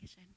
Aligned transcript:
Dankeschön. 0.00 0.34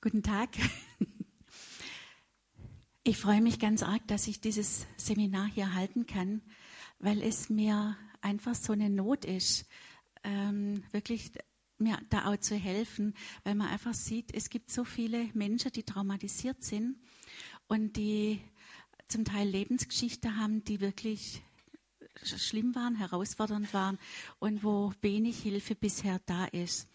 Guten 0.00 0.22
Tag. 0.22 0.50
Ich 3.06 3.18
freue 3.18 3.42
mich 3.42 3.58
ganz 3.58 3.82
arg, 3.82 4.00
dass 4.08 4.26
ich 4.28 4.40
dieses 4.40 4.86
Seminar 4.96 5.46
hier 5.46 5.74
halten 5.74 6.06
kann, 6.06 6.40
weil 6.98 7.20
es 7.20 7.50
mir 7.50 7.98
einfach 8.22 8.54
so 8.54 8.72
eine 8.72 8.88
Not 8.88 9.26
ist, 9.26 9.66
ähm, 10.22 10.82
wirklich 10.92 11.32
mir 11.76 12.00
da 12.08 12.32
auch 12.32 12.38
zu 12.38 12.56
helfen, 12.56 13.12
weil 13.42 13.56
man 13.56 13.68
einfach 13.68 13.92
sieht, 13.92 14.34
es 14.34 14.48
gibt 14.48 14.70
so 14.70 14.84
viele 14.84 15.28
Menschen, 15.34 15.70
die 15.72 15.82
traumatisiert 15.82 16.64
sind 16.64 16.96
und 17.66 17.98
die 17.98 18.40
zum 19.08 19.26
Teil 19.26 19.48
Lebensgeschichte 19.48 20.36
haben, 20.36 20.64
die 20.64 20.80
wirklich 20.80 21.42
schlimm 22.22 22.74
waren, 22.74 22.96
herausfordernd 22.96 23.72
waren 23.74 23.98
und 24.38 24.62
wo 24.62 24.92
wenig 25.00 25.42
Hilfe 25.42 25.74
bisher 25.74 26.20
da 26.26 26.46
ist. 26.46 26.88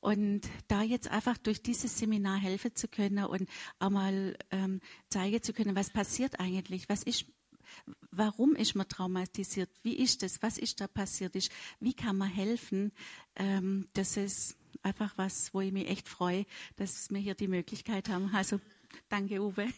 Und 0.00 0.42
da 0.68 0.82
jetzt 0.82 1.08
einfach 1.08 1.36
durch 1.38 1.62
dieses 1.62 1.98
Seminar 1.98 2.38
helfen 2.38 2.74
zu 2.74 2.88
können 2.88 3.24
und 3.24 3.48
auch 3.78 3.90
mal 3.90 4.36
ähm, 4.50 4.80
zeigen 5.08 5.42
zu 5.42 5.52
können, 5.52 5.74
was 5.74 5.90
passiert 5.90 6.40
eigentlich, 6.40 6.88
was 6.88 7.02
ist, 7.02 7.26
warum 8.10 8.54
ist 8.54 8.74
man 8.74 8.88
traumatisiert, 8.88 9.70
wie 9.82 9.96
ist 9.96 10.22
das, 10.22 10.40
was 10.42 10.58
ist 10.58 10.80
da 10.80 10.86
passiert 10.86 11.34
ist, 11.36 11.50
wie 11.80 11.94
kann 11.94 12.16
man 12.16 12.28
helfen, 12.28 12.92
ähm, 13.36 13.88
das 13.92 14.16
ist 14.16 14.56
einfach 14.82 15.16
was, 15.16 15.52
wo 15.52 15.60
ich 15.60 15.72
mich 15.72 15.88
echt 15.88 16.08
freue, 16.08 16.46
dass 16.76 17.10
wir 17.10 17.18
hier 17.18 17.34
die 17.34 17.48
Möglichkeit 17.48 18.08
haben. 18.08 18.34
Also 18.34 18.60
danke, 19.08 19.42
Uwe. 19.42 19.68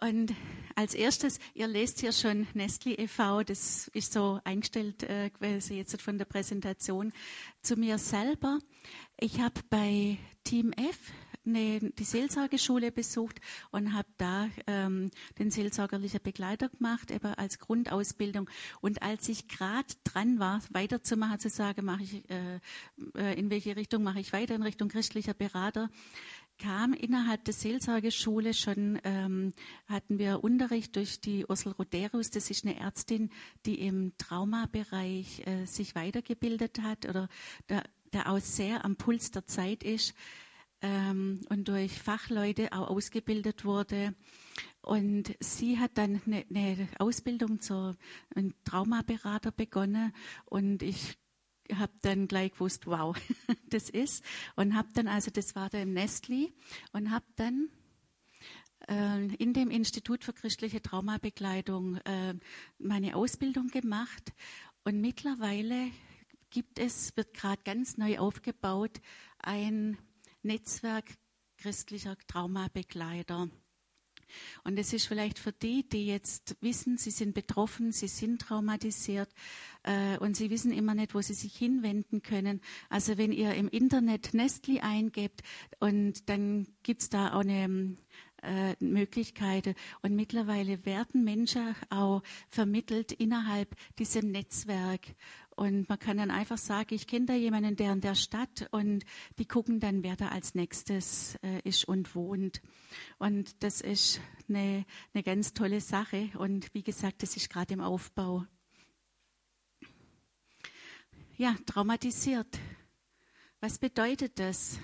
Und 0.00 0.32
als 0.76 0.94
erstes, 0.94 1.40
ihr 1.54 1.66
lest 1.66 2.00
hier 2.00 2.12
schon 2.12 2.46
Nestle 2.54 2.94
e.V., 2.94 3.42
das 3.42 3.88
ist 3.88 4.12
so 4.12 4.40
eingestellt 4.44 5.02
äh, 5.02 5.30
jetzt 5.70 6.00
von 6.00 6.18
der 6.18 6.24
Präsentation 6.24 7.12
zu 7.62 7.76
mir 7.76 7.98
selber. 7.98 8.60
Ich 9.18 9.40
habe 9.40 9.60
bei 9.70 10.18
Team 10.44 10.72
F 10.72 11.12
eine, 11.48 11.80
die 11.80 12.04
Seelsorgeschule 12.04 12.92
besucht 12.92 13.40
und 13.70 13.94
habe 13.94 14.08
da 14.18 14.48
ähm, 14.66 15.10
den 15.38 15.50
seelsorgerlichen 15.50 16.20
Begleiter 16.22 16.68
gemacht, 16.68 17.10
eben 17.10 17.34
als 17.34 17.58
Grundausbildung. 17.58 18.48
Und 18.80 19.02
als 19.02 19.28
ich 19.28 19.48
gerade 19.48 19.94
dran 20.04 20.38
war, 20.38 20.60
weiterzumachen, 20.70 21.40
zu 21.40 21.48
sagen, 21.48 21.84
mache 21.84 22.02
ich 22.02 22.30
äh, 22.30 22.60
äh, 23.16 23.38
in 23.38 23.50
welche 23.50 23.76
Richtung 23.76 24.02
mache 24.02 24.20
ich 24.20 24.32
weiter 24.32 24.54
in 24.54 24.62
Richtung 24.62 24.88
christlicher 24.88 25.34
Berater, 25.34 25.90
kam 26.58 26.92
innerhalb 26.92 27.44
der 27.44 27.54
Seelsorgeschule 27.54 28.52
schon, 28.54 28.98
ähm, 29.04 29.52
hatten 29.86 30.18
wir 30.18 30.42
Unterricht 30.42 30.96
durch 30.96 31.20
die 31.20 31.46
Ursel 31.46 31.72
Roderus, 31.72 32.30
das 32.30 32.50
ist 32.50 32.64
eine 32.64 32.78
Ärztin, 32.78 33.30
die 33.64 33.80
im 33.80 34.12
Traumabereich 34.18 35.46
äh, 35.46 35.64
sich 35.64 35.94
weitergebildet 35.94 36.82
hat 36.82 37.08
oder 37.08 37.28
da, 37.68 37.82
da 38.10 38.26
auch 38.26 38.40
sehr 38.40 38.84
am 38.84 38.96
Puls 38.96 39.30
der 39.30 39.46
Zeit 39.46 39.84
ist 39.84 40.14
ähm, 40.82 41.40
und 41.48 41.68
durch 41.68 41.92
Fachleute 41.92 42.72
auch 42.72 42.88
ausgebildet 42.88 43.64
wurde. 43.64 44.14
Und 44.80 45.36
sie 45.40 45.78
hat 45.78 45.98
dann 45.98 46.20
eine, 46.26 46.44
eine 46.50 46.88
Ausbildung 46.98 47.60
zur 47.60 47.96
Traumaberater 48.64 49.52
begonnen 49.52 50.12
und 50.44 50.82
ich 50.82 51.18
habe 51.74 51.92
dann 52.02 52.28
gleich 52.28 52.52
gewusst, 52.52 52.86
wow, 52.86 53.16
das 53.70 53.90
ist. 53.90 54.24
Und 54.56 54.74
habe 54.74 54.88
dann, 54.94 55.08
also 55.08 55.30
das 55.30 55.54
war 55.54 55.68
der 55.68 55.86
Nestle, 55.86 56.52
und 56.92 57.10
habe 57.10 57.26
dann 57.36 57.68
äh, 58.88 59.26
in 59.34 59.52
dem 59.52 59.70
Institut 59.70 60.24
für 60.24 60.32
christliche 60.32 60.82
Traumabegleitung 60.82 61.96
äh, 61.96 62.34
meine 62.78 63.16
Ausbildung 63.16 63.68
gemacht. 63.68 64.32
Und 64.84 65.00
mittlerweile 65.00 65.90
gibt 66.50 66.78
es, 66.78 67.16
wird 67.16 67.34
gerade 67.34 67.62
ganz 67.62 67.98
neu 67.98 68.18
aufgebaut, 68.18 69.00
ein 69.38 69.98
Netzwerk 70.42 71.04
christlicher 71.58 72.16
Traumabegleiter. 72.26 73.50
Und 74.64 74.78
es 74.78 74.92
ist 74.92 75.06
vielleicht 75.06 75.38
für 75.38 75.52
die, 75.52 75.88
die 75.88 76.06
jetzt 76.06 76.56
wissen, 76.60 76.98
sie 76.98 77.10
sind 77.10 77.34
betroffen, 77.34 77.92
sie 77.92 78.08
sind 78.08 78.40
traumatisiert 78.40 79.28
äh, 79.82 80.18
und 80.18 80.36
sie 80.36 80.50
wissen 80.50 80.72
immer 80.72 80.94
nicht, 80.94 81.14
wo 81.14 81.20
sie 81.20 81.34
sich 81.34 81.56
hinwenden 81.56 82.22
können. 82.22 82.60
Also 82.88 83.18
wenn 83.18 83.32
ihr 83.32 83.54
im 83.54 83.68
Internet 83.68 84.34
Nestli 84.34 84.80
eingebt 84.80 85.42
und 85.80 86.28
dann 86.28 86.66
es 86.86 87.08
da 87.08 87.34
auch 87.34 87.40
eine 87.40 87.96
äh, 88.42 88.74
Möglichkeiten. 88.80 89.74
Und 90.02 90.14
mittlerweile 90.14 90.84
werden 90.86 91.24
Menschen 91.24 91.74
auch 91.90 92.22
vermittelt 92.48 93.12
innerhalb 93.12 93.74
diesem 93.98 94.30
Netzwerk. 94.30 95.00
Und 95.58 95.88
man 95.88 95.98
kann 95.98 96.18
dann 96.18 96.30
einfach 96.30 96.56
sagen, 96.56 96.94
ich 96.94 97.08
kenne 97.08 97.26
da 97.26 97.34
jemanden, 97.34 97.74
der 97.74 97.92
in 97.92 98.00
der 98.00 98.14
Stadt 98.14 98.68
und 98.70 99.04
die 99.40 99.44
gucken 99.44 99.80
dann, 99.80 100.04
wer 100.04 100.14
da 100.14 100.28
als 100.28 100.54
nächstes 100.54 101.34
äh, 101.42 101.60
ist 101.64 101.84
und 101.84 102.14
wohnt. 102.14 102.62
Und 103.18 103.60
das 103.64 103.80
ist 103.80 104.20
eine, 104.48 104.86
eine 105.12 105.24
ganz 105.24 105.54
tolle 105.54 105.80
Sache. 105.80 106.30
Und 106.38 106.72
wie 106.74 106.84
gesagt, 106.84 107.24
das 107.24 107.36
ist 107.36 107.50
gerade 107.50 107.74
im 107.74 107.80
Aufbau. 107.80 108.46
Ja, 111.36 111.56
traumatisiert. 111.66 112.60
Was 113.58 113.80
bedeutet 113.80 114.38
das? 114.38 114.78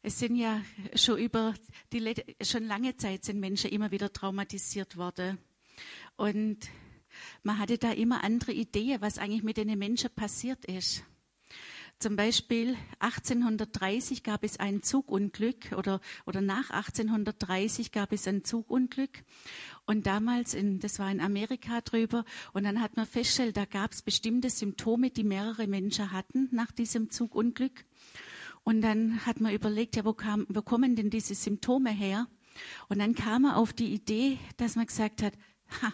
Es 0.00 0.20
sind 0.20 0.36
ja 0.36 0.62
schon 0.94 1.18
über 1.18 1.52
die 1.92 2.14
schon 2.40 2.64
lange 2.64 2.96
Zeit 2.96 3.26
sind 3.26 3.40
Menschen 3.40 3.68
immer 3.72 3.90
wieder 3.90 4.10
traumatisiert 4.10 4.96
worden. 4.96 5.36
Und 6.16 6.70
man 7.42 7.58
hatte 7.58 7.78
da 7.78 7.92
immer 7.92 8.24
andere 8.24 8.52
Ideen, 8.52 9.00
was 9.00 9.18
eigentlich 9.18 9.42
mit 9.42 9.56
den 9.56 9.78
Menschen 9.78 10.10
passiert 10.14 10.64
ist. 10.64 11.04
Zum 12.02 12.16
Beispiel 12.16 12.76
1830 12.98 14.24
gab 14.24 14.42
es 14.42 14.58
ein 14.58 14.82
Zugunglück 14.82 15.70
oder, 15.76 16.00
oder 16.26 16.40
nach 16.40 16.70
1830 16.70 17.92
gab 17.92 18.12
es 18.12 18.26
ein 18.26 18.42
Zugunglück 18.42 19.22
und 19.86 20.04
damals, 20.04 20.54
in, 20.54 20.80
das 20.80 20.98
war 20.98 21.12
in 21.12 21.20
Amerika 21.20 21.80
drüber 21.80 22.24
und 22.54 22.64
dann 22.64 22.80
hat 22.80 22.96
man 22.96 23.06
festgestellt, 23.06 23.56
da 23.56 23.66
gab 23.66 23.92
es 23.92 24.02
bestimmte 24.02 24.50
Symptome, 24.50 25.10
die 25.10 25.22
mehrere 25.22 25.68
Menschen 25.68 26.10
hatten 26.10 26.48
nach 26.50 26.72
diesem 26.72 27.08
Zugunglück 27.10 27.84
und 28.64 28.80
dann 28.80 29.24
hat 29.24 29.40
man 29.40 29.54
überlegt, 29.54 29.94
ja, 29.94 30.04
wo, 30.04 30.12
kam, 30.12 30.46
wo 30.48 30.62
kommen 30.62 30.96
denn 30.96 31.08
diese 31.08 31.36
Symptome 31.36 31.90
her? 31.90 32.26
Und 32.88 32.98
dann 32.98 33.14
kam 33.14 33.42
man 33.42 33.54
auf 33.54 33.72
die 33.72 33.92
Idee, 33.92 34.38
dass 34.56 34.76
man 34.76 34.86
gesagt 34.86 35.22
hat, 35.22 35.34
ha, 35.82 35.92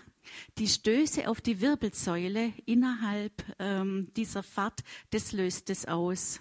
die 0.59 0.69
Stöße 0.69 1.29
auf 1.29 1.41
die 1.41 1.61
Wirbelsäule 1.61 2.53
innerhalb 2.67 3.45
ähm, 3.59 4.13
dieser 4.17 4.43
Fahrt, 4.43 4.81
das 5.11 5.33
löst 5.33 5.71
es 5.71 5.87
aus. 5.87 6.41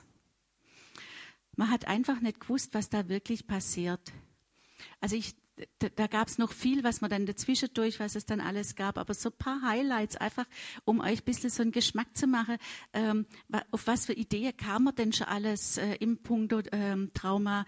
Man 1.55 1.71
hat 1.71 1.87
einfach 1.87 2.21
nicht 2.21 2.39
gewusst, 2.39 2.73
was 2.73 2.89
da 2.89 3.09
wirklich 3.09 3.47
passiert. 3.47 4.11
Also 5.01 5.15
ich, 5.15 5.35
da, 5.79 5.89
da 5.89 6.07
gab 6.07 6.27
es 6.27 6.37
noch 6.37 6.51
viel, 6.51 6.83
was 6.83 7.01
man 7.01 7.09
dann 7.09 7.25
dazwischendurch, 7.25 7.99
was 7.99 8.15
es 8.15 8.25
dann 8.25 8.39
alles 8.39 8.75
gab, 8.75 8.97
aber 8.97 9.13
so 9.15 9.29
ein 9.29 9.37
paar 9.37 9.61
Highlights 9.63 10.15
einfach, 10.17 10.45
um 10.85 10.99
euch 10.99 11.21
ein 11.21 11.25
bisschen 11.25 11.49
so 11.49 11.63
einen 11.63 11.71
Geschmack 11.71 12.15
zu 12.15 12.27
machen, 12.27 12.57
ähm, 12.93 13.25
auf 13.71 13.87
was 13.87 14.05
für 14.05 14.13
Ideen 14.13 14.55
kam 14.55 14.83
man 14.83 14.95
denn 14.95 15.13
schon 15.13 15.27
alles 15.27 15.77
äh, 15.77 15.95
im 15.95 16.17
Punkt 16.21 16.53
ähm, 16.71 17.11
Trauma 17.13 17.65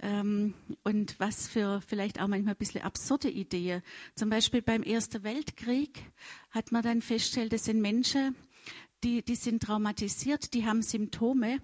ähm, 0.00 0.54
und 0.82 1.18
was 1.18 1.48
für 1.48 1.80
vielleicht 1.86 2.20
auch 2.20 2.28
manchmal 2.28 2.54
ein 2.54 2.58
bisschen 2.58 2.82
absurde 2.82 3.30
Ideen. 3.30 3.82
Zum 4.14 4.30
Beispiel 4.30 4.62
beim 4.62 4.82
Ersten 4.82 5.22
Weltkrieg 5.22 6.02
hat 6.50 6.72
man 6.72 6.82
dann 6.82 7.02
festgestellt, 7.02 7.52
das 7.52 7.64
sind 7.64 7.80
Menschen, 7.80 8.34
die, 9.02 9.22
die 9.22 9.34
sind 9.34 9.62
traumatisiert, 9.62 10.52
die 10.52 10.66
haben 10.66 10.82
Symptome 10.82 11.60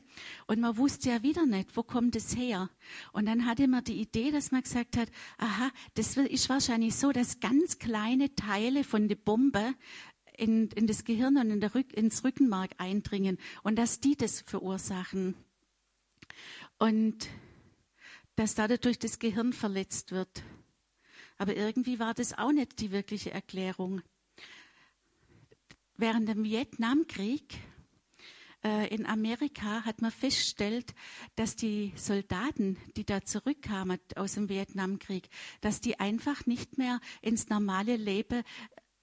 und 0.46 0.60
man 0.60 0.76
wusste 0.76 1.10
ja 1.10 1.22
wieder 1.22 1.44
nicht, 1.44 1.76
wo 1.76 1.82
kommt 1.82 2.16
es 2.16 2.36
her. 2.36 2.70
Und 3.12 3.26
dann 3.26 3.44
hatte 3.46 3.68
man 3.68 3.84
die 3.84 4.00
Idee, 4.00 4.30
dass 4.30 4.52
man 4.52 4.62
gesagt 4.62 4.96
hat, 4.96 5.10
aha, 5.38 5.70
das 5.94 6.16
ist 6.16 6.48
wahrscheinlich 6.48 6.94
so, 6.94 7.12
dass 7.12 7.40
ganz 7.40 7.78
kleine 7.78 8.34
Teile 8.34 8.84
von 8.84 9.08
der 9.08 9.16
Bombe 9.16 9.74
in, 10.36 10.68
in 10.68 10.86
das 10.86 11.04
Gehirn 11.04 11.36
und 11.36 11.50
in 11.50 11.60
der 11.60 11.74
Rück, 11.74 11.92
ins 11.94 12.24
Rückenmark 12.24 12.72
eindringen 12.78 13.38
und 13.62 13.76
dass 13.76 14.00
die 14.00 14.16
das 14.16 14.40
verursachen. 14.40 15.34
Und 16.78 17.28
dass 18.36 18.54
dadurch 18.54 18.98
das 18.98 19.18
Gehirn 19.18 19.52
verletzt 19.52 20.12
wird. 20.12 20.42
Aber 21.38 21.56
irgendwie 21.56 21.98
war 21.98 22.14
das 22.14 22.36
auch 22.36 22.52
nicht 22.52 22.80
die 22.80 22.92
wirkliche 22.92 23.30
Erklärung. 23.30 24.02
Während 25.96 26.28
dem 26.28 26.44
Vietnamkrieg 26.44 27.58
äh, 28.62 28.94
in 28.94 29.06
Amerika 29.06 29.84
hat 29.84 30.02
man 30.02 30.10
festgestellt, 30.10 30.94
dass 31.36 31.56
die 31.56 31.92
Soldaten, 31.96 32.76
die 32.96 33.04
da 33.04 33.22
zurückkamen 33.22 33.98
aus 34.14 34.34
dem 34.34 34.48
Vietnamkrieg, 34.48 35.28
dass 35.60 35.80
die 35.80 36.00
einfach 36.00 36.46
nicht 36.46 36.78
mehr 36.78 37.00
ins 37.22 37.48
normale 37.48 37.96
Leben 37.96 38.42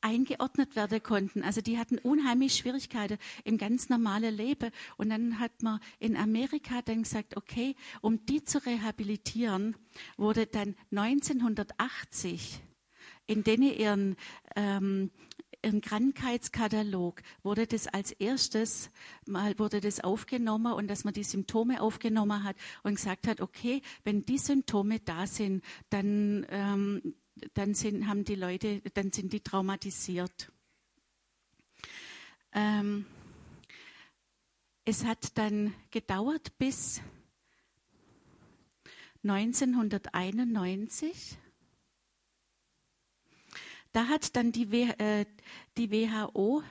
eingeordnet 0.03 0.75
werden 0.75 1.01
konnten. 1.01 1.43
Also 1.43 1.61
die 1.61 1.77
hatten 1.77 1.97
unheimlich 1.97 2.55
Schwierigkeiten 2.55 3.17
im 3.43 3.57
ganz 3.57 3.89
normalen 3.89 4.35
Leben. 4.35 4.71
Und 4.97 5.09
dann 5.09 5.39
hat 5.39 5.63
man 5.63 5.79
in 5.99 6.15
Amerika 6.17 6.81
dann 6.81 7.03
gesagt, 7.03 7.37
okay, 7.37 7.75
um 8.01 8.25
die 8.25 8.43
zu 8.43 8.63
rehabilitieren, 8.65 9.75
wurde 10.17 10.45
dann 10.45 10.75
1980 10.91 12.61
In 13.25 13.43
denen 13.43 13.71
ihren, 13.71 14.15
ähm, 14.55 15.11
ihren 15.63 15.79
Krankheitskatalog 15.79 17.21
wurde 17.41 17.67
das 17.67 17.87
als 17.87 18.11
erstes 18.11 18.89
mal 19.25 19.57
wurde 19.57 19.79
das 19.79 20.01
aufgenommen 20.01 20.73
und 20.73 20.89
dass 20.89 21.05
man 21.05 21.13
die 21.13 21.23
Symptome 21.23 21.81
aufgenommen 21.81 22.43
hat 22.43 22.57
und 22.83 22.95
gesagt 22.95 23.27
hat, 23.27 23.39
okay, 23.39 23.81
wenn 24.03 24.25
die 24.25 24.37
Symptome 24.37 24.99
da 24.99 25.25
sind, 25.25 25.63
dann 25.89 26.45
ähm, 26.49 27.15
dann 27.53 27.73
sind, 27.73 28.07
haben 28.07 28.25
die 28.25 28.35
Leute, 28.35 28.81
dann 28.93 29.11
sind 29.11 29.33
die 29.33 29.41
traumatisiert. 29.41 30.51
Ähm, 32.51 33.05
es 34.85 35.05
hat 35.05 35.37
dann 35.37 35.73
gedauert 35.91 36.57
bis 36.57 37.01
1991. 39.23 41.37
Da 43.93 44.07
hat 44.07 44.35
dann 44.35 44.51
die, 44.51 44.81
äh, 44.81 45.25
die 45.77 45.91
WHO 45.91 46.63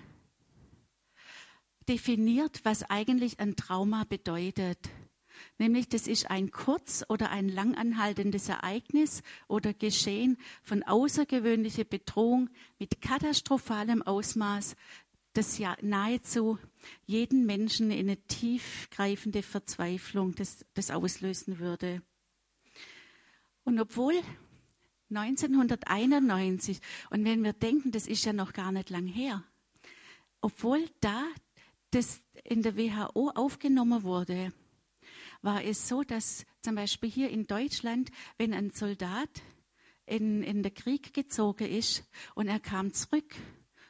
definiert, 1.88 2.64
was 2.64 2.82
eigentlich 2.84 3.40
ein 3.40 3.56
Trauma 3.56 4.04
bedeutet. 4.04 4.78
Nämlich, 5.58 5.88
das 5.88 6.06
ist 6.06 6.30
ein 6.30 6.50
kurz- 6.50 7.04
oder 7.08 7.30
ein 7.30 7.48
langanhaltendes 7.48 8.48
Ereignis 8.48 9.22
oder 9.48 9.74
Geschehen 9.74 10.38
von 10.62 10.82
außergewöhnlicher 10.82 11.84
Bedrohung 11.84 12.50
mit 12.78 13.00
katastrophalem 13.00 14.02
Ausmaß, 14.02 14.76
das 15.32 15.58
ja 15.58 15.76
nahezu 15.80 16.58
jeden 17.06 17.46
Menschen 17.46 17.90
in 17.90 18.08
eine 18.08 18.16
tiefgreifende 18.26 19.42
Verzweiflung 19.42 20.34
das, 20.34 20.64
das 20.74 20.90
auslösen 20.90 21.58
würde. 21.58 22.02
Und 23.64 23.80
obwohl 23.80 24.14
1991, 25.10 26.80
und 27.10 27.24
wenn 27.24 27.44
wir 27.44 27.52
denken, 27.52 27.92
das 27.92 28.06
ist 28.06 28.24
ja 28.24 28.32
noch 28.32 28.52
gar 28.52 28.72
nicht 28.72 28.90
lang 28.90 29.06
her, 29.06 29.44
obwohl 30.40 30.88
da 31.00 31.24
das 31.90 32.20
in 32.44 32.62
der 32.62 32.76
WHO 32.76 33.30
aufgenommen 33.34 34.02
wurde, 34.02 34.52
war 35.42 35.64
es 35.64 35.88
so, 35.88 36.02
dass 36.02 36.46
zum 36.62 36.76
Beispiel 36.76 37.10
hier 37.10 37.30
in 37.30 37.46
Deutschland, 37.46 38.10
wenn 38.38 38.54
ein 38.54 38.70
Soldat 38.70 39.42
in, 40.06 40.42
in 40.42 40.62
den 40.62 40.72
Krieg 40.72 41.12
gezogen 41.12 41.68
ist 41.68 42.04
und 42.34 42.48
er 42.48 42.60
kam 42.60 42.92
zurück 42.92 43.34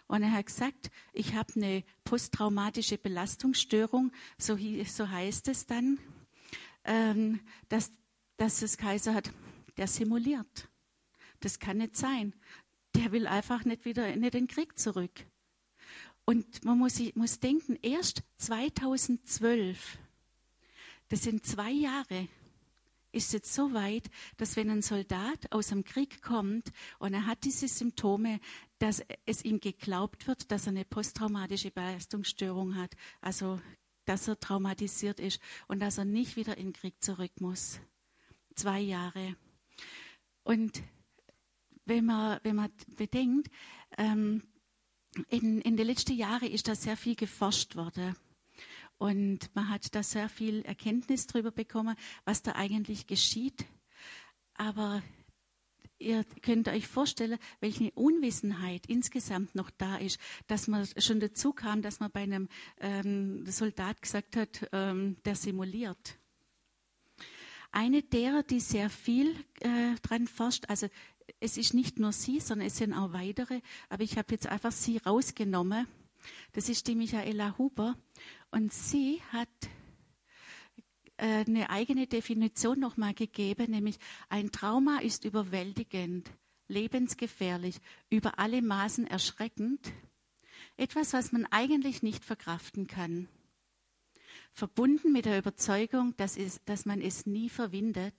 und 0.07 0.23
er 0.23 0.33
hat 0.33 0.47
gesagt, 0.47 0.91
ich 1.13 1.35
habe 1.35 1.55
eine 1.57 1.85
posttraumatische 2.05 2.99
Belastungsstörung, 2.99 4.13
so, 4.39 4.59
so 4.87 5.09
heißt 5.09 5.49
es 5.49 5.67
dann, 5.67 5.99
ähm, 6.85 7.41
dass, 7.69 7.93
dass 8.37 8.63
es 8.63 8.77
Kaiser 8.77 9.15
hat, 9.15 9.33
der 9.77 9.87
simuliert. 9.87 10.69
Das 11.41 11.59
kann 11.59 11.79
nicht 11.79 11.97
sein. 11.97 12.35
Der 12.95 13.11
will 13.13 13.27
einfach 13.27 13.65
nicht 13.65 13.85
wieder 13.85 14.13
in 14.13 14.23
den 14.23 14.49
Krieg 14.49 14.79
zurück. 14.79 15.25
Und 16.25 16.65
man 16.65 16.79
muss, 16.79 17.01
muss 17.15 17.41
denken, 17.41 17.79
erst 17.83 18.23
2012 18.37 19.99
das 21.13 21.25
sind 21.25 21.45
zwei 21.45 21.71
Jahre. 21.71 22.27
Ist 23.13 23.35
jetzt 23.35 23.53
so 23.53 23.75
weit, 23.75 24.09
dass 24.39 24.57
wenn 24.57 24.71
ein 24.71 24.81
Soldat 24.81 25.53
aus 25.53 25.67
dem 25.67 25.85
Krieg 25.85 26.23
kommt 26.23 26.73
und 26.99 27.13
er 27.13 27.27
hat 27.27 27.45
diese 27.45 27.69
Symptome, 27.69 28.41
dass 28.79 29.05
es 29.27 29.45
ihm 29.45 29.61
geglaubt 29.61 30.27
wird, 30.27 30.51
dass 30.51 30.65
er 30.65 30.71
eine 30.71 30.87
posttraumatische 30.87 31.71
Belastungsstörung 31.71 32.77
hat, 32.77 32.97
also 33.21 33.61
dass 34.07 34.27
er 34.27 34.41
traumatisiert 34.41 35.21
ist 35.21 35.39
und 35.69 35.81
dass 35.81 35.99
er 35.99 36.07
nicht 36.07 36.37
wieder 36.37 36.57
in 36.57 36.69
den 36.69 36.73
Krieg 36.73 36.95
zurück 37.05 37.43
muss. 37.43 37.79
Zwei 38.55 38.81
Jahre. 38.81 39.37
Und 40.45 40.83
wenn 41.85 42.07
man, 42.07 42.41
wenn 42.43 42.57
man 42.57 42.73
bedenkt, 42.97 43.51
ähm, 43.99 44.43
in, 45.29 45.61
in 45.61 45.77
den 45.77 45.87
letzten 45.87 46.17
Jahren 46.17 46.49
ist 46.49 46.69
da 46.69 46.75
sehr 46.75 46.97
viel 46.97 47.17
geforscht 47.17 47.77
worden. 47.77 48.17
Und 49.03 49.53
man 49.57 49.69
hat 49.69 49.97
da 49.97 50.05
sehr 50.05 50.29
viel 50.29 50.63
Erkenntnis 50.63 51.27
darüber 51.27 51.51
bekommen, 51.51 51.97
was 52.25 52.45
da 52.45 52.53
eigentlich 52.53 53.09
geschieht. 53.09 53.65
Aber 54.55 55.03
ihr 55.99 56.23
könnt 56.41 56.69
euch 56.69 56.87
vorstellen, 56.87 57.41
welche 57.59 57.91
Unwissenheit 57.97 58.87
insgesamt 58.87 59.57
noch 59.57 59.71
da 59.71 59.97
ist, 59.97 60.21
dass 60.47 60.69
man 60.69 60.87
schon 60.99 61.19
dazu 61.19 61.53
kam, 61.53 61.83
dass 61.83 61.99
man 61.99 62.13
bei 62.13 62.21
einem 62.21 62.49
ähm, 62.79 63.45
Soldat 63.45 64.01
gesagt 64.03 64.37
hat, 64.37 64.69
ähm, 64.71 65.17
der 65.25 65.35
simuliert. 65.35 66.17
Eine 67.73 68.05
derer, 68.05 68.45
die 68.45 68.61
sehr 68.61 68.89
viel 68.89 69.35
äh, 69.63 69.97
dran 70.03 70.29
forscht, 70.29 70.69
also 70.69 70.87
es 71.41 71.57
ist 71.57 71.75
nicht 71.75 71.99
nur 71.99 72.13
sie, 72.13 72.39
sondern 72.39 72.69
es 72.69 72.77
sind 72.77 72.93
auch 72.93 73.13
weitere, 73.13 73.63
aber 73.89 74.05
ich 74.05 74.17
habe 74.17 74.33
jetzt 74.33 74.47
einfach 74.47 74.71
sie 74.71 74.99
rausgenommen. 74.99 75.89
Das 76.53 76.69
ist 76.69 76.87
die 76.87 76.95
Michaela 76.95 77.57
Huber 77.59 77.97
und 78.51 78.73
sie 78.73 79.21
hat 79.33 79.49
äh, 81.17 81.45
eine 81.47 81.71
eigene 81.71 82.07
Definition 82.07 82.81
nochmal 82.81 83.15
gegeben, 83.15 83.71
nämlich 83.71 83.99
ein 84.29 84.51
Trauma 84.51 84.99
ist 84.99 85.25
überwältigend, 85.25 86.31
lebensgefährlich, 86.69 87.77
über 88.11 88.39
alle 88.39 88.63
Maßen 88.63 89.07
erschreckend, 89.07 89.93
etwas, 90.77 91.13
was 91.13 91.33
man 91.33 91.47
eigentlich 91.47 92.03
nicht 92.03 92.25
verkraften 92.25 92.87
kann. 92.87 93.29
Verbunden 94.53 95.13
mit 95.13 95.25
der 95.25 95.39
Überzeugung, 95.39 96.15
dass, 96.17 96.37
es, 96.37 96.61
dass 96.65 96.85
man 96.85 97.01
es 97.01 97.27
nie 97.27 97.49
verwindet. 97.49 98.15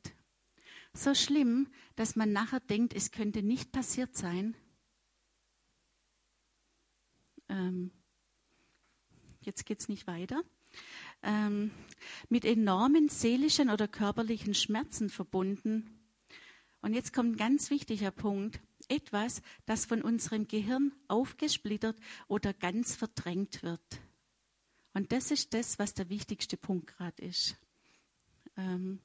So 0.94 1.16
schlimm, 1.16 1.68
dass 1.96 2.16
man 2.16 2.32
nachher 2.32 2.60
denkt, 2.60 2.94
es 2.94 3.12
könnte 3.12 3.44
nicht 3.44 3.72
passiert 3.72 4.16
sein. 4.16 4.56
Ähm, 7.54 7.92
jetzt 9.42 9.66
geht 9.66 9.80
es 9.80 9.88
nicht 9.88 10.08
weiter, 10.08 10.44
ähm, 11.22 11.72
mit 12.30 12.46
enormen 12.46 13.10
seelischen 13.10 13.70
oder 13.70 13.88
körperlichen 13.88 14.56
Schmerzen 14.56 15.10
verbunden. 15.10 16.00
Und 16.82 16.94
jetzt 16.94 17.14
kommt 17.14 17.34
ein 17.34 17.38
ganz 17.38 17.70
wichtiger 17.70 18.12
Punkt. 18.12 18.60
Etwas, 18.90 19.42
das 19.66 19.86
von 19.86 20.02
unserem 20.02 20.48
Gehirn 20.48 20.92
aufgesplittert 21.08 21.98
oder 22.28 22.54
ganz 22.54 22.96
verdrängt 22.96 23.64
wird. 23.64 24.02
Und 24.94 25.12
das 25.12 25.32
ist 25.32 25.54
das, 25.54 25.80
was 25.80 25.94
der 25.94 26.10
wichtigste 26.10 26.58
Punkt 26.58 26.88
gerade 26.88 27.24
ist. 27.24 27.56
Ähm, 28.58 29.00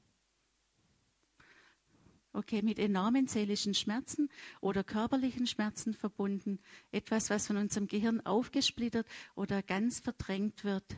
okay, 2.33 2.61
mit 2.61 2.79
enormen 2.79 3.27
seelischen 3.27 3.73
Schmerzen 3.73 4.29
oder 4.61 4.83
körperlichen 4.83 5.47
Schmerzen 5.47 5.93
verbunden, 5.93 6.59
etwas, 6.91 7.29
was 7.29 7.47
von 7.47 7.57
unserem 7.57 7.87
Gehirn 7.87 8.25
aufgesplittert 8.25 9.07
oder 9.35 9.63
ganz 9.63 9.99
verdrängt 9.99 10.63
wird. 10.63 10.97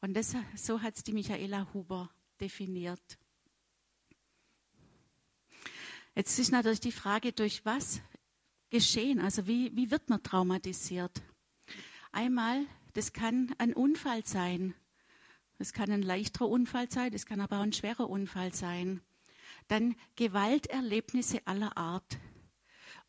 Und 0.00 0.14
das, 0.14 0.34
so 0.56 0.82
hat 0.82 0.96
es 0.96 1.04
die 1.04 1.12
Michaela 1.12 1.72
Huber 1.72 2.10
definiert. 2.40 3.18
Jetzt 6.14 6.38
ist 6.38 6.52
natürlich 6.52 6.80
die 6.80 6.92
Frage, 6.92 7.32
durch 7.32 7.64
was 7.64 8.00
geschehen, 8.70 9.18
also 9.18 9.46
wie, 9.46 9.74
wie 9.74 9.90
wird 9.90 10.10
man 10.10 10.22
traumatisiert? 10.22 11.22
Einmal, 12.10 12.66
das 12.92 13.12
kann 13.12 13.54
ein 13.58 13.72
Unfall 13.72 14.26
sein. 14.26 14.74
Es 15.58 15.72
kann 15.72 15.90
ein 15.90 16.02
leichterer 16.02 16.48
Unfall 16.48 16.90
sein, 16.90 17.14
es 17.14 17.24
kann 17.24 17.40
aber 17.40 17.58
auch 17.58 17.62
ein 17.62 17.72
schwerer 17.72 18.10
Unfall 18.10 18.52
sein. 18.52 19.00
Dann 19.72 19.96
Gewalterlebnisse 20.16 21.46
aller 21.46 21.78
Art. 21.78 22.18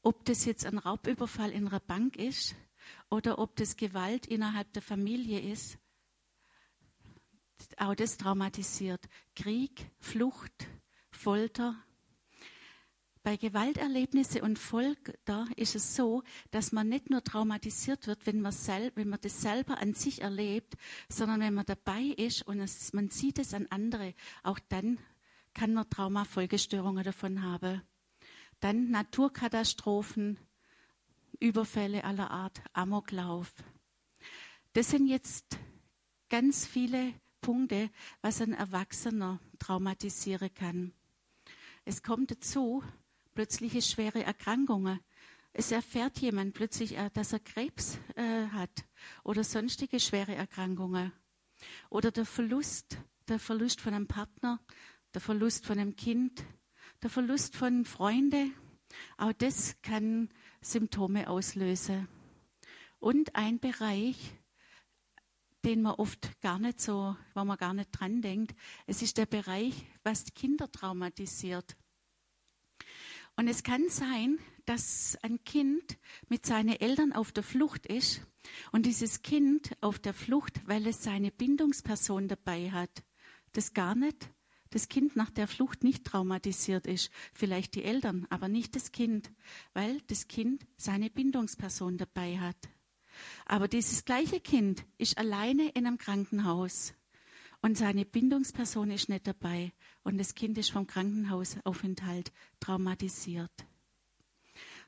Ob 0.01 0.23
das 0.23 0.45
jetzt 0.45 0.65
ein 0.65 0.77
Raubüberfall 0.77 1.51
in 1.51 1.67
einer 1.67 1.81
Bank 1.81 2.15
ist 2.15 2.55
oder 3.09 3.37
ob 3.37 3.57
das 3.57 3.75
Gewalt 3.75 4.27
innerhalb 4.27 4.71
der 4.71 4.81
Familie 4.81 5.41
ist, 5.41 5.77
auch 7.75 7.95
das 7.95 8.15
traumatisiert. 8.15 9.09
Krieg, 9.35 9.91
Flucht, 9.99 10.69
Folter. 11.11 11.75
Bei 13.23 13.35
Gewalterlebnisse 13.35 14.41
und 14.41 14.57
Folter 14.57 15.47
ist 15.57 15.75
es 15.75 15.97
so, 15.97 16.23
dass 16.51 16.71
man 16.71 16.87
nicht 16.87 17.09
nur 17.09 17.25
traumatisiert 17.25 18.07
wird, 18.07 18.25
wenn 18.25 18.39
man, 18.39 18.53
selb, 18.53 18.95
wenn 18.95 19.09
man 19.09 19.19
das 19.19 19.41
selber 19.41 19.79
an 19.79 19.95
sich 19.95 20.21
erlebt, 20.21 20.75
sondern 21.09 21.41
wenn 21.41 21.55
man 21.55 21.65
dabei 21.65 22.03
ist 22.03 22.47
und 22.47 22.61
es, 22.61 22.93
man 22.93 23.09
sieht 23.09 23.37
es 23.37 23.53
an 23.53 23.67
andere, 23.69 24.13
auch 24.43 24.59
dann 24.69 24.97
kann 25.53 25.73
man 25.73 25.89
Traumafolgestörungen 25.89 27.03
davon 27.03 27.41
haben. 27.43 27.81
Dann 28.59 28.89
Naturkatastrophen, 28.91 30.37
Überfälle 31.39 32.03
aller 32.03 32.31
Art, 32.31 32.61
Amoklauf. 32.73 33.53
Das 34.73 34.89
sind 34.89 35.07
jetzt 35.07 35.57
ganz 36.29 36.65
viele 36.65 37.13
Punkte, 37.41 37.89
was 38.21 38.41
ein 38.41 38.53
Erwachsener 38.53 39.39
traumatisieren 39.59 40.53
kann. 40.53 40.93
Es 41.85 42.01
kommt 42.01 42.31
dazu 42.31 42.83
plötzliche 43.33 43.81
schwere 43.81 44.23
Erkrankungen. 44.23 44.99
Es 45.51 45.71
erfährt 45.71 46.19
jemand 46.19 46.53
plötzlich, 46.53 46.97
äh, 46.97 47.09
dass 47.13 47.33
er 47.33 47.39
Krebs 47.39 47.99
äh, 48.15 48.47
hat 48.47 48.85
oder 49.23 49.43
sonstige 49.43 49.99
schwere 49.99 50.33
Erkrankungen. 50.33 51.11
Oder 51.89 52.11
der 52.11 52.25
Verlust, 52.25 52.97
der 53.27 53.39
Verlust 53.39 53.81
von 53.81 53.93
einem 53.93 54.07
Partner, 54.07 54.59
der 55.13 55.21
Verlust 55.21 55.65
von 55.65 55.79
einem 55.79 55.95
Kind, 55.95 56.43
der 57.01 57.09
Verlust 57.09 57.55
von 57.55 57.85
Freunden. 57.85 58.53
Auch 59.17 59.33
das 59.33 59.81
kann 59.81 60.29
Symptome 60.61 61.29
auslöse. 61.29 62.07
Und 62.99 63.35
ein 63.35 63.59
Bereich, 63.59 64.17
den 65.65 65.81
man 65.81 65.95
oft 65.95 66.39
gar 66.41 66.59
nicht 66.59 66.79
so, 66.79 67.15
wo 67.33 67.43
man 67.43 67.57
gar 67.57 67.73
nicht 67.73 67.89
dran 67.91 68.21
denkt, 68.21 68.55
es 68.85 69.01
ist 69.01 69.17
der 69.17 69.25
Bereich, 69.25 69.73
was 70.03 70.33
Kinder 70.33 70.71
traumatisiert. 70.71 71.75
Und 73.35 73.47
es 73.47 73.63
kann 73.63 73.89
sein, 73.89 74.39
dass 74.65 75.17
ein 75.23 75.43
Kind 75.43 75.97
mit 76.29 76.45
seinen 76.45 76.79
Eltern 76.79 77.13
auf 77.13 77.31
der 77.31 77.43
Flucht 77.43 77.85
ist 77.87 78.21
und 78.71 78.85
dieses 78.85 79.21
Kind 79.21 79.75
auf 79.81 79.99
der 79.99 80.13
Flucht, 80.13 80.61
weil 80.67 80.85
es 80.87 81.03
seine 81.03 81.31
Bindungsperson 81.31 82.27
dabei 82.27 82.71
hat, 82.71 83.03
das 83.53 83.73
gar 83.73 83.95
nicht, 83.95 84.29
das 84.73 84.89
Kind 84.89 85.15
nach 85.15 85.29
der 85.29 85.47
Flucht 85.47 85.83
nicht 85.83 86.03
traumatisiert 86.03 86.87
ist, 86.87 87.11
vielleicht 87.33 87.75
die 87.75 87.83
Eltern, 87.83 88.25
aber 88.29 88.47
nicht 88.47 88.75
das 88.75 88.91
Kind, 88.91 89.31
weil 89.73 90.01
das 90.07 90.27
Kind 90.27 90.65
seine 90.77 91.09
Bindungsperson 91.09 91.97
dabei 91.97 92.39
hat. 92.39 92.57
Aber 93.45 93.67
dieses 93.67 94.05
gleiche 94.05 94.39
Kind 94.39 94.85
ist 94.97 95.17
alleine 95.17 95.69
in 95.69 95.85
einem 95.85 95.99
Krankenhaus 95.99 96.93
und 97.61 97.77
seine 97.77 98.03
Bindungsperson 98.05 98.89
ist 98.89 99.09
nicht 99.09 99.27
dabei 99.27 99.71
und 100.03 100.17
das 100.17 100.33
Kind 100.33 100.57
ist 100.57 100.71
vom 100.71 100.87
Krankenhausaufenthalt 100.87 102.31
traumatisiert. 102.59 103.51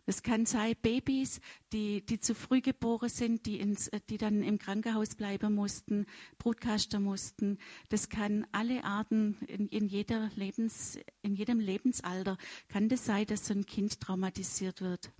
Das 0.05 0.21
kann 0.21 0.45
sein 0.45 0.75
Babys, 0.81 1.41
die, 1.73 2.05
die 2.05 2.19
zu 2.19 2.35
früh 2.35 2.61
geboren 2.61 3.09
sind, 3.09 3.45
die, 3.47 3.59
ins, 3.59 3.89
die 4.09 4.17
dann 4.17 4.43
im 4.43 4.59
Krankenhaus 4.59 5.15
bleiben 5.15 5.55
mussten, 5.55 6.05
Brutkasten 6.37 7.01
mussten. 7.01 7.57
Das 7.89 8.09
kann 8.09 8.45
alle 8.51 8.83
Arten, 8.83 9.37
in, 9.47 9.67
in, 9.69 9.87
jeder 9.87 10.29
Lebens, 10.35 10.99
in 11.23 11.35
jedem 11.35 11.59
Lebensalter 11.59 12.37
kann 12.67 12.87
das 12.87 13.05
sein, 13.05 13.25
dass 13.25 13.47
so 13.47 13.53
ein 13.53 13.65
Kind 13.65 13.99
traumatisiert 13.99 14.81
wird. 14.81 15.11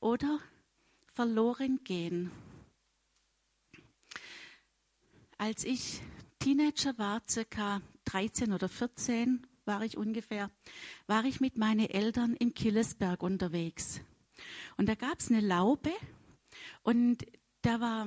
Oder 0.00 0.40
verloren 1.14 1.80
gehen. 1.84 2.32
Als 5.38 5.64
ich 5.64 6.00
Teenager 6.40 6.98
war, 6.98 7.22
circa 7.28 7.80
13 8.06 8.52
oder 8.52 8.68
14 8.68 9.46
war 9.64 9.82
ich 9.82 9.96
ungefähr, 9.96 10.50
war 11.06 11.24
ich 11.24 11.40
mit 11.40 11.58
meinen 11.58 11.88
Eltern 11.88 12.34
im 12.36 12.54
Killesberg 12.54 13.22
unterwegs. 13.22 14.00
Und 14.76 14.88
da 14.88 14.94
gab 14.94 15.20
es 15.20 15.30
eine 15.30 15.40
Laube 15.40 15.92
und 16.82 17.24
da 17.62 17.80
war, 17.80 18.06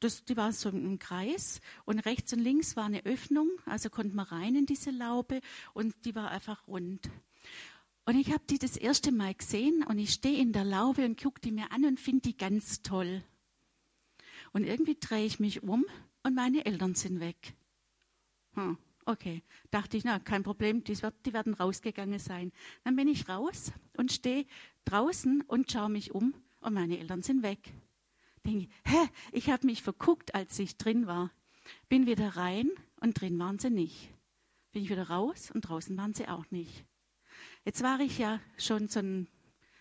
das, 0.00 0.24
die 0.24 0.36
war 0.36 0.52
so 0.52 0.70
im 0.70 0.98
Kreis 0.98 1.60
und 1.84 1.98
rechts 2.00 2.32
und 2.32 2.38
links 2.38 2.74
war 2.76 2.86
eine 2.86 3.04
Öffnung, 3.04 3.50
also 3.66 3.90
konnte 3.90 4.16
man 4.16 4.26
rein 4.26 4.56
in 4.56 4.66
diese 4.66 4.90
Laube 4.90 5.40
und 5.74 5.94
die 6.04 6.14
war 6.14 6.30
einfach 6.30 6.66
rund. 6.66 7.10
Und 8.06 8.16
ich 8.16 8.32
habe 8.32 8.42
die 8.48 8.58
das 8.58 8.76
erste 8.76 9.12
Mal 9.12 9.34
gesehen 9.34 9.82
und 9.82 9.98
ich 9.98 10.12
stehe 10.12 10.38
in 10.40 10.52
der 10.52 10.64
Laube 10.64 11.04
und 11.04 11.20
gucke 11.20 11.40
die 11.40 11.52
mir 11.52 11.72
an 11.72 11.84
und 11.84 12.00
finde 12.00 12.22
die 12.22 12.36
ganz 12.36 12.82
toll. 12.82 13.22
Und 14.52 14.64
irgendwie 14.64 14.96
drehe 14.98 15.26
ich 15.26 15.40
mich 15.40 15.62
um 15.62 15.84
und 16.22 16.34
meine 16.34 16.64
Eltern 16.64 16.94
sind 16.94 17.20
weg. 17.20 17.54
Hm, 18.54 18.78
okay, 19.06 19.42
dachte 19.70 19.96
ich, 19.96 20.04
na, 20.04 20.18
kein 20.18 20.42
Problem, 20.42 20.84
die, 20.84 20.96
die 21.24 21.32
werden 21.32 21.54
rausgegangen 21.54 22.18
sein. 22.18 22.52
Dann 22.84 22.96
bin 22.96 23.08
ich 23.08 23.28
raus 23.28 23.72
und 23.96 24.12
stehe 24.12 24.46
draußen 24.84 25.42
und 25.42 25.70
schaue 25.70 25.90
mich 25.90 26.14
um 26.14 26.34
und 26.60 26.74
meine 26.74 26.98
Eltern 26.98 27.22
sind 27.22 27.42
weg. 27.42 27.72
Denke, 28.44 28.68
hä, 28.84 29.08
ich 29.32 29.50
habe 29.50 29.66
mich 29.66 29.82
verguckt, 29.82 30.34
als 30.34 30.58
ich 30.58 30.76
drin 30.76 31.06
war. 31.06 31.30
Bin 31.88 32.06
wieder 32.06 32.36
rein 32.36 32.70
und 33.00 33.20
drin 33.20 33.38
waren 33.38 33.58
sie 33.58 33.70
nicht. 33.70 34.10
Bin 34.72 34.82
ich 34.82 34.90
wieder 34.90 35.08
raus 35.08 35.50
und 35.50 35.62
draußen 35.62 35.96
waren 35.96 36.14
sie 36.14 36.28
auch 36.28 36.50
nicht. 36.50 36.84
Jetzt 37.64 37.82
war 37.82 38.00
ich 38.00 38.18
ja 38.18 38.40
schon 38.58 38.88
so 38.88 39.00
ein 39.00 39.28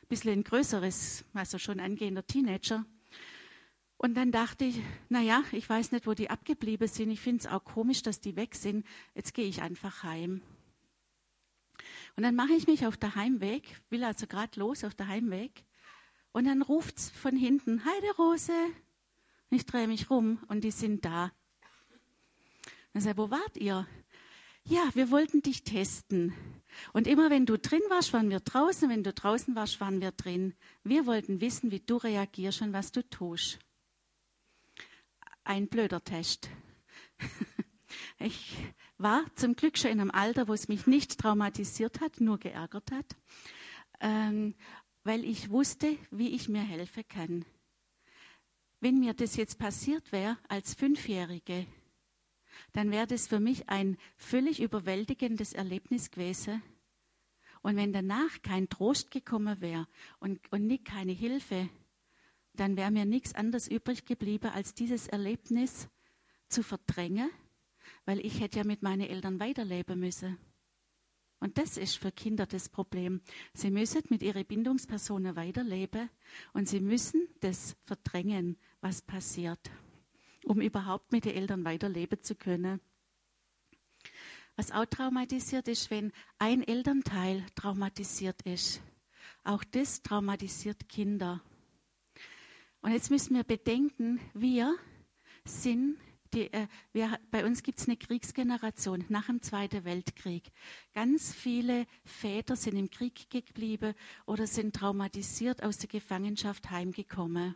bisschen 0.07 0.39
ein 0.39 0.43
größeres, 0.43 1.25
also 1.33 1.57
schon 1.57 1.79
angehender 1.79 2.25
Teenager. 2.25 2.85
Und 4.03 4.15
dann 4.15 4.33
dachte 4.33 4.65
ich, 4.65 4.81
naja, 5.07 5.45
ich 5.53 5.69
weiß 5.69 5.93
nicht, 5.93 6.07
wo 6.07 6.13
die 6.13 6.29
abgeblieben 6.29 6.89
sind. 6.89 7.09
Ich 7.09 7.21
finde 7.21 7.39
es 7.39 7.47
auch 7.47 7.63
komisch, 7.63 8.01
dass 8.03 8.19
die 8.19 8.35
weg 8.35 8.53
sind. 8.53 8.85
Jetzt 9.15 9.33
gehe 9.33 9.45
ich 9.45 9.61
einfach 9.61 10.03
heim. 10.03 10.41
Und 12.17 12.23
dann 12.23 12.35
mache 12.35 12.51
ich 12.51 12.67
mich 12.67 12.85
auf 12.85 12.97
der 12.97 13.15
Heimweg, 13.15 13.79
will 13.89 14.03
also 14.03 14.27
gerade 14.27 14.59
los 14.59 14.83
auf 14.83 14.93
der 14.93 15.07
Heimweg. 15.07 15.63
Und 16.33 16.47
dann 16.47 16.61
ruft 16.61 16.97
es 16.97 17.11
von 17.11 17.37
hinten, 17.37 17.85
Heiderose. 17.85 18.51
Und 19.49 19.55
ich 19.55 19.65
drehe 19.65 19.87
mich 19.87 20.09
rum 20.09 20.37
und 20.49 20.65
die 20.65 20.71
sind 20.71 21.05
da. 21.05 21.31
Und 22.91 22.97
ich 22.97 23.03
sage, 23.05 23.17
wo 23.17 23.31
wart 23.31 23.55
ihr? 23.55 23.87
Ja, 24.65 24.83
wir 24.95 25.11
wollten 25.11 25.41
dich 25.41 25.63
testen. 25.63 26.33
Und 26.91 27.07
immer 27.07 27.29
wenn 27.29 27.45
du 27.45 27.57
drin 27.57 27.79
warst, 27.87 28.11
waren 28.11 28.29
wir 28.29 28.41
draußen. 28.41 28.89
Wenn 28.89 29.03
du 29.03 29.13
draußen 29.13 29.55
warst, 29.55 29.79
waren 29.79 30.01
wir 30.01 30.11
drin. 30.11 30.55
Wir 30.83 31.05
wollten 31.05 31.39
wissen, 31.39 31.71
wie 31.71 31.79
du 31.79 31.95
reagierst 31.95 32.63
und 32.63 32.73
was 32.73 32.91
du 32.91 33.01
tust. 33.09 33.59
Ein 35.43 35.67
blöder 35.67 36.03
Test. 36.03 36.49
Ich 38.19 38.55
war 38.97 39.23
zum 39.35 39.55
Glück 39.55 39.77
schon 39.77 39.91
in 39.91 39.99
einem 39.99 40.11
Alter, 40.11 40.47
wo 40.47 40.53
es 40.53 40.67
mich 40.67 40.87
nicht 40.87 41.19
traumatisiert 41.19 41.99
hat, 41.99 42.21
nur 42.21 42.39
geärgert 42.39 42.91
hat, 42.91 43.15
ähm, 43.99 44.55
weil 45.03 45.25
ich 45.25 45.49
wusste, 45.49 45.97
wie 46.09 46.29
ich 46.29 46.47
mir 46.47 46.61
helfen 46.61 47.03
kann. 47.07 47.45
Wenn 48.79 48.99
mir 48.99 49.13
das 49.13 49.35
jetzt 49.35 49.59
passiert 49.59 50.11
wäre 50.11 50.37
als 50.47 50.73
Fünfjährige, 50.73 51.67
dann 52.71 52.91
wäre 52.91 53.07
das 53.07 53.27
für 53.27 53.39
mich 53.39 53.69
ein 53.69 53.97
völlig 54.15 54.61
überwältigendes 54.61 55.53
Erlebnis 55.53 56.09
gewesen. 56.09 56.63
Und 57.61 57.75
wenn 57.75 57.93
danach 57.93 58.41
kein 58.41 58.69
Trost 58.69 59.11
gekommen 59.11 59.61
wäre 59.61 59.87
und, 60.19 60.39
und 60.51 60.67
nicht 60.67 60.85
keine 60.85 61.13
Hilfe, 61.13 61.69
dann 62.53 62.77
wäre 62.77 62.91
mir 62.91 63.05
nichts 63.05 63.33
anderes 63.35 63.67
übrig 63.67 64.05
geblieben, 64.05 64.51
als 64.53 64.73
dieses 64.73 65.07
Erlebnis 65.07 65.87
zu 66.49 66.63
verdrängen 66.63 67.29
weil 68.05 68.25
ich 68.25 68.39
hätte 68.39 68.59
ja 68.59 68.63
mit 68.63 68.81
meinen 68.81 69.07
Eltern 69.07 69.39
weiterleben 69.39 69.99
müssen. 69.99 70.37
Und 71.39 71.57
das 71.57 71.77
ist 71.77 71.97
für 71.97 72.11
Kinder 72.11 72.45
das 72.45 72.69
Problem. 72.69 73.21
Sie 73.53 73.69
müssen 73.69 74.01
mit 74.09 74.23
ihren 74.23 74.45
Bindungspersonen 74.45 75.35
weiterleben 75.35 76.09
und 76.53 76.69
sie 76.69 76.79
müssen 76.79 77.27
das 77.41 77.75
verdrängen, 77.83 78.57
was 78.79 79.01
passiert, 79.01 79.71
um 80.45 80.61
überhaupt 80.61 81.11
mit 81.11 81.25
den 81.25 81.35
Eltern 81.35 81.65
weiterleben 81.65 82.21
zu 82.21 82.35
können. 82.35 82.79
Was 84.55 84.71
auch 84.71 84.85
traumatisiert 84.85 85.67
ist, 85.67 85.91
wenn 85.91 86.13
ein 86.37 86.63
Elternteil 86.63 87.45
traumatisiert 87.55 88.41
ist. 88.43 88.81
Auch 89.43 89.63
das 89.63 90.01
traumatisiert 90.01 90.87
Kinder. 90.87 91.41
Und 92.83 92.91
jetzt 92.91 93.09
müssen 93.09 93.33
wir 93.33 93.45
bedenken, 93.45 94.19
wir 94.33 94.75
sind 95.45 95.97
die, 96.33 96.51
äh, 96.51 96.67
wir, 96.91 97.17
bei 97.31 97.45
uns 97.45 97.63
gibt 97.63 97.79
es 97.79 97.87
eine 97.87 97.95
Kriegsgeneration 97.95 99.05
nach 99.07 99.27
dem 99.27 99.41
Zweiten 99.41 99.85
Weltkrieg. 99.85 100.51
Ganz 100.93 101.33
viele 101.33 101.85
Väter 102.03 102.57
sind 102.57 102.75
im 102.75 102.89
Krieg 102.89 103.29
geblieben 103.29 103.93
oder 104.25 104.47
sind 104.47 104.75
traumatisiert 104.75 105.63
aus 105.63 105.77
der 105.77 105.87
Gefangenschaft 105.87 106.71
heimgekommen. 106.71 107.55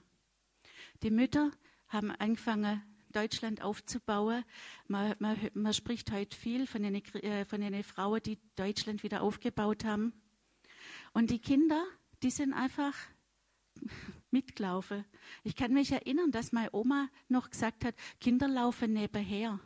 Die 1.03 1.11
Mütter 1.11 1.51
haben 1.89 2.11
angefangen, 2.11 2.81
Deutschland 3.11 3.61
aufzubauen. 3.61 4.45
Man, 4.87 5.13
man, 5.19 5.37
man 5.55 5.73
spricht 5.73 6.09
heute 6.11 6.37
viel 6.37 6.67
von 6.67 6.83
den, 6.83 6.95
äh, 6.95 7.43
von 7.43 7.59
den 7.59 7.83
Frauen, 7.83 8.21
die 8.23 8.39
Deutschland 8.55 9.03
wieder 9.03 9.23
aufgebaut 9.23 9.83
haben. 9.83 10.13
Und 11.11 11.31
die 11.31 11.39
Kinder, 11.39 11.83
die 12.23 12.31
sind 12.31 12.53
einfach 12.53 12.93
mitgelaufen. 14.31 15.05
Ich 15.43 15.55
kann 15.55 15.73
mich 15.73 15.91
erinnern, 15.91 16.31
dass 16.31 16.51
meine 16.51 16.69
Oma 16.73 17.09
noch 17.27 17.49
gesagt 17.49 17.85
hat, 17.85 17.95
Kinder 18.19 18.47
laufen 18.47 18.93
nebenher. 18.93 19.59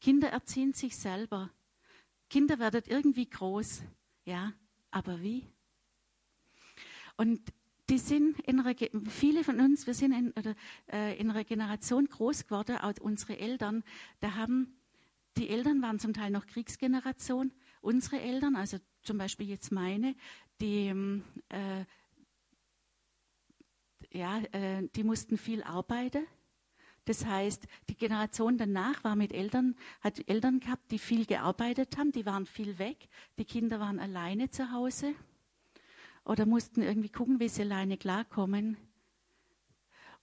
Kinder 0.00 0.28
erziehen 0.28 0.72
sich 0.72 0.96
selber. 0.96 1.50
Kinder 2.28 2.58
werden 2.58 2.82
irgendwie 2.86 3.28
groß. 3.28 3.82
Ja, 4.24 4.52
aber 4.90 5.22
wie? 5.22 5.46
Und 7.16 7.40
die 7.88 7.98
sind 7.98 8.40
in 8.40 8.60
einer, 8.60 8.74
viele 9.08 9.44
von 9.44 9.60
uns, 9.60 9.86
wir 9.86 9.94
sind 9.94 10.12
in, 10.12 10.34
äh, 10.88 11.16
in 11.18 11.30
einer 11.30 11.44
Generation 11.44 12.06
groß 12.06 12.44
geworden, 12.44 12.78
auch 12.78 12.94
unsere 13.00 13.38
Eltern, 13.38 13.84
da 14.20 14.34
haben, 14.34 14.76
die 15.36 15.48
Eltern 15.48 15.82
waren 15.82 15.98
zum 15.98 16.12
Teil 16.12 16.30
noch 16.30 16.46
Kriegsgeneration. 16.46 17.52
Unsere 17.80 18.20
Eltern, 18.20 18.56
also 18.56 18.78
zum 19.02 19.18
Beispiel 19.18 19.48
jetzt 19.48 19.70
meine, 19.70 20.16
die 20.60 20.88
äh, 21.50 21.84
ja, 24.12 24.38
äh, 24.52 24.88
die 24.94 25.04
mussten 25.04 25.38
viel 25.38 25.62
arbeiten. 25.62 26.26
Das 27.06 27.24
heißt, 27.24 27.66
die 27.88 27.96
Generation 27.96 28.58
danach 28.58 29.04
war 29.04 29.14
mit 29.14 29.32
Eltern, 29.32 29.76
hat 30.00 30.28
Eltern 30.28 30.58
gehabt, 30.58 30.90
die 30.90 30.98
viel 30.98 31.24
gearbeitet 31.24 31.96
haben, 31.96 32.10
die 32.10 32.26
waren 32.26 32.46
viel 32.46 32.78
weg, 32.78 33.08
die 33.38 33.44
Kinder 33.44 33.78
waren 33.78 34.00
alleine 34.00 34.50
zu 34.50 34.72
Hause 34.72 35.14
oder 36.24 36.46
mussten 36.46 36.82
irgendwie 36.82 37.08
gucken, 37.08 37.38
wie 37.38 37.48
sie 37.48 37.62
alleine 37.62 37.96
klarkommen. 37.96 38.76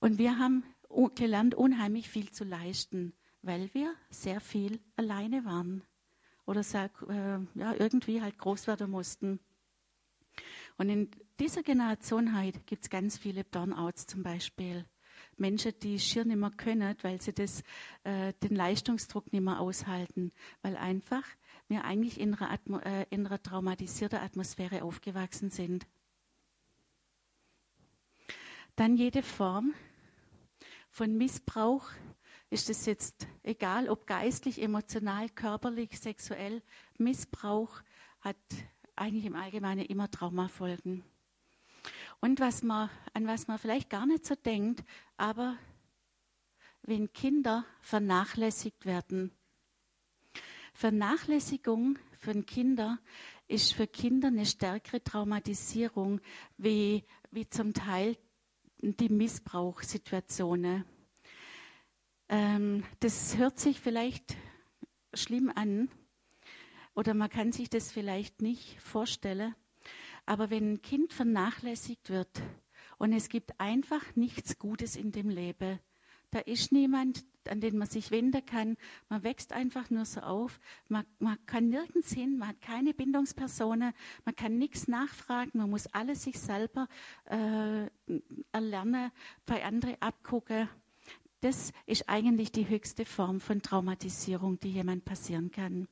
Und 0.01 0.17
wir 0.17 0.37
haben 0.37 0.65
gelernt, 1.15 1.55
unheimlich 1.55 2.09
viel 2.09 2.29
zu 2.31 2.43
leisten, 2.43 3.13
weil 3.41 3.73
wir 3.73 3.93
sehr 4.09 4.41
viel 4.41 4.81
alleine 4.97 5.45
waren 5.45 5.83
oder 6.45 6.63
sag, 6.63 6.91
äh, 7.07 7.39
ja, 7.55 7.73
irgendwie 7.79 8.21
halt 8.21 8.37
groß 8.37 8.67
werden 8.67 8.91
mussten. 8.91 9.39
Und 10.77 10.89
in, 10.89 11.09
dieser 11.39 11.63
Generation 11.63 12.37
heute 12.37 12.59
gibt 12.61 12.83
es 12.83 12.89
ganz 12.89 13.17
viele 13.17 13.43
Burnouts 13.43 14.05
zum 14.07 14.23
Beispiel. 14.23 14.85
Menschen, 15.37 15.73
die 15.81 15.99
schier 15.99 16.25
nicht 16.25 16.37
mehr 16.37 16.51
können, 16.51 16.95
weil 17.01 17.21
sie 17.21 17.33
das, 17.33 17.63
äh, 18.03 18.33
den 18.43 18.55
Leistungsdruck 18.55 19.31
nicht 19.33 19.41
mehr 19.43 19.59
aushalten, 19.59 20.31
weil 20.61 20.77
einfach 20.77 21.23
wir 21.67 21.85
eigentlich 21.85 22.19
in 22.19 22.35
einer, 22.35 22.51
Atmo 22.51 22.79
äh, 22.79 23.05
in 23.09 23.25
einer 23.25 23.41
traumatisierten 23.41 24.19
Atmosphäre 24.19 24.83
aufgewachsen 24.83 25.49
sind. 25.49 25.87
Dann 28.75 28.95
jede 28.95 29.23
Form 29.23 29.73
von 30.89 31.17
Missbrauch, 31.17 31.89
ist 32.49 32.69
es 32.69 32.85
jetzt 32.85 33.27
egal, 33.41 33.89
ob 33.89 34.05
geistlich, 34.05 34.61
emotional, 34.61 35.29
körperlich, 35.29 35.99
sexuell, 35.99 36.61
Missbrauch 36.99 37.81
hat 38.21 38.37
eigentlich 38.95 39.25
im 39.25 39.35
Allgemeinen 39.35 39.85
immer 39.85 40.09
Traumafolgen. 40.11 41.03
Und 42.23 42.39
was 42.39 42.63
man, 42.63 42.89
an 43.11 43.27
was 43.27 43.49
man 43.49 43.57
vielleicht 43.59 43.89
gar 43.89 44.05
nicht 44.05 44.25
so 44.25 44.33
denkt, 44.33 44.85
aber 45.17 45.57
wenn 46.83 47.11
Kinder 47.11 47.65
vernachlässigt 47.81 48.85
werden. 48.85 49.33
Vernachlässigung 50.73 51.99
von 52.21 52.45
Kindern 52.45 52.97
ist 53.49 53.73
für 53.73 53.87
Kinder 53.87 54.29
eine 54.29 54.45
stärkere 54.45 55.03
Traumatisierung 55.03 56.21
wie, 56.55 57.03
wie 57.31 57.49
zum 57.49 57.73
Teil 57.73 58.17
die 58.77 59.09
Missbrauchssituationen. 59.09 60.85
Ähm, 62.29 62.85
das 63.01 63.35
hört 63.35 63.59
sich 63.59 63.81
vielleicht 63.81 64.37
schlimm 65.13 65.51
an 65.53 65.89
oder 66.95 67.15
man 67.15 67.29
kann 67.29 67.51
sich 67.51 67.69
das 67.69 67.91
vielleicht 67.91 68.41
nicht 68.41 68.79
vorstellen. 68.79 69.53
Aber 70.25 70.49
wenn 70.49 70.73
ein 70.73 70.81
Kind 70.81 71.13
vernachlässigt 71.13 72.09
wird 72.09 72.41
und 72.97 73.13
es 73.13 73.29
gibt 73.29 73.59
einfach 73.59 74.15
nichts 74.15 74.57
Gutes 74.57 74.95
in 74.95 75.11
dem 75.11 75.29
Leben, 75.29 75.79
da 76.31 76.39
ist 76.39 76.71
niemand, 76.71 77.23
an 77.47 77.61
den 77.61 77.77
man 77.77 77.87
sich 77.87 78.09
wenden 78.09 78.43
kann. 78.43 78.75
Man 79.07 79.23
wächst 79.23 79.53
einfach 79.53 79.91
nur 79.91 80.05
so 80.05 80.21
auf. 80.21 80.59
Man, 80.87 81.05
man 81.19 81.37
kann 81.45 81.69
nirgends 81.69 82.11
hin, 82.11 82.39
man 82.39 82.49
hat 82.49 82.61
keine 82.61 82.93
Bindungspersonen, 82.93 83.93
man 84.25 84.35
kann 84.35 84.57
nichts 84.57 84.87
nachfragen, 84.87 85.59
man 85.59 85.69
muss 85.69 85.85
alles 85.87 86.23
sich 86.23 86.39
selber 86.39 86.87
äh, 87.25 87.87
erlernen, 88.51 89.11
bei 89.45 89.63
anderen 89.63 90.01
abgucken. 90.01 90.69
Das 91.41 91.71
ist 91.85 92.09
eigentlich 92.09 92.51
die 92.51 92.67
höchste 92.67 93.05
Form 93.05 93.39
von 93.39 93.61
Traumatisierung, 93.61 94.59
die 94.59 94.71
jemand 94.71 95.05
passieren 95.05 95.51
kann. 95.51 95.87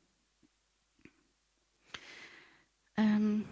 Ähm, 2.97 3.45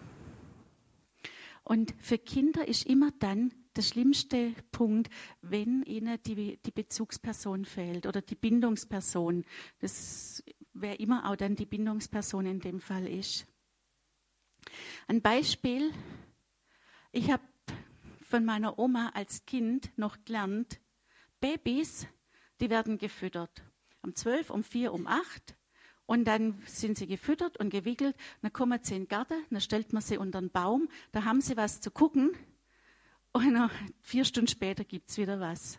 und 1.70 1.94
für 2.00 2.18
Kinder 2.18 2.68
ist 2.68 2.88
immer 2.88 3.12
dann 3.20 3.54
der 3.76 3.84
schlimmste 3.84 4.56
Punkt, 4.72 5.08
wenn 5.42 5.84
ihnen 5.84 6.18
die, 6.24 6.58
die 6.58 6.72
Bezugsperson 6.72 7.64
fehlt 7.64 8.08
oder 8.08 8.24
die 8.24 8.34
Bindungsperson. 8.34 9.46
Das 9.78 10.44
wer 10.74 11.00
immer 11.00 11.30
auch 11.30 11.36
dann 11.36 11.56
die 11.56 11.68
Bindungsperson 11.68 12.48
in 12.48 12.60
dem 12.60 12.80
Fall 12.80 13.06
ist. 13.06 13.46
Ein 15.08 15.22
Beispiel. 15.22 15.94
Ich 17.12 17.30
habe 17.30 17.44
von 18.22 18.44
meiner 18.44 18.80
Oma 18.80 19.12
als 19.14 19.46
Kind 19.46 19.96
noch 19.96 20.18
gelernt, 20.26 20.82
Babys, 21.40 22.08
die 22.62 22.72
werden 22.72 22.98
gefüttert. 22.98 23.64
Um 24.02 24.16
zwölf, 24.16 24.50
um 24.50 24.64
vier, 24.64 24.92
um 24.92 25.06
acht. 25.06 25.56
Und 26.10 26.26
dann 26.26 26.60
sind 26.66 26.98
sie 26.98 27.06
gefüttert 27.06 27.58
und 27.58 27.70
gewickelt. 27.70 28.16
Dann 28.42 28.52
kommen 28.52 28.80
sie 28.82 28.96
in 28.96 29.04
den 29.04 29.10
Garten, 29.10 29.46
dann 29.52 29.62
stellt 29.62 29.94
man 29.94 30.02
sie 30.02 30.18
unter 30.18 30.42
den 30.42 30.50
Baum, 30.50 30.90
da 31.12 31.24
haben 31.24 31.40
sie 31.40 31.56
was 31.56 31.82
zu 31.82 31.92
gucken. 31.92 32.32
Und 33.32 33.70
vier 34.02 34.26
Stunden 34.26 34.48
später 34.48 34.84
gibt 34.84 35.12
es 35.12 35.20
wieder 35.20 35.40
was. 35.40 35.78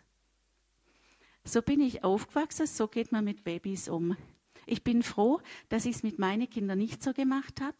So 1.43 1.61
bin 1.61 1.81
ich 1.81 2.05
aufgewachsen, 2.05 2.65
so 2.65 2.87
geht 2.87 3.11
man 3.11 3.25
mit 3.25 3.43
Babys 3.43 3.89
um. 3.89 4.15
Ich 4.65 4.85
bin 4.85 5.03
froh, 5.03 5.41
dass 5.67 5.83
ich 5.83 5.97
es 5.97 6.03
mit 6.03 6.17
meinen 6.17 6.49
Kindern 6.49 6.77
nicht 6.77 7.03
so 7.03 7.11
gemacht 7.11 7.59
habe. 7.59 7.75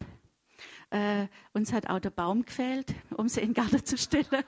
Äh, 0.90 1.28
uns 1.54 1.72
hat 1.72 1.88
auch 1.88 2.00
der 2.00 2.10
Baum 2.10 2.44
gefehlt, 2.44 2.94
um 3.16 3.30
sie 3.30 3.40
in 3.40 3.54
den 3.54 3.54
Garten 3.54 3.82
zu 3.82 3.96
stellen. 3.96 4.44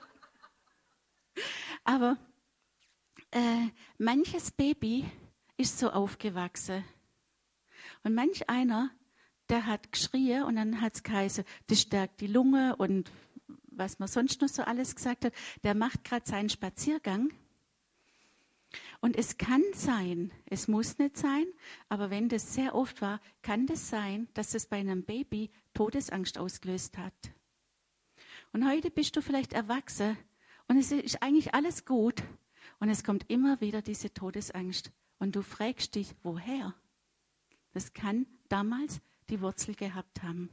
Aber 1.83 2.17
äh, 3.31 3.65
manches 3.97 4.51
Baby 4.51 5.05
ist 5.57 5.79
so 5.79 5.89
aufgewachsen. 5.89 6.83
Und 8.05 8.13
manch 8.13 8.51
einer, 8.51 8.91
der 9.49 9.65
hat 9.65 9.91
geschrien 9.91 10.43
und 10.43 10.57
dann 10.57 10.79
hat 10.79 10.93
es 10.93 11.01
geheißen, 11.01 11.43
das 11.65 11.81
stärkt 11.81 12.21
die 12.21 12.27
Lunge 12.27 12.75
und 12.75 13.11
was 13.65 13.97
man 13.97 14.07
sonst 14.07 14.41
noch 14.41 14.47
so 14.47 14.61
alles 14.61 14.95
gesagt 14.95 15.25
hat, 15.25 15.33
der 15.63 15.73
macht 15.73 16.03
gerade 16.03 16.23
seinen 16.23 16.49
Spaziergang. 16.49 17.33
Und 19.01 19.17
es 19.17 19.39
kann 19.39 19.63
sein, 19.73 20.31
es 20.45 20.67
muss 20.67 20.99
nicht 20.99 21.17
sein, 21.17 21.47
aber 21.89 22.11
wenn 22.11 22.29
das 22.29 22.53
sehr 22.53 22.75
oft 22.75 23.01
war, 23.01 23.19
kann 23.41 23.65
das 23.65 23.89
sein, 23.89 24.27
dass 24.35 24.53
es 24.53 24.67
bei 24.67 24.77
einem 24.77 25.03
Baby 25.03 25.49
Todesangst 25.73 26.37
ausgelöst 26.37 26.99
hat. 26.99 27.33
Und 28.53 28.69
heute 28.69 28.91
bist 28.91 29.15
du 29.15 29.21
vielleicht 29.23 29.53
erwachsen 29.53 30.15
und 30.67 30.77
es 30.77 30.91
ist 30.91 31.23
eigentlich 31.23 31.55
alles 31.55 31.85
gut 31.85 32.21
und 32.79 32.89
es 32.89 33.03
kommt 33.03 33.31
immer 33.31 33.61
wieder 33.61 33.81
diese 33.81 34.13
Todesangst 34.13 34.91
und 35.17 35.35
du 35.35 35.41
fragst 35.41 35.95
dich, 35.95 36.13
woher? 36.21 36.75
Das 37.75 37.93
kann 37.93 38.25
damals 38.47 39.01
die 39.29 39.41
Wurzel 39.41 39.75
gehabt 39.75 40.23
haben. 40.23 40.49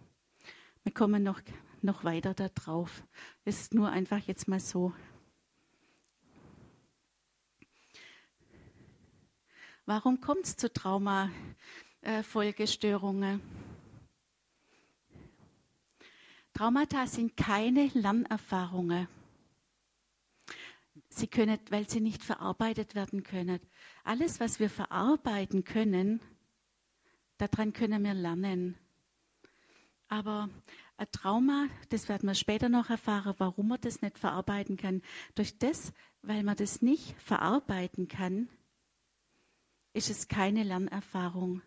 Wir 0.83 0.93
kommen 0.93 1.23
noch, 1.23 1.41
noch 1.81 2.03
weiter 2.03 2.35
darauf. 2.35 3.05
Das 3.45 3.61
ist 3.61 3.75
nur 3.75 3.91
einfach 3.91 4.19
jetzt 4.19 4.49
mal 4.49 4.59
so. 4.59 4.93
Warum 9.87 10.21
kommt 10.21 10.47
es 10.47 10.57
zu 10.57 10.73
Traumafolgestörungen? 10.73 13.39
Äh, 13.39 13.43
Traumata 16.55 17.07
sind 17.07 17.37
keine 17.37 17.87
Lernerfahrungen. 17.95 19.07
Sie 21.09 21.29
können, 21.29 21.61
weil 21.71 21.89
sie 21.89 22.01
nicht 22.01 22.25
verarbeitet 22.25 22.97
werden 22.97 23.23
können. 23.23 23.61
Alles, 24.03 24.41
was 24.41 24.59
wir 24.59 24.69
verarbeiten 24.69 25.63
können, 25.63 26.21
Daran 27.43 27.73
können 27.73 28.05
wir 28.05 28.15
lernen. 28.15 28.77
Aber 30.07 30.49
ein 30.97 31.11
Trauma, 31.11 31.67
das 31.89 32.09
werden 32.09 32.29
wir 32.29 32.37
später 32.37 32.69
noch 32.69 32.89
erfahren, 32.89 33.35
warum 33.39 33.67
man 33.67 33.81
das 33.81 34.01
nicht 34.01 34.17
verarbeiten 34.17 34.77
kann. 34.77 35.03
Durch 35.35 35.59
das, 35.59 35.93
weil 36.23 36.45
man 36.45 36.55
das 36.55 36.83
nicht 36.83 37.21
verarbeiten 37.21 38.07
kann, 38.07 38.49
ist 39.93 40.09
es 40.09 40.29
keine 40.29 40.63
Lernerfahrung. 40.63 41.63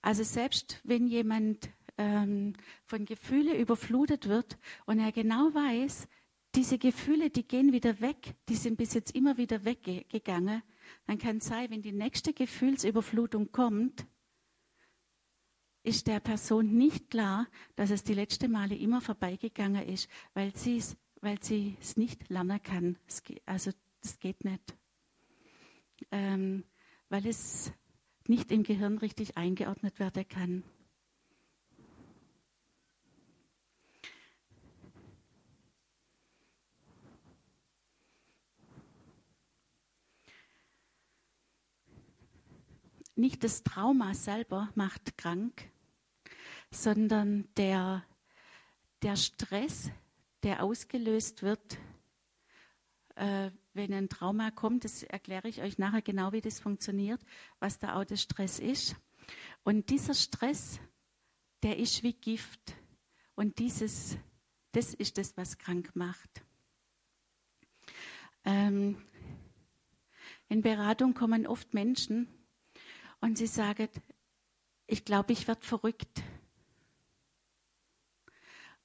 Also 0.00 0.22
selbst 0.22 0.80
wenn 0.82 1.06
jemand 1.06 1.68
ähm, 1.98 2.54
von 2.86 3.04
Gefühlen 3.04 3.54
überflutet 3.54 4.28
wird 4.28 4.56
und 4.86 4.98
er 4.98 5.12
genau 5.12 5.52
weiß, 5.52 6.08
diese 6.54 6.78
Gefühle, 6.78 7.28
die 7.28 7.46
gehen 7.46 7.74
wieder 7.74 8.00
weg, 8.00 8.34
die 8.48 8.56
sind 8.56 8.78
bis 8.78 8.94
jetzt 8.94 9.14
immer 9.14 9.36
wieder 9.36 9.66
weggegangen, 9.66 10.62
dann 11.06 11.18
kann 11.18 11.38
es 11.38 11.46
sein, 11.46 11.70
wenn 11.70 11.82
die 11.82 11.92
nächste 11.92 12.32
Gefühlsüberflutung 12.32 13.52
kommt, 13.52 14.06
ist 15.82 16.06
der 16.06 16.20
Person 16.20 16.76
nicht 16.76 17.10
klar, 17.10 17.46
dass 17.76 17.90
es 17.90 18.04
die 18.04 18.14
letzte 18.14 18.48
Male 18.48 18.76
immer 18.76 19.00
vorbeigegangen 19.00 19.86
ist, 19.88 20.08
weil 20.34 20.54
sie 20.54 20.76
es, 20.76 20.96
weil 21.20 21.38
es 21.40 21.96
nicht 21.96 22.28
lernen 22.28 22.62
kann. 22.62 22.98
Es 23.06 23.22
geht, 23.22 23.42
also 23.46 23.70
das 24.00 24.18
geht 24.18 24.44
nicht, 24.44 24.76
ähm, 26.10 26.64
weil 27.08 27.26
es 27.26 27.72
nicht 28.26 28.52
im 28.52 28.62
Gehirn 28.62 28.98
richtig 28.98 29.36
eingeordnet 29.36 29.98
werden 29.98 30.28
kann. 30.28 30.64
Nicht 43.20 43.44
das 43.44 43.62
Trauma 43.62 44.14
selber 44.14 44.70
macht 44.74 45.16
krank, 45.16 45.70
sondern 46.70 47.48
der, 47.56 48.04
der 49.02 49.16
Stress, 49.16 49.90
der 50.42 50.62
ausgelöst 50.62 51.42
wird, 51.42 51.78
äh, 53.16 53.50
wenn 53.74 53.92
ein 53.92 54.08
Trauma 54.08 54.50
kommt. 54.50 54.84
Das 54.84 55.02
erkläre 55.02 55.48
ich 55.48 55.62
euch 55.62 55.78
nachher 55.78 56.02
genau, 56.02 56.32
wie 56.32 56.40
das 56.40 56.60
funktioniert, 56.60 57.20
was 57.58 57.78
der 57.78 58.16
Stress 58.16 58.58
ist. 58.58 58.96
Und 59.62 59.90
dieser 59.90 60.14
Stress, 60.14 60.80
der 61.62 61.78
ist 61.78 62.02
wie 62.02 62.14
Gift. 62.14 62.74
Und 63.34 63.58
dieses, 63.58 64.16
das 64.72 64.94
ist 64.94 65.18
das, 65.18 65.36
was 65.36 65.58
krank 65.58 65.90
macht. 65.94 66.42
Ähm, 68.44 68.96
in 70.48 70.62
Beratung 70.62 71.14
kommen 71.14 71.46
oft 71.46 71.74
Menschen, 71.74 72.26
und 73.20 73.38
sie 73.38 73.46
sagt, 73.46 74.00
ich 74.86 75.04
glaube, 75.04 75.32
ich 75.32 75.46
werde 75.46 75.64
verrückt. 75.64 76.22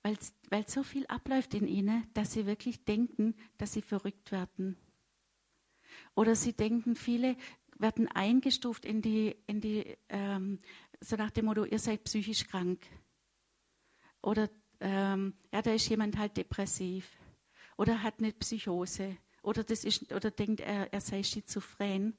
weil, 0.06 0.19
weil 0.52 0.69
so 0.69 0.84
viel 0.84 1.08
abläuft 1.08 1.56
in 1.56 1.67
ihnen, 1.67 2.08
dass 2.13 2.34
sie 2.34 2.45
wirklich 2.45 2.86
denken, 2.86 3.34
dass 3.58 3.74
sie 3.74 3.82
verrückt 3.82 4.32
werden. 4.32 4.78
Oder 6.13 6.36
sie 6.36 6.54
denken, 6.54 6.95
viele 6.95 7.36
werden 7.80 8.08
eingestuft 8.10 8.86
in 8.86 9.02
die, 9.02 9.36
in 9.48 9.62
die 9.62 9.98
ähm, 10.10 10.60
so 11.02 11.15
nach 11.15 11.32
dem 11.32 11.45
Motto, 11.45 11.65
ihr 11.65 11.80
seid 11.80 12.04
psychisch 12.04 12.45
krank. 12.45 12.86
Oder 14.21 14.52
ähm, 14.80 15.34
ja, 15.52 15.63
da 15.63 15.74
ist 15.74 15.89
jemand 15.89 16.19
halt 16.19 16.38
depressiv. 16.38 17.10
Oder 17.76 18.04
hat 18.04 18.19
eine 18.19 18.32
Psychose. 18.32 19.17
Oder, 19.41 19.63
das 19.63 19.84
ist, 19.84 20.13
oder 20.13 20.30
denkt, 20.30 20.60
er, 20.60 20.93
er 20.93 21.02
sei 21.02 21.24
schizophren. 21.24 22.15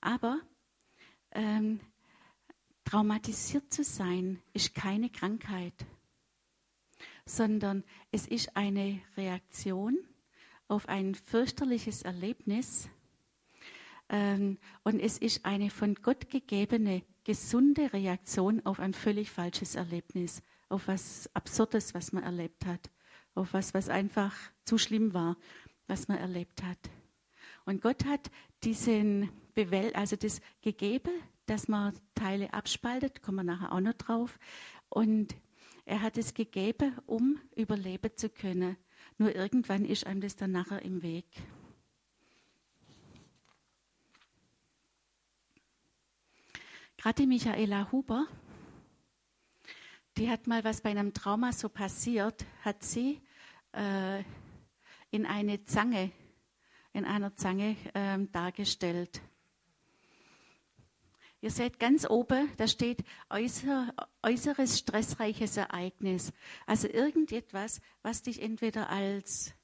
Aber 0.00 0.40
ähm, 1.38 1.80
traumatisiert 2.84 3.72
zu 3.72 3.84
sein, 3.84 4.42
ist 4.52 4.74
keine 4.74 5.08
Krankheit, 5.08 5.86
sondern 7.24 7.84
es 8.10 8.26
ist 8.26 8.56
eine 8.56 9.00
Reaktion 9.16 9.98
auf 10.66 10.88
ein 10.88 11.14
fürchterliches 11.14 12.02
Erlebnis, 12.02 12.90
ähm, 14.08 14.58
und 14.84 15.00
es 15.00 15.18
ist 15.18 15.44
eine 15.44 15.70
von 15.70 15.94
Gott 15.94 16.30
gegebene, 16.30 17.02
gesunde 17.24 17.92
Reaktion 17.92 18.64
auf 18.64 18.80
ein 18.80 18.94
völlig 18.94 19.30
falsches 19.30 19.74
Erlebnis, 19.74 20.42
auf 20.68 20.88
was 20.88 21.28
Absurdes, 21.34 21.94
was 21.94 22.12
man 22.12 22.22
erlebt 22.22 22.64
hat, 22.64 22.90
auf 23.34 23.52
was, 23.52 23.74
was 23.74 23.88
einfach 23.88 24.34
zu 24.64 24.78
schlimm 24.78 25.12
war, 25.12 25.36
was 25.86 26.08
man 26.08 26.18
erlebt 26.18 26.62
hat. 26.62 26.78
Und 27.66 27.82
Gott 27.82 28.06
hat 28.06 28.30
diesen 28.64 29.30
Bewell 29.58 29.92
also 29.94 30.14
das 30.14 30.40
gegeben, 30.62 31.10
dass 31.46 31.66
man 31.66 31.92
Teile 32.14 32.52
abspaltet, 32.52 33.22
kommen 33.22 33.38
wir 33.38 33.56
nachher 33.56 33.72
auch 33.72 33.80
noch 33.80 33.94
drauf. 33.94 34.38
Und 34.88 35.34
er 35.84 36.00
hat 36.00 36.16
es 36.16 36.32
gegeben, 36.32 36.96
um 37.06 37.40
überleben 37.56 38.16
zu 38.16 38.30
können. 38.30 38.76
Nur 39.16 39.34
irgendwann 39.34 39.84
ist 39.84 40.06
einem 40.06 40.20
das 40.20 40.36
dann 40.36 40.52
nachher 40.52 40.82
im 40.82 41.02
Weg. 41.02 41.26
Gerade 46.96 47.26
Michaela 47.26 47.90
Huber, 47.90 48.28
die 50.18 50.30
hat 50.30 50.46
mal 50.46 50.62
was 50.62 50.82
bei 50.82 50.90
einem 50.90 51.12
Trauma 51.14 51.50
so 51.50 51.68
passiert, 51.68 52.46
hat 52.62 52.84
sie 52.84 53.20
äh, 53.72 54.22
in 55.10 55.26
eine 55.26 55.64
Zange, 55.64 56.12
in 56.92 57.04
einer 57.04 57.34
Zange 57.34 57.74
äh, 57.94 58.18
dargestellt. 58.30 59.20
Ihr 61.40 61.50
seht 61.52 61.78
ganz 61.78 62.08
oben, 62.08 62.50
da 62.56 62.66
steht 62.66 63.04
äußer, 63.30 63.94
äußeres 64.24 64.78
stressreiches 64.78 65.56
Ereignis. 65.56 66.32
Also 66.66 66.88
irgendetwas, 66.88 67.80
was 68.02 68.22
dich 68.22 68.42
entweder 68.42 68.90
als, 68.90 69.54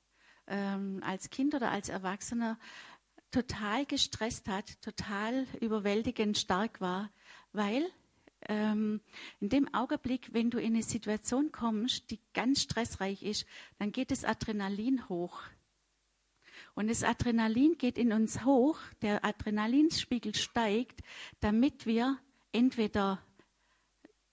ähm, 0.46 1.02
als 1.04 1.30
Kind 1.30 1.52
oder 1.52 1.72
als 1.72 1.88
Erwachsener 1.88 2.58
total 3.32 3.86
gestresst 3.86 4.48
hat, 4.48 4.80
total 4.82 5.48
überwältigend 5.60 6.38
stark 6.38 6.80
war, 6.80 7.10
weil 7.52 7.84
ähm, 8.48 9.00
in 9.40 9.48
dem 9.48 9.74
Augenblick, 9.74 10.32
wenn 10.32 10.50
du 10.50 10.58
in 10.58 10.74
eine 10.74 10.82
Situation 10.84 11.50
kommst, 11.50 12.10
die 12.12 12.20
ganz 12.34 12.62
stressreich 12.62 13.24
ist, 13.24 13.46
dann 13.80 13.90
geht 13.90 14.12
das 14.12 14.24
Adrenalin 14.24 15.08
hoch. 15.08 15.42
Und 16.74 16.88
das 16.88 17.04
Adrenalin 17.04 17.78
geht 17.78 17.98
in 17.98 18.12
uns 18.12 18.44
hoch, 18.44 18.78
der 19.00 19.24
Adrenalinspiegel 19.24 20.34
steigt, 20.34 21.02
damit 21.40 21.86
wir 21.86 22.18
entweder 22.52 23.22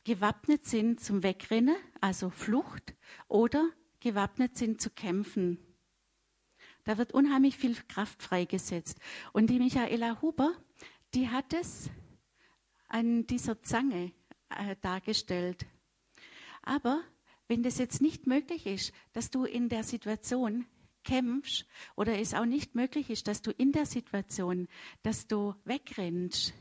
gewappnet 0.04 0.66
sind 0.66 1.00
zum 1.00 1.22
Wegrennen, 1.22 1.76
also 2.00 2.32
Flucht, 2.32 2.96
oder 3.28 3.70
gewappnet 4.00 4.58
sind 4.58 4.82
zu 4.82 4.90
kämpfen. 4.90 5.60
Da 6.84 6.98
wird 6.98 7.14
unheimlich 7.14 7.58
viel 7.58 7.76
Kraft 7.88 8.24
freigesetzt. 8.24 9.00
Und 9.34 9.52
die 9.52 9.60
Michaela 9.60 10.20
Huber, 10.22 10.52
die 11.14 11.30
hat 11.30 11.54
es 11.54 11.92
an 12.88 13.28
dieser 13.28 13.62
Zange 13.62 14.12
äh, 14.50 14.76
dargestellt. 14.82 15.68
Aber 16.64 17.02
wenn 17.48 17.62
das 17.62 17.78
jetzt 17.78 18.02
nicht 18.02 18.26
möglich 18.26 18.66
ist, 18.66 18.94
dass 19.14 19.30
du 19.30 19.46
in 19.46 19.70
der 19.70 19.84
Situation 19.84 20.66
kämpfst 21.04 21.66
oder 21.96 22.20
es 22.20 22.34
auch 22.34 22.46
nicht 22.46 22.76
möglich 22.76 23.10
ist, 23.10 23.28
dass 23.28 23.42
du 23.42 23.52
in 23.52 23.72
der 23.72 23.86
Situation, 23.86 24.68
dass 25.04 25.28
du 25.28 25.56
wegrennst 25.66 26.54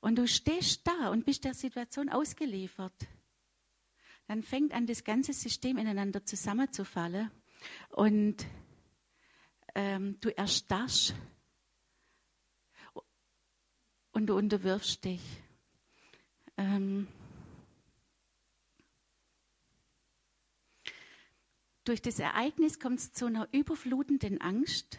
und 0.00 0.16
du 0.16 0.26
stehst 0.26 0.86
da 0.86 1.08
und 1.08 1.24
bist 1.24 1.44
der 1.44 1.54
Situation 1.54 2.08
ausgeliefert, 2.08 3.08
dann 4.26 4.42
fängt 4.42 4.72
an, 4.72 4.86
das 4.86 5.04
ganze 5.04 5.32
System 5.32 5.78
ineinander 5.78 6.24
zusammenzufallen 6.24 7.30
und 7.90 8.46
ähm, 9.74 10.18
du 10.20 10.28
erstarrst 10.36 11.14
und 14.12 14.26
du 14.26 14.36
unterwirfst 14.36 15.04
dich. 15.04 15.22
Ähm, 16.56 17.08
durch 21.84 22.02
das 22.02 22.18
Ereignis 22.18 22.80
kommt 22.80 22.98
es 22.98 23.12
zu 23.12 23.26
einer 23.26 23.48
überflutenden 23.52 24.40
Angst, 24.40 24.98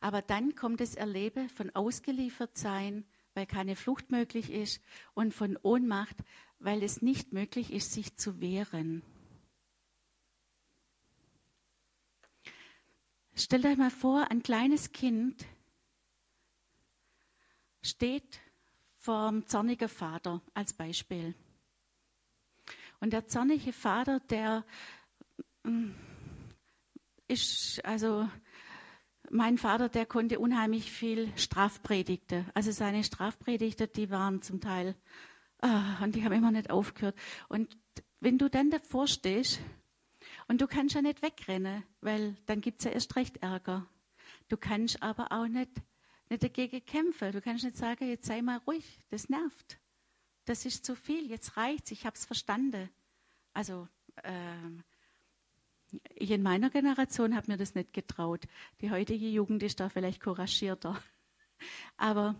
aber 0.00 0.20
dann 0.20 0.54
kommt 0.54 0.80
das 0.80 0.94
Erleben 0.94 1.48
von 1.48 1.70
ausgeliefert 1.70 2.58
sein, 2.58 3.04
weil 3.34 3.46
keine 3.46 3.76
Flucht 3.76 4.10
möglich 4.10 4.50
ist, 4.50 4.82
und 5.14 5.32
von 5.32 5.56
Ohnmacht, 5.62 6.16
weil 6.58 6.82
es 6.82 7.02
nicht 7.02 7.32
möglich 7.32 7.72
ist, 7.72 7.92
sich 7.92 8.16
zu 8.16 8.40
wehren. 8.40 9.02
Stellt 13.34 13.64
euch 13.64 13.78
mal 13.78 13.90
vor, 13.90 14.30
ein 14.30 14.42
kleines 14.42 14.92
Kind 14.92 15.46
steht 17.80 18.40
vor 18.96 19.30
dem 19.30 19.46
zornigen 19.46 19.88
Vater 19.88 20.42
als 20.54 20.74
Beispiel. 20.74 21.34
Und 23.00 23.12
der 23.12 23.26
zornige 23.26 23.72
Vater, 23.72 24.20
der 24.20 24.64
mm, 25.64 25.90
ist, 27.28 27.84
also 27.84 28.28
mein 29.30 29.56
Vater, 29.56 29.88
der 29.88 30.06
konnte 30.06 30.38
unheimlich 30.38 30.92
viel 30.92 31.32
Strafpredigte. 31.36 32.44
Also 32.54 32.70
seine 32.70 33.02
Strafpredigte, 33.02 33.88
die 33.88 34.10
waren 34.10 34.42
zum 34.42 34.60
Teil, 34.60 34.94
ah, 35.60 36.02
und 36.02 36.14
die 36.14 36.24
haben 36.24 36.32
immer 36.32 36.50
nicht 36.50 36.70
aufgehört. 36.70 37.16
Und 37.48 37.76
wenn 38.20 38.38
du 38.38 38.50
dann 38.50 38.70
davor 38.70 39.06
stehst 39.06 39.60
und 40.48 40.60
du 40.60 40.66
kannst 40.66 40.94
ja 40.94 41.02
nicht 41.02 41.22
wegrennen, 41.22 41.82
weil 42.00 42.36
dann 42.46 42.60
gibt 42.60 42.80
es 42.80 42.84
ja 42.84 42.90
erst 42.92 43.16
recht 43.16 43.38
Ärger. 43.38 43.86
Du 44.48 44.56
kannst 44.56 45.02
aber 45.02 45.32
auch 45.32 45.46
nicht, 45.46 45.70
nicht 46.28 46.42
dagegen 46.42 46.84
kämpfen. 46.84 47.32
Du 47.32 47.40
kannst 47.40 47.64
nicht 47.64 47.76
sagen, 47.76 48.08
jetzt 48.08 48.26
sei 48.26 48.42
mal 48.42 48.58
ruhig, 48.58 49.00
das 49.08 49.28
nervt. 49.28 49.78
Das 50.44 50.66
ist 50.66 50.84
zu 50.84 50.94
viel, 50.94 51.30
jetzt 51.30 51.56
reicht's, 51.56 51.90
ich 51.90 52.04
habe 52.04 52.16
es 52.16 52.26
verstanden. 52.26 52.90
Also 53.54 53.88
äh, 54.22 54.32
ich 56.14 56.30
in 56.30 56.42
meiner 56.42 56.70
Generation 56.70 57.34
habe 57.34 57.50
mir 57.50 57.56
das 57.56 57.74
nicht 57.74 57.92
getraut. 57.92 58.46
Die 58.80 58.90
heutige 58.90 59.28
Jugend 59.28 59.62
ist 59.62 59.80
da 59.80 59.88
vielleicht 59.88 60.22
couragierter. 60.22 61.00
Aber 61.96 62.34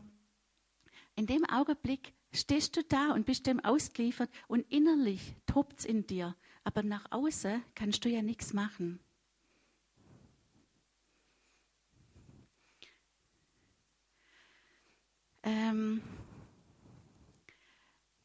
in 1.15 1.27
dem 1.27 1.45
Augenblick 1.45 2.13
stehst 2.33 2.77
du 2.77 2.83
da 2.83 3.13
und 3.13 3.27
bist 3.27 3.47
dem 3.47 3.61
ausgeliefert 3.61 4.31
und 4.49 4.71
innerlich 4.73 5.35
tobt 5.47 5.81
es 5.81 5.85
in 5.85 6.07
dir. 6.07 6.35
Aber 6.65 6.83
nach 6.83 7.11
außen 7.11 7.63
kannst 7.75 8.05
du 8.05 8.09
ja 8.09 8.23
nichts 8.23 8.53
machen. 8.53 9.01
Ähm, 15.43 16.01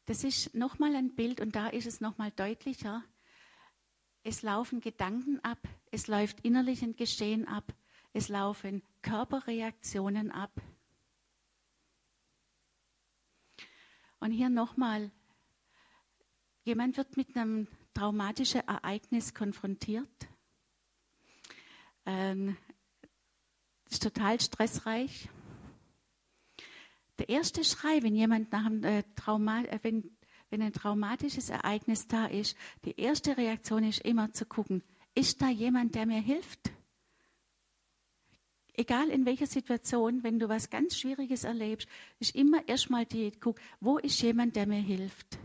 das 0.06 0.24
ist 0.24 0.54
nochmal 0.54 0.94
ein 0.94 1.14
Bild 1.14 1.40
und 1.40 1.56
da 1.56 1.68
ist 1.68 1.86
es 1.86 2.00
nochmal 2.00 2.30
deutlicher. 2.30 3.04
Es 4.22 4.42
laufen 4.42 4.80
Gedanken 4.80 5.42
ab, 5.44 5.58
es 5.90 6.06
läuft 6.06 6.40
innerlich 6.40 6.82
ein 6.82 6.96
Geschehen 6.96 7.46
ab, 7.46 7.72
es 8.12 8.28
laufen 8.28 8.82
Körperreaktionen 9.02 10.30
ab. 10.30 10.52
Und 14.20 14.32
hier 14.32 14.48
nochmal, 14.48 15.10
jemand 16.64 16.96
wird 16.96 17.16
mit 17.16 17.36
einem 17.36 17.68
traumatische 17.94 18.66
Ereignis 18.66 19.34
konfrontiert. 19.34 20.28
Ähm, 22.04 22.56
ist 23.90 24.02
total 24.02 24.40
stressreich. 24.40 25.28
Der 27.18 27.28
erste 27.28 27.64
Schrei, 27.64 28.02
wenn 28.02 28.14
jemand 28.14 28.52
nach 28.52 28.66
einem 28.66 28.84
äh, 28.84 29.02
Trauma, 29.16 29.62
äh, 29.62 29.78
wenn, 29.82 30.16
wenn 30.50 30.62
ein 30.62 30.72
traumatisches 30.72 31.50
Ereignis 31.50 32.08
da 32.08 32.26
ist, 32.26 32.56
die 32.84 32.98
erste 32.98 33.36
Reaktion 33.36 33.84
ist 33.84 34.00
immer 34.00 34.32
zu 34.32 34.46
gucken, 34.46 34.82
ist 35.14 35.42
da 35.42 35.48
jemand, 35.48 35.94
der 35.94 36.06
mir 36.06 36.20
hilft? 36.20 36.70
Egal 38.74 39.10
in 39.10 39.26
welcher 39.26 39.48
Situation, 39.48 40.22
wenn 40.22 40.38
du 40.38 40.48
was 40.48 40.70
ganz 40.70 40.96
Schwieriges 40.96 41.42
erlebst, 41.42 41.88
ist 42.20 42.36
immer 42.36 42.66
erstmal 42.68 43.06
die, 43.06 43.32
guck, 43.32 43.60
wo 43.80 43.98
ist 43.98 44.22
jemand, 44.22 44.54
der 44.54 44.66
mir 44.66 44.80
hilft? 44.80 45.38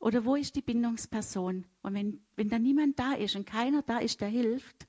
Oder 0.00 0.24
wo 0.24 0.34
ist 0.34 0.56
die 0.56 0.62
Bindungsperson? 0.62 1.66
Und 1.82 1.94
wenn, 1.94 2.20
wenn 2.34 2.48
da 2.48 2.58
niemand 2.58 2.98
da 2.98 3.12
ist 3.12 3.36
und 3.36 3.46
keiner 3.46 3.82
da 3.82 3.98
ist, 3.98 4.20
der 4.20 4.28
hilft, 4.28 4.88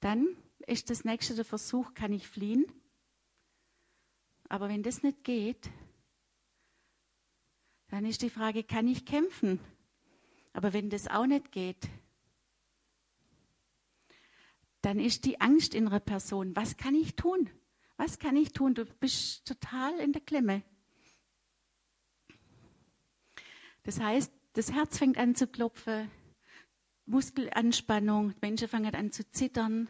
dann 0.00 0.36
ist 0.66 0.90
das 0.90 1.04
nächste 1.04 1.34
der 1.34 1.44
Versuch, 1.44 1.94
kann 1.94 2.12
ich 2.12 2.28
fliehen? 2.28 2.66
Aber 4.48 4.68
wenn 4.68 4.82
das 4.82 5.02
nicht 5.02 5.24
geht, 5.24 5.70
dann 7.92 8.06
ist 8.06 8.22
die 8.22 8.30
Frage, 8.30 8.64
kann 8.64 8.88
ich 8.88 9.04
kämpfen? 9.04 9.60
Aber 10.54 10.72
wenn 10.72 10.88
das 10.88 11.08
auch 11.08 11.26
nicht 11.26 11.52
geht, 11.52 11.90
dann 14.80 14.98
ist 14.98 15.26
die 15.26 15.42
Angst 15.42 15.74
in 15.74 15.86
einer 15.88 16.00
Person. 16.00 16.56
Was 16.56 16.78
kann 16.78 16.94
ich 16.94 17.16
tun? 17.16 17.50
Was 17.98 18.18
kann 18.18 18.34
ich 18.34 18.54
tun? 18.54 18.74
Du 18.74 18.86
bist 18.86 19.46
total 19.46 19.98
in 19.98 20.12
der 20.12 20.22
Klemme. 20.22 20.62
Das 23.82 24.00
heißt, 24.00 24.32
das 24.54 24.72
Herz 24.72 24.96
fängt 24.96 25.18
an 25.18 25.34
zu 25.34 25.46
klopfen, 25.46 26.10
Muskelanspannung, 27.04 28.32
Menschen 28.40 28.68
fangen 28.68 28.94
an 28.94 29.12
zu 29.12 29.30
zittern. 29.30 29.86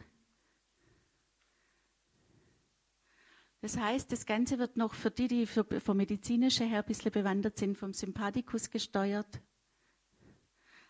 Das 3.63 3.77
heißt, 3.77 4.11
das 4.11 4.25
Ganze 4.25 4.59
wird 4.59 4.75
noch 4.75 4.93
für 4.93 5.09
die, 5.09 5.29
die 5.29 5.45
vom 5.45 5.95
medizinischen 5.95 6.67
her 6.67 6.79
ein 6.79 6.85
bisschen 6.85 7.13
bewandert 7.13 7.57
sind, 7.57 7.77
vom 7.77 7.93
Sympathikus 7.93 8.69
gesteuert. 8.69 9.39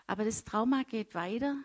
Aber 0.08 0.26
das 0.26 0.44
Trauma 0.44 0.82
geht 0.82 1.14
weiter 1.14 1.56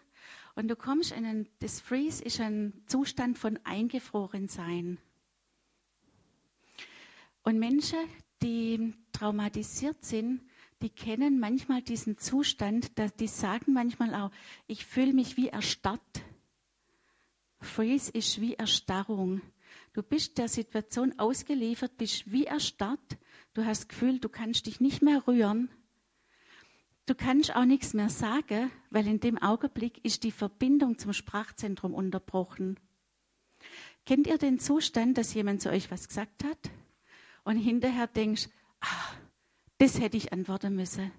und 0.55 0.69
du 0.69 0.77
kommst 0.77 1.13
in 1.13 1.25
einen, 1.25 1.49
das 1.61 1.81
Freeze 1.81 2.23
ist 2.23 2.43
ein 2.43 2.75
Zustand 2.85 3.39
von 3.39 3.59
Eingefrorensein. 3.65 4.99
Und 7.43 7.59
Menschen, 7.59 8.01
die 8.43 8.93
traumatisiert 9.13 10.05
sind, 10.05 10.43
die 10.83 10.91
kennen 10.91 11.41
manchmal 11.41 11.81
diesen 11.81 12.19
Zustand, 12.19 12.91
die 13.19 13.29
sagen 13.29 13.73
manchmal 13.73 14.15
auch, 14.15 14.31
ich 14.67 14.85
fühle 14.85 15.15
mich 15.15 15.39
wie 15.39 15.49
erstarrt. 15.49 16.23
Freeze 17.63 18.11
ist 18.11 18.43
wie 18.43 18.57
Erstarrung. 18.57 19.41
Du 19.99 20.05
bist 20.05 20.39
der 20.39 20.47
Situation 20.47 21.19
ausgeliefert, 21.19 21.97
bist 21.97 22.31
wie 22.31 22.45
erstarrt. 22.45 23.19
Du 23.53 23.65
hast 23.65 23.81
das 23.81 23.89
Gefühl, 23.89 24.21
du 24.21 24.29
kannst 24.29 24.67
dich 24.67 24.79
nicht 24.79 25.03
mehr 25.03 25.27
rühren. 25.27 25.71
Du 27.07 27.17
kannst 27.17 27.57
auch 27.57 27.65
nichts 27.65 27.95
mehr 27.95 28.09
sagen, 28.09 28.71
weil 28.91 29.09
in 29.09 29.19
dem 29.19 29.39
Augenblick 29.39 30.05
ist 30.05 30.23
die 30.23 30.31
Verbindung 30.31 30.99
zum 30.99 31.13
Sprachzentrum 31.13 31.95
unterbrochen. 31.95 32.79
Kennt 34.07 34.29
ihr 34.29 34.39
den 34.39 34.61
Zustand, 34.61 35.19
dass 35.19 35.35
jemand 35.35 35.63
zu 35.63 35.69
euch 35.69 35.91
was 35.91 36.07
gesagt 36.07 36.45
hat 36.45 36.71
und 37.43 37.57
hinterher 37.57 38.07
denkst, 38.07 38.49
ah, 38.81 39.17
das 39.79 39.99
hätte 39.99 40.17
ich 40.17 40.33
antworten 40.33 40.77
müssen. 40.77 41.11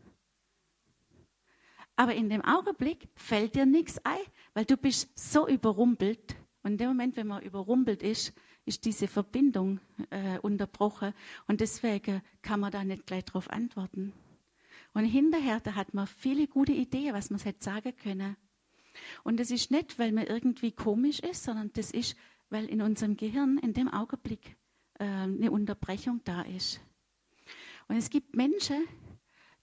Aber 1.98 2.16
in 2.16 2.30
dem 2.30 2.46
Augenblick 2.46 3.10
fällt 3.14 3.56
dir 3.56 3.66
nichts 3.66 4.00
ein, 4.06 4.22
weil 4.54 4.64
du 4.64 4.78
bist 4.78 5.10
so 5.20 5.50
überrumpelt. 5.50 6.38
Und 6.64 6.72
in 6.72 6.78
dem 6.78 6.88
Moment, 6.88 7.18
wenn 7.18 7.28
man 7.28 7.44
überrumpelt 7.44 8.04
ist, 8.04 8.34
ist 8.70 8.86
diese 8.86 9.08
Verbindung 9.08 9.80
äh, 10.12 10.40
unterbrochen. 10.40 11.14
Und 11.48 11.60
deswegen 11.60 12.22
kann 12.42 12.60
man 12.60 12.72
da 12.72 12.84
nicht 12.84 13.06
gleich 13.06 13.26
darauf 13.26 13.50
antworten. 13.50 14.14
Und 14.94 15.06
hinterher, 15.06 15.60
da 15.60 15.76
hat 15.76 15.94
man 15.94 16.08
viele 16.08 16.48
gute 16.48 16.72
Ideen, 16.72 17.14
was 17.14 17.30
man 17.30 17.40
hätte 17.40 17.64
sagen 17.64 17.96
können. 17.96 18.38
Und 19.24 19.40
das 19.40 19.52
ist 19.52 19.72
nicht, 19.72 20.00
weil 20.00 20.12
man 20.12 20.28
irgendwie 20.28 20.72
komisch 20.72 21.20
ist, 21.20 21.44
sondern 21.44 21.72
das 21.74 21.92
ist, 21.92 22.16
weil 22.50 22.66
in 22.66 22.82
unserem 22.82 23.18
Gehirn 23.18 23.58
in 23.58 23.74
dem 23.74 23.88
Augenblick 23.88 24.56
äh, 25.00 25.06
eine 25.06 25.52
Unterbrechung 25.52 26.22
da 26.24 26.42
ist. 26.44 26.80
Und 27.88 27.98
es 27.98 28.10
gibt 28.10 28.36
Menschen, 28.36 28.86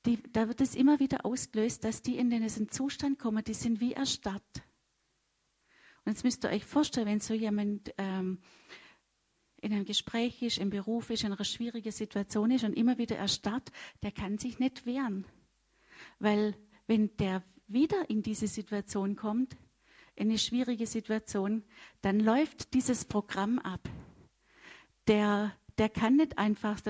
die, 0.04 0.22
da 0.32 0.48
wird 0.48 0.60
es 0.60 0.74
immer 0.74 1.00
wieder 1.00 1.24
ausgelöst, 1.24 1.84
dass 1.84 2.02
die 2.02 2.16
in 2.16 2.30
diesen 2.30 2.70
Zustand 2.70 3.18
kommen, 3.18 3.42
die 3.44 3.54
sind 3.54 3.80
wie 3.80 3.92
erstarrt. 3.92 4.62
Und 6.04 6.12
jetzt 6.12 6.22
müsst 6.22 6.44
ihr 6.44 6.50
euch 6.50 6.64
vorstellen, 6.64 7.08
wenn 7.08 7.20
so 7.20 7.34
jemand 7.34 7.92
ähm, 7.98 8.38
in 9.60 9.72
einem 9.72 9.84
Gespräch 9.84 10.42
ist, 10.42 10.58
im 10.58 10.70
Beruf 10.70 11.10
ist, 11.10 11.24
in 11.24 11.32
einer 11.32 11.44
schwierigen 11.44 11.92
Situation 11.92 12.50
ist 12.50 12.64
und 12.64 12.74
immer 12.74 12.98
wieder 12.98 13.16
erstarrt, 13.16 13.72
der 14.02 14.12
kann 14.12 14.38
sich 14.38 14.58
nicht 14.58 14.86
wehren. 14.86 15.24
Weil 16.18 16.54
wenn 16.86 17.16
der 17.16 17.42
wieder 17.66 18.08
in 18.10 18.22
diese 18.22 18.46
Situation 18.46 19.16
kommt, 19.16 19.56
in 20.14 20.28
eine 20.28 20.38
schwierige 20.38 20.86
Situation, 20.86 21.64
dann 22.00 22.20
läuft 22.20 22.74
dieses 22.74 23.04
Programm 23.04 23.58
ab. 23.58 23.88
Der 25.08 25.52
der 25.78 25.88
kann 25.88 26.16
nicht 26.16 26.38
einfach, 26.38 26.80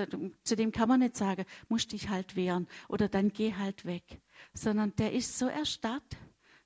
zu 0.43 0.55
dem 0.55 0.71
kann 0.71 0.87
man 0.87 1.01
nicht 1.01 1.17
sagen, 1.17 1.45
musst 1.67 1.91
dich 1.91 2.09
halt 2.09 2.35
wehren 2.35 2.67
oder 2.87 3.09
dann 3.09 3.33
geh 3.33 3.53
halt 3.53 3.85
weg, 3.85 4.21
sondern 4.53 4.95
der 4.95 5.13
ist 5.13 5.37
so 5.37 5.47
erstarrt, 5.47 6.17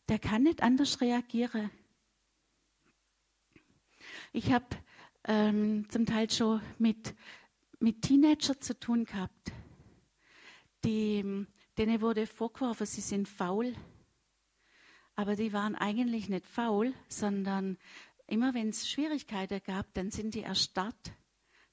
der 0.08 0.20
kann 0.20 0.44
nicht 0.44 0.62
anders 0.62 1.02
reagieren. 1.02 1.72
Ich 4.34 4.52
habe 4.52 4.66
ähm, 5.26 5.90
zum 5.90 6.06
Teil 6.06 6.30
schon 6.30 6.62
mit, 6.78 7.16
mit 7.80 8.02
Teenager 8.02 8.60
zu 8.60 8.80
tun 8.80 9.06
gehabt, 9.06 9.52
die, 10.84 11.46
denen 11.78 12.02
wurde 12.02 12.28
vorgeworfen, 12.28 12.86
sie 12.86 13.02
sind 13.02 13.28
faul. 13.28 13.74
Aber 15.16 15.36
die 15.36 15.54
waren 15.54 15.76
eigentlich 15.76 16.30
nicht 16.30 16.48
faul, 16.48 16.94
sondern 17.08 17.78
immer 18.28 18.54
wenn 18.54 18.70
es 18.70 18.90
Schwierigkeiten 18.90 19.62
gab, 19.66 19.94
dann 19.94 20.10
sind 20.10 20.34
die 20.34 20.42
erstarrt 20.42 21.14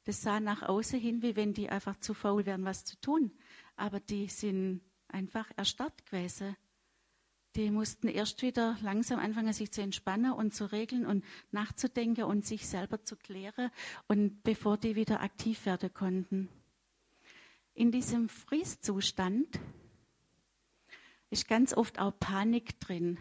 das 0.08 0.22
sah 0.22 0.40
nach 0.40 0.62
außen 0.62 0.98
hin, 0.98 1.20
wie 1.20 1.36
wenn 1.36 1.52
die 1.52 1.68
einfach 1.68 2.00
zu 2.00 2.14
faul 2.14 2.46
wären, 2.46 2.64
was 2.64 2.82
zu 2.82 2.98
tun. 2.98 3.30
Aber 3.76 4.00
die 4.00 4.26
sind 4.26 4.80
einfach 5.06 5.50
erstarrt 5.54 6.06
gewesen. 6.06 6.56
Die 7.58 7.72
mussten 7.72 8.06
erst 8.06 8.42
wieder 8.42 8.78
langsam 8.82 9.18
anfangen, 9.18 9.52
sich 9.52 9.72
zu 9.72 9.82
entspannen 9.82 10.30
und 10.30 10.54
zu 10.54 10.70
regeln 10.70 11.04
und 11.04 11.24
nachzudenken 11.50 12.22
und 12.22 12.46
sich 12.46 12.68
selber 12.68 13.02
zu 13.02 13.16
klären, 13.16 13.72
und 14.06 14.44
bevor 14.44 14.76
die 14.76 14.94
wieder 14.94 15.22
aktiv 15.22 15.66
werden 15.66 15.92
konnten. 15.92 16.48
In 17.74 17.90
diesem 17.90 18.28
Freeze-Zustand 18.28 19.58
ist 21.30 21.48
ganz 21.48 21.74
oft 21.74 21.98
auch 21.98 22.16
Panik 22.20 22.78
drin. 22.78 23.18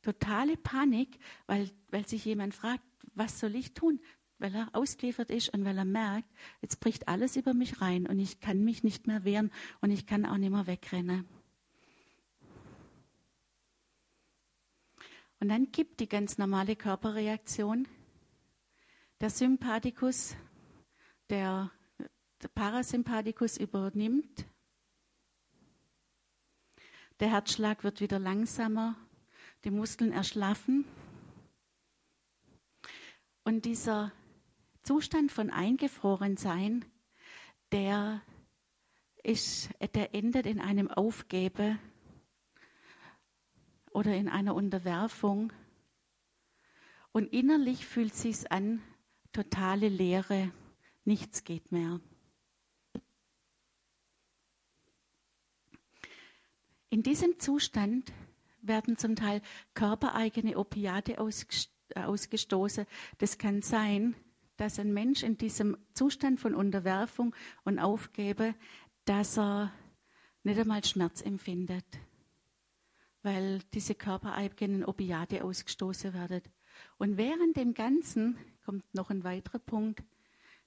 Totale 0.00 0.56
Panik, 0.56 1.18
weil, 1.46 1.70
weil 1.90 2.08
sich 2.08 2.24
jemand 2.24 2.54
fragt, 2.54 2.82
was 3.12 3.38
soll 3.40 3.54
ich 3.54 3.74
tun? 3.74 4.00
weil 4.38 4.54
er 4.54 4.68
ausgeliefert 4.74 5.30
ist 5.30 5.48
und 5.54 5.64
weil 5.64 5.78
er 5.78 5.86
merkt, 5.86 6.28
jetzt 6.60 6.78
bricht 6.80 7.08
alles 7.08 7.36
über 7.36 7.54
mich 7.54 7.80
rein 7.80 8.06
und 8.06 8.18
ich 8.18 8.38
kann 8.38 8.64
mich 8.64 8.84
nicht 8.84 9.06
mehr 9.06 9.24
wehren 9.24 9.50
und 9.80 9.90
ich 9.90 10.06
kann 10.06 10.26
auch 10.26 10.36
nicht 10.36 10.50
mehr 10.50 10.66
wegrennen. 10.66 11.26
Und 15.40 15.48
dann 15.48 15.70
gibt 15.70 16.00
die 16.00 16.08
ganz 16.08 16.38
normale 16.38 16.76
Körperreaktion. 16.76 17.86
Der 19.20 19.30
Sympathikus, 19.30 20.34
der, 21.28 21.70
der 22.42 22.48
Parasympathikus 22.48 23.58
übernimmt. 23.58 24.46
Der 27.20 27.30
Herzschlag 27.30 27.84
wird 27.84 28.00
wieder 28.00 28.18
langsamer, 28.18 28.96
die 29.64 29.70
Muskeln 29.70 30.12
erschlaffen. 30.12 30.84
Und 33.44 33.64
dieser 33.64 34.12
Zustand 34.82 35.32
von 35.32 35.50
Eingefrorensein, 35.50 36.84
der, 37.72 38.22
ist, 39.22 39.70
der 39.94 40.14
endet 40.14 40.46
in 40.46 40.60
einem 40.60 40.90
Aufgeben 40.90 41.78
oder 43.96 44.14
in 44.14 44.28
einer 44.28 44.54
Unterwerfung. 44.54 45.54
Und 47.12 47.32
innerlich 47.32 47.86
fühlt 47.86 48.14
sich 48.14 48.52
an, 48.52 48.82
totale 49.32 49.88
Leere, 49.88 50.52
nichts 51.06 51.44
geht 51.44 51.72
mehr. 51.72 51.98
In 56.90 57.02
diesem 57.02 57.38
Zustand 57.38 58.12
werden 58.60 58.98
zum 58.98 59.16
Teil 59.16 59.40
körpereigene 59.72 60.58
Opiate 60.58 61.16
ausgestoßen. 61.94 62.84
Das 63.16 63.38
kann 63.38 63.62
sein, 63.62 64.14
dass 64.58 64.78
ein 64.78 64.92
Mensch 64.92 65.22
in 65.22 65.38
diesem 65.38 65.74
Zustand 65.94 66.38
von 66.38 66.54
Unterwerfung 66.54 67.34
und 67.64 67.78
Aufgebe, 67.78 68.54
dass 69.06 69.38
er 69.38 69.72
nicht 70.42 70.60
einmal 70.60 70.84
Schmerz 70.84 71.22
empfindet, 71.22 71.86
weil 73.26 73.58
diese 73.74 73.96
körpereigenen 73.96 74.84
Opiate 74.84 75.42
ausgestoßen 75.42 76.14
werden. 76.14 76.42
Und 76.96 77.16
während 77.16 77.56
dem 77.56 77.74
Ganzen 77.74 78.38
kommt 78.64 78.84
noch 78.94 79.10
ein 79.10 79.24
weiterer 79.24 79.58
Punkt. 79.58 80.04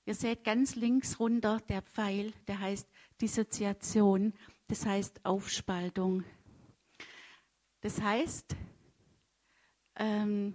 Ihr 0.06 0.14
seht 0.14 0.44
ganz 0.44 0.76
links 0.76 1.22
runter 1.22 1.62
der 1.70 1.82
Pfeil, 1.82 2.34
der 2.50 2.60
heißt 2.60 2.86
Dissoziation, 3.22 4.34
das 4.68 4.86
heißt 4.86 5.24
Aufspaltung. 5.24 6.26
Das 7.80 8.02
heißt, 8.02 8.58
ähm, 9.96 10.54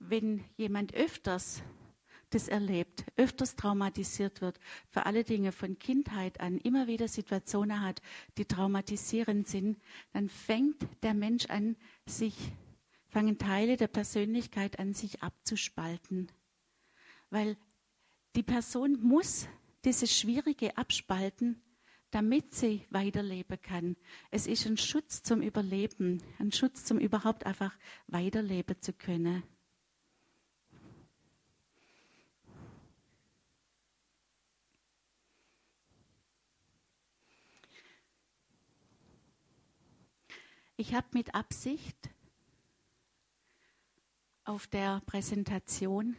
wenn 0.00 0.42
jemand 0.56 0.94
öfters 0.94 1.62
das 2.30 2.48
erlebt, 2.48 3.04
öfters 3.16 3.56
traumatisiert 3.56 4.40
wird, 4.40 4.58
für 4.88 5.06
alle 5.06 5.24
Dinge 5.24 5.52
von 5.52 5.78
Kindheit 5.78 6.40
an 6.40 6.58
immer 6.58 6.86
wieder 6.86 7.08
Situationen 7.08 7.82
hat, 7.82 8.00
die 8.38 8.44
traumatisierend 8.44 9.48
sind, 9.48 9.78
dann 10.12 10.28
fängt 10.28 10.86
der 11.02 11.14
Mensch 11.14 11.46
an, 11.46 11.76
sich, 12.06 12.36
fangen 13.08 13.38
Teile 13.38 13.76
der 13.76 13.88
Persönlichkeit 13.88 14.78
an, 14.78 14.94
sich 14.94 15.22
abzuspalten. 15.22 16.30
Weil 17.30 17.56
die 18.36 18.42
Person 18.42 18.98
muss 19.00 19.48
dieses 19.84 20.16
Schwierige 20.16 20.76
abspalten, 20.76 21.60
damit 22.10 22.54
sie 22.54 22.86
weiterleben 22.90 23.60
kann. 23.60 23.96
Es 24.30 24.46
ist 24.46 24.66
ein 24.66 24.76
Schutz 24.76 25.22
zum 25.22 25.42
Überleben, 25.42 26.22
ein 26.38 26.52
Schutz 26.52 26.84
zum 26.84 26.98
überhaupt 26.98 27.46
einfach 27.46 27.76
weiterleben 28.08 28.80
zu 28.80 28.92
können. 28.92 29.42
Ich 40.80 40.94
habe 40.94 41.08
mit 41.12 41.34
Absicht 41.34 42.08
auf 44.44 44.66
der 44.66 45.02
Präsentation 45.04 46.16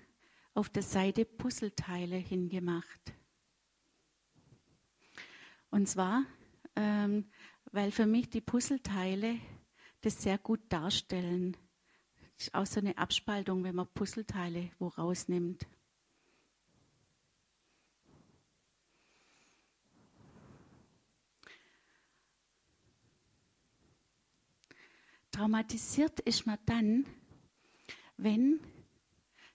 auf 0.53 0.69
der 0.69 0.83
Seite 0.83 1.25
Puzzleteile 1.25 2.17
hingemacht. 2.17 3.11
Und 5.71 5.89
zwar, 5.89 6.25
ähm, 6.75 7.31
weil 7.71 7.89
für 7.89 8.05
mich 8.05 8.29
die 8.29 8.39
Puzzleteile 8.39 9.39
das 10.01 10.21
sehr 10.21 10.37
gut 10.37 10.61
darstellen. 10.69 11.57
Das 12.37 12.45
ist 12.45 12.53
auch 12.53 12.67
so 12.67 12.81
eine 12.81 12.99
Abspaltung, 12.99 13.63
wenn 13.63 13.73
man 13.73 13.87
Puzzleteile 13.87 14.69
wo 14.77 14.89
rausnimmt. 14.89 15.65
Traumatisiert 25.31 26.19
ist 26.21 26.45
man 26.45 26.59
dann, 26.65 27.05
wenn 28.17 28.59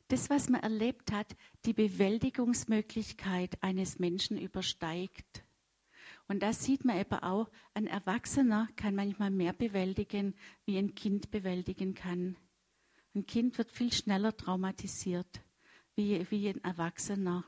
das, 0.09 0.31
was 0.31 0.49
man 0.49 0.63
erlebt 0.63 1.13
hat, 1.13 1.37
die 1.65 1.73
Bewältigungsmöglichkeit 1.73 3.63
eines 3.63 3.99
Menschen 3.99 4.39
übersteigt. 4.39 5.45
Und 6.29 6.43
da 6.43 6.53
sieht 6.53 6.85
man 6.85 6.99
eben 6.99 7.19
auch, 7.21 7.49
ein 7.75 7.87
Erwachsener 7.87 8.69
kann 8.77 8.95
manchmal 8.95 9.31
mehr 9.31 9.53
bewältigen, 9.53 10.35
wie 10.65 10.79
ein 10.79 10.95
Kind 10.95 11.31
bewältigen 11.31 11.95
kann. 11.95 12.37
Ein 13.15 13.27
Kind 13.27 13.59
wird 13.59 13.71
viel 13.71 13.93
schneller 13.93 14.37
traumatisiert 14.37 15.41
wie, 15.97 16.27
wie 16.31 16.49
ein 16.49 16.63
Erwachsener. 16.63 17.45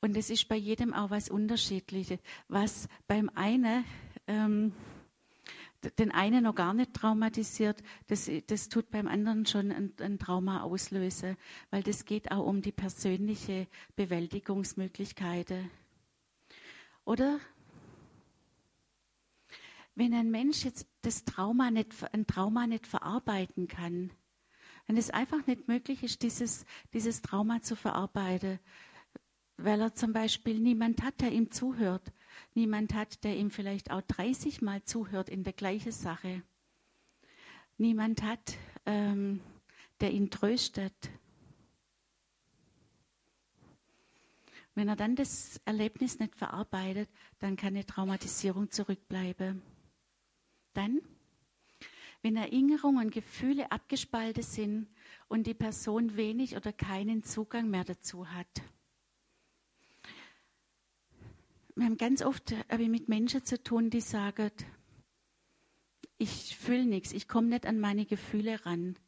Und 0.00 0.16
es 0.16 0.30
ist 0.30 0.48
bei 0.48 0.56
jedem 0.56 0.92
auch 0.92 1.10
was 1.10 1.28
Unterschiedliches. 1.28 2.20
Was 2.48 2.88
beim 3.06 3.30
einen 3.34 3.84
ähm, 4.26 4.72
den 5.98 6.10
einen 6.10 6.44
noch 6.44 6.54
gar 6.54 6.74
nicht 6.74 6.94
traumatisiert, 6.94 7.82
das, 8.06 8.30
das 8.46 8.68
tut 8.68 8.90
beim 8.90 9.06
anderen 9.06 9.46
schon 9.46 9.70
ein, 9.70 9.92
ein, 10.00 10.18
Trauma 10.18 10.62
auslösen, 10.62 11.36
weil 11.70 11.82
das 11.82 12.04
geht 12.04 12.30
auch 12.30 12.46
um 12.46 12.62
die 12.62 12.72
persönliche 12.72 13.66
Bewältigungsmöglichkeiten. 13.94 15.70
Oder 17.04 17.38
wenn 19.94 20.12
ein 20.12 20.30
Mensch 20.30 20.64
jetzt 20.64 20.86
das 21.02 21.24
Trauma 21.24 21.70
nicht, 21.70 21.94
ein 22.12 22.26
Trauma 22.26 22.66
nicht 22.66 22.86
verarbeiten 22.86 23.68
kann, 23.68 24.10
wenn 24.86 24.96
es 24.96 25.10
einfach 25.10 25.46
nicht 25.46 25.68
möglich 25.68 26.02
ist, 26.02 26.22
dieses, 26.22 26.64
dieses 26.92 27.22
Trauma 27.22 27.60
zu 27.62 27.76
verarbeiten, 27.76 28.58
weil 29.56 29.80
er 29.80 29.94
zum 29.94 30.12
Beispiel 30.12 30.58
niemand 30.58 31.02
hat, 31.02 31.20
der 31.20 31.32
ihm 31.32 31.50
zuhört, 31.50 32.12
niemand 32.54 32.94
hat, 32.94 33.24
der 33.24 33.36
ihm 33.36 33.50
vielleicht 33.50 33.90
auch 33.90 34.02
30 34.02 34.62
Mal 34.62 34.82
zuhört 34.82 35.28
in 35.28 35.44
der 35.44 35.52
gleichen 35.52 35.92
Sache, 35.92 36.42
niemand 37.78 38.22
hat, 38.22 38.56
ähm, 38.86 39.40
der 40.00 40.12
ihn 40.12 40.30
tröstet. 40.30 41.10
Wenn 44.74 44.88
er 44.88 44.96
dann 44.96 45.16
das 45.16 45.60
Erlebnis 45.64 46.18
nicht 46.18 46.36
verarbeitet, 46.36 47.08
dann 47.38 47.56
kann 47.56 47.74
eine 47.74 47.86
Traumatisierung 47.86 48.70
zurückbleiben. 48.70 49.62
Dann, 50.74 51.00
wenn 52.20 52.36
Erinnerungen 52.36 53.06
und 53.06 53.10
Gefühle 53.10 53.72
abgespalten 53.72 54.42
sind 54.42 54.88
und 55.28 55.46
die 55.46 55.54
Person 55.54 56.16
wenig 56.16 56.56
oder 56.56 56.72
keinen 56.72 57.22
Zugang 57.22 57.70
mehr 57.70 57.84
dazu 57.84 58.30
hat 58.30 58.62
wir 61.76 61.84
haben 61.84 61.98
ganz 61.98 62.22
oft 62.22 62.52
äh, 62.68 62.88
mit 62.88 63.08
Menschen 63.08 63.44
zu 63.44 63.62
tun, 63.62 63.90
die 63.90 64.00
sagen, 64.00 64.50
ich 66.18 66.56
fühle 66.56 66.86
nichts, 66.86 67.12
ich 67.12 67.28
komme 67.28 67.48
nicht 67.48 67.66
an 67.66 67.78
meine 67.78 68.06
Gefühle 68.06 68.64
ran. 68.64 68.98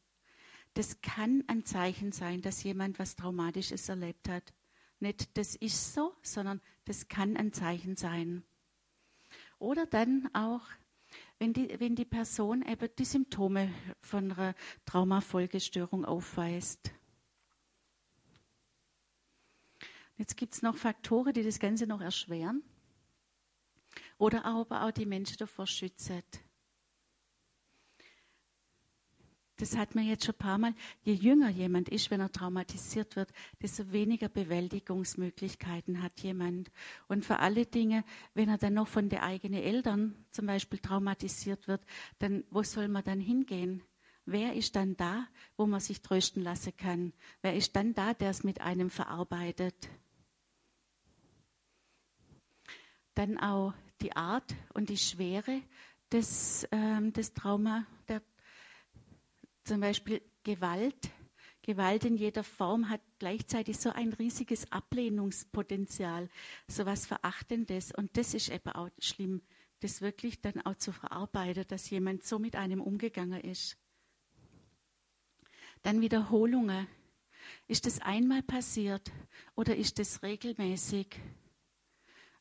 Das 0.74 1.00
kann 1.00 1.42
ein 1.46 1.64
Zeichen 1.64 2.12
sein, 2.12 2.42
dass 2.42 2.62
jemand 2.62 2.98
was 2.98 3.16
Traumatisches 3.16 3.88
erlebt 3.88 4.28
hat. 4.28 4.52
Nicht 5.00 5.36
das 5.38 5.56
ist 5.56 5.94
so, 5.94 6.14
sondern 6.22 6.60
das 6.84 7.08
kann 7.08 7.36
ein 7.36 7.54
Zeichen 7.54 7.96
sein. 7.96 8.44
Oder 9.58 9.86
dann 9.86 10.28
auch, 10.34 10.62
wenn 11.38 11.54
die, 11.54 11.80
wenn 11.80 11.96
die 11.96 12.04
Person 12.04 12.62
eben 12.66 12.88
die 12.98 13.04
Symptome 13.06 13.72
von 14.02 14.32
einer 14.32 14.54
Traumafolgestörung 14.84 16.04
aufweist. 16.04 16.92
Jetzt 20.18 20.36
gibt 20.36 20.54
es 20.54 20.62
noch 20.62 20.76
Faktoren, 20.76 21.32
die 21.32 21.44
das 21.44 21.58
Ganze 21.58 21.86
noch 21.86 22.00
erschweren 22.00 22.62
oder 24.18 24.44
aber 24.44 24.84
auch 24.84 24.90
die 24.90 25.06
Menschen 25.06 25.36
davor 25.38 25.66
schützen. 25.66 26.22
Das 29.58 29.76
hat 29.76 29.96
man 29.96 30.06
jetzt 30.06 30.24
schon 30.24 30.36
ein 30.36 30.38
paar 30.38 30.58
Mal. 30.58 30.74
Je 31.02 31.14
jünger 31.14 31.48
jemand 31.48 31.88
ist, 31.88 32.12
wenn 32.12 32.20
er 32.20 32.30
traumatisiert 32.30 33.16
wird, 33.16 33.32
desto 33.60 33.90
weniger 33.90 34.28
Bewältigungsmöglichkeiten 34.28 36.00
hat 36.00 36.20
jemand. 36.20 36.70
Und 37.08 37.24
für 37.24 37.40
alle 37.40 37.66
Dinge, 37.66 38.04
wenn 38.34 38.48
er 38.48 38.58
dann 38.58 38.74
noch 38.74 38.86
von 38.86 39.08
den 39.08 39.18
eigenen 39.18 39.60
Eltern 39.60 40.14
zum 40.30 40.46
Beispiel 40.46 40.78
traumatisiert 40.78 41.66
wird, 41.66 41.84
dann 42.20 42.44
wo 42.50 42.62
soll 42.62 42.86
man 42.86 43.02
dann 43.02 43.18
hingehen? 43.18 43.82
Wer 44.26 44.52
ist 44.54 44.76
dann 44.76 44.96
da, 44.96 45.26
wo 45.56 45.66
man 45.66 45.80
sich 45.80 46.02
trösten 46.02 46.42
lassen 46.42 46.76
kann? 46.76 47.12
Wer 47.42 47.56
ist 47.56 47.74
dann 47.74 47.94
da, 47.94 48.14
der 48.14 48.30
es 48.30 48.44
mit 48.44 48.60
einem 48.60 48.90
verarbeitet? 48.90 49.88
Dann 53.18 53.36
auch 53.36 53.74
die 54.00 54.14
Art 54.14 54.54
und 54.74 54.90
die 54.90 54.96
Schwere 54.96 55.60
des, 56.12 56.68
ähm, 56.70 57.12
des 57.12 57.34
Trauma, 57.34 57.84
der, 58.06 58.22
zum 59.64 59.80
Beispiel 59.80 60.22
Gewalt. 60.44 61.10
Gewalt 61.62 62.04
in 62.04 62.16
jeder 62.16 62.44
Form 62.44 62.88
hat 62.88 63.00
gleichzeitig 63.18 63.76
so 63.76 63.90
ein 63.90 64.12
riesiges 64.12 64.70
Ablehnungspotenzial, 64.70 66.30
so 66.68 66.86
was 66.86 67.06
Verachtendes. 67.06 67.92
Und 67.92 68.16
das 68.16 68.34
ist 68.34 68.50
eben 68.50 68.70
auch 68.70 68.88
schlimm, 69.00 69.42
das 69.80 70.00
wirklich 70.00 70.40
dann 70.40 70.64
auch 70.64 70.76
zu 70.76 70.92
verarbeiten, 70.92 71.64
dass 71.66 71.90
jemand 71.90 72.22
so 72.24 72.38
mit 72.38 72.54
einem 72.54 72.80
umgegangen 72.80 73.40
ist. 73.40 73.76
Dann 75.82 76.00
Wiederholungen. 76.00 76.86
Ist 77.66 77.86
das 77.86 78.00
einmal 78.00 78.42
passiert 78.42 79.10
oder 79.56 79.74
ist 79.74 79.98
das 79.98 80.22
regelmäßig? 80.22 81.18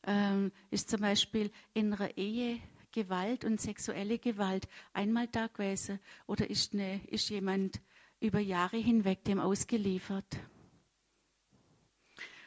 Ähm, 0.04 0.52
ist 0.70 0.90
zum 0.90 1.00
Beispiel 1.00 1.50
in 1.74 1.92
einer 1.92 2.16
Ehe 2.16 2.60
Gewalt 2.92 3.44
und 3.44 3.60
sexuelle 3.60 4.18
Gewalt 4.18 4.66
einmal 4.92 5.28
da 5.28 5.46
gewesen 5.46 6.00
oder 6.26 6.48
ist, 6.48 6.72
eine, 6.72 7.04
ist 7.06 7.28
jemand 7.28 7.80
über 8.20 8.40
Jahre 8.40 8.76
hinweg 8.76 9.24
dem 9.24 9.38
ausgeliefert? 9.38 10.38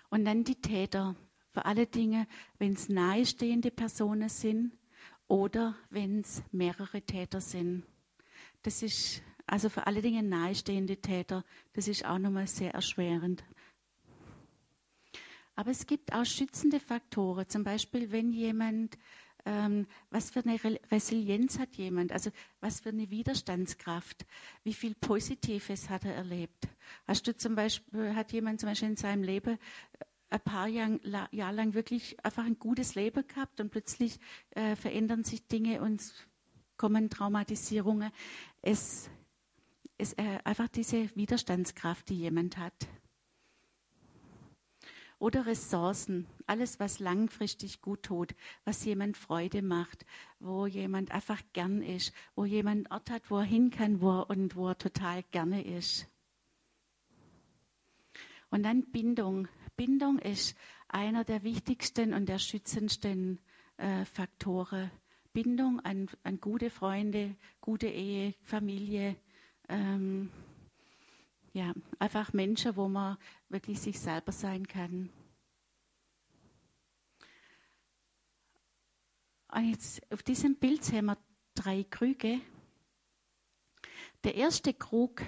Und 0.09 0.25
dann 0.25 0.43
die 0.43 0.59
Täter. 0.59 1.15
Für 1.53 1.65
alle 1.65 1.85
Dinge, 1.85 2.27
wenn 2.59 2.73
es 2.73 2.87
nahestehende 2.87 3.71
Personen 3.71 4.29
sind 4.29 4.71
oder 5.27 5.75
wenn 5.89 6.21
es 6.21 6.43
mehrere 6.51 7.01
Täter 7.01 7.41
sind. 7.41 7.83
Das 8.63 8.83
ist 8.83 9.21
also 9.45 9.67
für 9.67 9.85
alle 9.85 10.01
Dinge 10.01 10.23
nahestehende 10.23 10.97
Täter. 10.97 11.43
Das 11.73 11.89
ist 11.89 12.05
auch 12.05 12.19
nochmal 12.19 12.47
sehr 12.47 12.73
erschwerend. 12.73 13.43
Aber 15.55 15.71
es 15.71 15.85
gibt 15.85 16.13
auch 16.13 16.25
schützende 16.25 16.79
Faktoren, 16.79 17.47
zum 17.47 17.63
Beispiel 17.63 18.11
wenn 18.11 18.31
jemand, 18.31 18.97
ähm, 19.45 19.87
was 20.09 20.31
für 20.31 20.39
eine 20.39 20.59
Resilienz 20.91 21.59
hat 21.59 21.75
jemand, 21.75 22.11
also 22.11 22.31
was 22.59 22.79
für 22.79 22.89
eine 22.89 23.09
Widerstandskraft, 23.09 24.25
wie 24.63 24.73
viel 24.73 24.95
Positives 24.95 25.89
hat 25.89 26.05
er 26.05 26.15
erlebt. 26.15 26.67
Hast 27.07 27.27
du 27.27 27.35
zum 27.35 27.55
Beispiel, 27.55 28.15
hat 28.15 28.31
jemand 28.31 28.59
zum 28.59 28.69
Beispiel 28.69 28.89
in 28.89 28.97
seinem 28.97 29.23
Leben 29.23 29.57
äh, 29.57 30.05
ein 30.29 30.39
paar 30.39 30.67
Jahre 30.67 30.99
Jahr 31.31 31.51
lang 31.51 31.73
wirklich 31.73 32.23
einfach 32.23 32.45
ein 32.45 32.57
gutes 32.57 32.95
Leben 32.95 33.27
gehabt 33.27 33.59
und 33.59 33.69
plötzlich 33.69 34.17
äh, 34.51 34.75
verändern 34.77 35.25
sich 35.25 35.45
Dinge 35.47 35.81
und 35.81 36.01
kommen 36.77 37.09
Traumatisierungen. 37.09 38.11
Es 38.61 39.09
ist 39.97 40.17
äh, 40.17 40.39
einfach 40.45 40.69
diese 40.69 41.13
Widerstandskraft, 41.15 42.09
die 42.09 42.17
jemand 42.17 42.57
hat. 42.57 42.73
Oder 45.21 45.45
Ressourcen, 45.45 46.25
alles, 46.47 46.79
was 46.79 46.99
langfristig 46.99 47.81
gut 47.81 48.01
tut, 48.01 48.33
was 48.65 48.83
jemand 48.83 49.17
Freude 49.17 49.61
macht, 49.61 50.03
wo 50.39 50.65
jemand 50.65 51.11
einfach 51.11 51.39
gern 51.53 51.83
ist, 51.83 52.11
wo 52.35 52.43
jemand 52.43 52.87
einen 52.87 52.93
Ort 52.93 53.11
hat, 53.11 53.29
wo 53.29 53.37
er 53.37 53.43
hin 53.43 53.69
kann 53.69 54.01
wo 54.01 54.21
er, 54.21 54.29
und 54.31 54.55
wo 54.55 54.69
er 54.69 54.77
total 54.79 55.21
gerne 55.29 55.63
ist. 55.63 56.07
Und 58.49 58.63
dann 58.63 58.83
Bindung. 58.91 59.47
Bindung 59.77 60.17
ist 60.17 60.57
einer 60.87 61.23
der 61.23 61.43
wichtigsten 61.43 62.15
und 62.15 62.27
der 62.27 62.39
schützendsten 62.39 63.39
äh, 63.77 64.05
Faktoren. 64.05 64.89
Bindung 65.33 65.79
an, 65.81 66.09
an, 66.23 66.41
gute 66.41 66.71
Freunde, 66.71 67.35
gute 67.61 67.87
Ehe, 67.87 68.33
Familie. 68.41 69.15
Ähm, 69.69 70.31
ja, 71.53 71.73
einfach 71.99 72.33
Menschen, 72.33 72.75
wo 72.75 72.87
man 72.87 73.17
wirklich 73.49 73.79
sich 73.79 73.99
selber 73.99 74.31
sein 74.31 74.67
kann. 74.67 75.09
Und 79.51 79.69
jetzt 79.69 80.01
auf 80.11 80.23
diesem 80.23 80.55
Bild 80.55 80.83
sehen 80.83 81.05
wir 81.05 81.17
drei 81.55 81.83
Krüge. 81.83 82.39
Der 84.23 84.35
erste 84.35 84.73
Krug, 84.73 85.23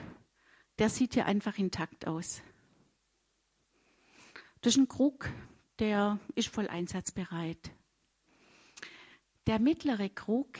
der 0.79 0.89
sieht 0.89 1.15
ja 1.15 1.25
einfach 1.25 1.57
intakt 1.57 2.07
aus. 2.07 2.41
Das 4.61 4.75
ist 4.75 4.79
ein 4.79 4.87
Krug, 4.87 5.29
der 5.79 6.19
ist 6.35 6.47
voll 6.47 6.69
einsatzbereit. 6.69 7.71
Der 9.45 9.59
mittlere 9.59 10.09
Krug, 10.09 10.57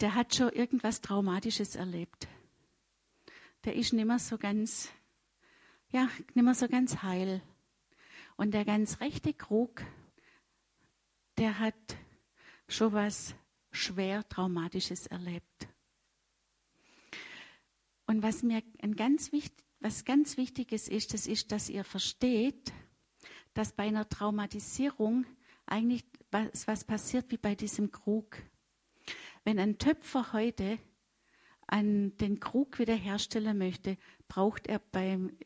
der 0.00 0.14
hat 0.14 0.34
schon 0.34 0.50
irgendwas 0.50 1.00
Traumatisches 1.00 1.74
erlebt 1.74 2.28
der 3.64 3.74
ist 3.74 3.92
nicht 3.92 4.06
mehr 4.06 4.18
so 4.18 4.38
ganz, 4.38 4.90
ja, 5.90 6.08
nicht 6.34 6.44
mehr 6.44 6.54
so 6.54 6.68
ganz 6.68 7.02
heil. 7.02 7.42
Und 8.36 8.52
der 8.52 8.64
ganz 8.64 9.00
rechte 9.00 9.34
Krug, 9.34 9.84
der 11.38 11.58
hat 11.58 11.74
schon 12.68 12.92
was 12.92 13.34
schwer 13.70 14.28
Traumatisches 14.28 15.06
erlebt. 15.06 15.68
Und 18.06 18.22
was 18.22 18.42
mir 18.42 18.62
ein 18.80 18.96
ganz 18.96 19.32
wichtig, 19.32 19.64
was 19.80 20.04
ganz 20.04 20.36
Wichtiges 20.36 20.88
ist, 20.88 21.14
das 21.14 21.26
ist, 21.26 21.52
dass 21.52 21.68
ihr 21.68 21.84
versteht, 21.84 22.72
dass 23.54 23.72
bei 23.72 23.84
einer 23.84 24.08
Traumatisierung 24.08 25.24
eigentlich 25.66 26.04
was, 26.30 26.66
was 26.66 26.84
passiert 26.84 27.30
wie 27.30 27.36
bei 27.36 27.54
diesem 27.54 27.90
Krug. 27.90 28.42
Wenn 29.44 29.58
ein 29.58 29.78
Töpfer 29.78 30.32
heute 30.32 30.78
an 31.68 32.16
den 32.16 32.40
Krug 32.40 32.78
wiederherstellen 32.78 33.56
möchte, 33.56 33.96
braucht 34.26 34.66
er 34.66 34.78
beim, 34.78 35.36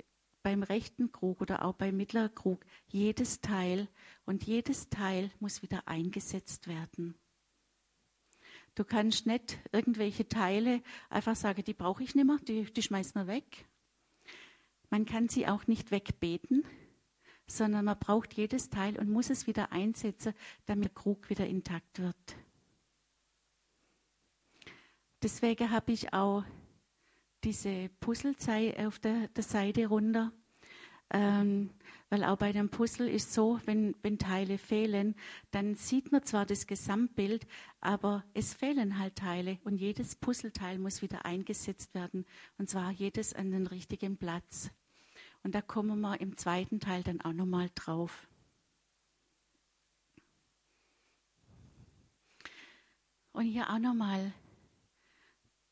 beim 0.43 0.63
rechten 0.63 1.13
Krug 1.13 1.41
oder 1.41 1.65
auch 1.65 1.75
beim 1.75 1.97
mittleren 1.97 2.35
Krug 2.35 2.65
jedes 2.87 3.41
Teil 3.41 3.89
und 4.25 4.45
jedes 4.45 4.89
Teil 4.89 5.31
muss 5.41 5.63
wieder 5.63 5.87
eingesetzt 5.87 6.69
werden. 6.69 7.17
Du 8.75 8.85
kannst 8.85 9.27
nicht 9.27 9.59
irgendwelche 9.73 10.29
Teile 10.29 10.83
einfach 11.11 11.37
sagen, 11.37 11.63
die 11.65 11.75
brauche 11.75 12.03
ich 12.03 12.15
nicht 12.15 12.25
mehr, 12.25 12.39
die, 12.39 12.65
die 12.73 12.83
schmeißen 12.83 13.21
wir 13.21 13.27
weg. 13.27 13.67
Man 14.89 15.05
kann 15.05 15.29
sie 15.29 15.47
auch 15.47 15.67
nicht 15.67 15.91
wegbeten, 15.91 16.65
sondern 17.47 17.85
man 17.85 17.99
braucht 17.99 18.35
jedes 18.35 18.71
Teil 18.71 18.99
und 18.99 19.11
muss 19.11 19.29
es 19.29 19.47
wieder 19.47 19.73
einsetzen, 19.73 20.33
damit 20.67 20.85
der 20.85 20.95
Krug 20.95 21.29
wieder 21.29 21.47
intakt 21.47 21.99
wird. 21.99 22.37
Deswegen 25.23 25.71
habe 25.71 25.93
ich 25.93 26.13
auch 26.13 26.45
diese 27.45 27.91
Puzzlezei 28.01 28.75
auf 28.87 28.99
der, 28.99 29.29
der 29.29 29.45
Seite 29.45 29.87
runter. 29.87 30.33
Ähm, 31.11 31.71
weil 32.09 32.25
auch 32.25 32.37
bei 32.37 32.53
dem 32.53 32.71
Puzzle 32.71 33.09
ist 33.09 33.33
so, 33.33 33.61
wenn, 33.67 33.95
wenn 34.03 34.19
Teile 34.19 34.59
fehlen, 34.59 35.15
dann 35.51 35.77
sieht 35.77 36.11
man 36.11 36.25
zwar 36.25 36.45
das 36.45 36.67
Gesamtbild, 36.67 37.47
aber 37.81 38.25
es 38.35 38.55
fehlen 38.55 38.99
halt 38.99 39.17
Teile 39.17 39.59
und 39.65 39.77
jedes 39.77 40.17
Puzzleteil 40.17 40.79
muss 40.79 41.03
wieder 41.03 41.25
eingesetzt 41.25 41.95
werden 41.95 42.25
und 42.59 42.69
zwar 42.69 42.91
jedes 42.91 43.35
an 43.35 43.51
den 43.51 43.67
richtigen 43.67 44.17
Platz. 44.17 44.71
Und 45.43 45.55
da 45.55 45.63
kommen 45.63 46.01
wir 46.01 46.21
im 46.21 46.37
zweiten 46.37 46.81
Teil 46.81 47.03
dann 47.03 47.21
auch 47.21 47.33
nochmal 47.33 47.71
drauf. 47.75 48.29
Und 53.33 53.45
hier 53.45 53.71
auch 53.71 53.79
nochmal 53.79 54.33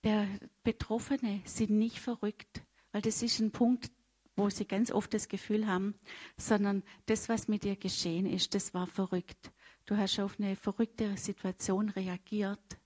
der 0.05 0.27
Betroffene 0.63 1.43
sind 1.45 1.71
nicht 1.71 2.01
verrückt, 2.01 2.63
weil 2.93 3.03
das 3.03 3.23
ist 3.23 3.41
ein 3.41 3.51
Punkt, 3.51 3.91
wo 4.37 4.49
sie 4.49 4.65
ganz 4.65 4.91
oft 4.91 5.13
das 5.13 5.29
Gefühl 5.29 5.67
haben, 5.67 5.95
sondern 6.37 6.83
das, 7.07 7.29
was 7.29 7.49
mit 7.49 7.65
dir 7.65 7.77
geschehen 7.77 8.27
ist, 8.27 8.55
das 8.55 8.73
war 8.73 8.87
verrückt. 8.87 9.53
Du 9.87 9.97
hast 9.97 10.19
auf 10.19 10.39
eine 10.39 10.57
verrückte 10.57 11.17
Situation 11.17 11.91
reagiert 11.91 12.79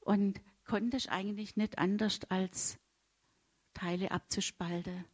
und 0.00 0.40
konntest 0.64 1.08
eigentlich 1.10 1.56
nicht 1.56 1.78
anders 1.78 2.20
als 2.28 2.78
Teile 3.72 4.10
abzuspalten. 4.10 5.04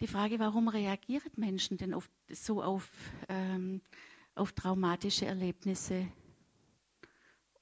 Die 0.00 0.06
Frage, 0.06 0.38
warum 0.38 0.68
reagieren 0.68 1.32
Menschen 1.36 1.78
denn 1.78 1.94
oft 1.94 2.10
so 2.28 2.62
auf, 2.62 2.86
ähm, 3.28 3.80
auf 4.34 4.52
traumatische 4.52 5.24
Erlebnisse? 5.24 6.08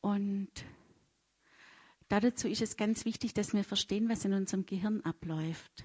Und 0.05 0.51
dazu 2.09 2.47
ist 2.47 2.61
es 2.61 2.77
ganz 2.77 3.07
wichtig, 3.07 3.33
dass 3.33 3.55
wir 3.55 3.65
verstehen, 3.65 4.11
was 4.11 4.27
in 4.27 4.35
unserem 4.35 4.67
Gehirn 4.67 5.01
abläuft. 5.01 5.83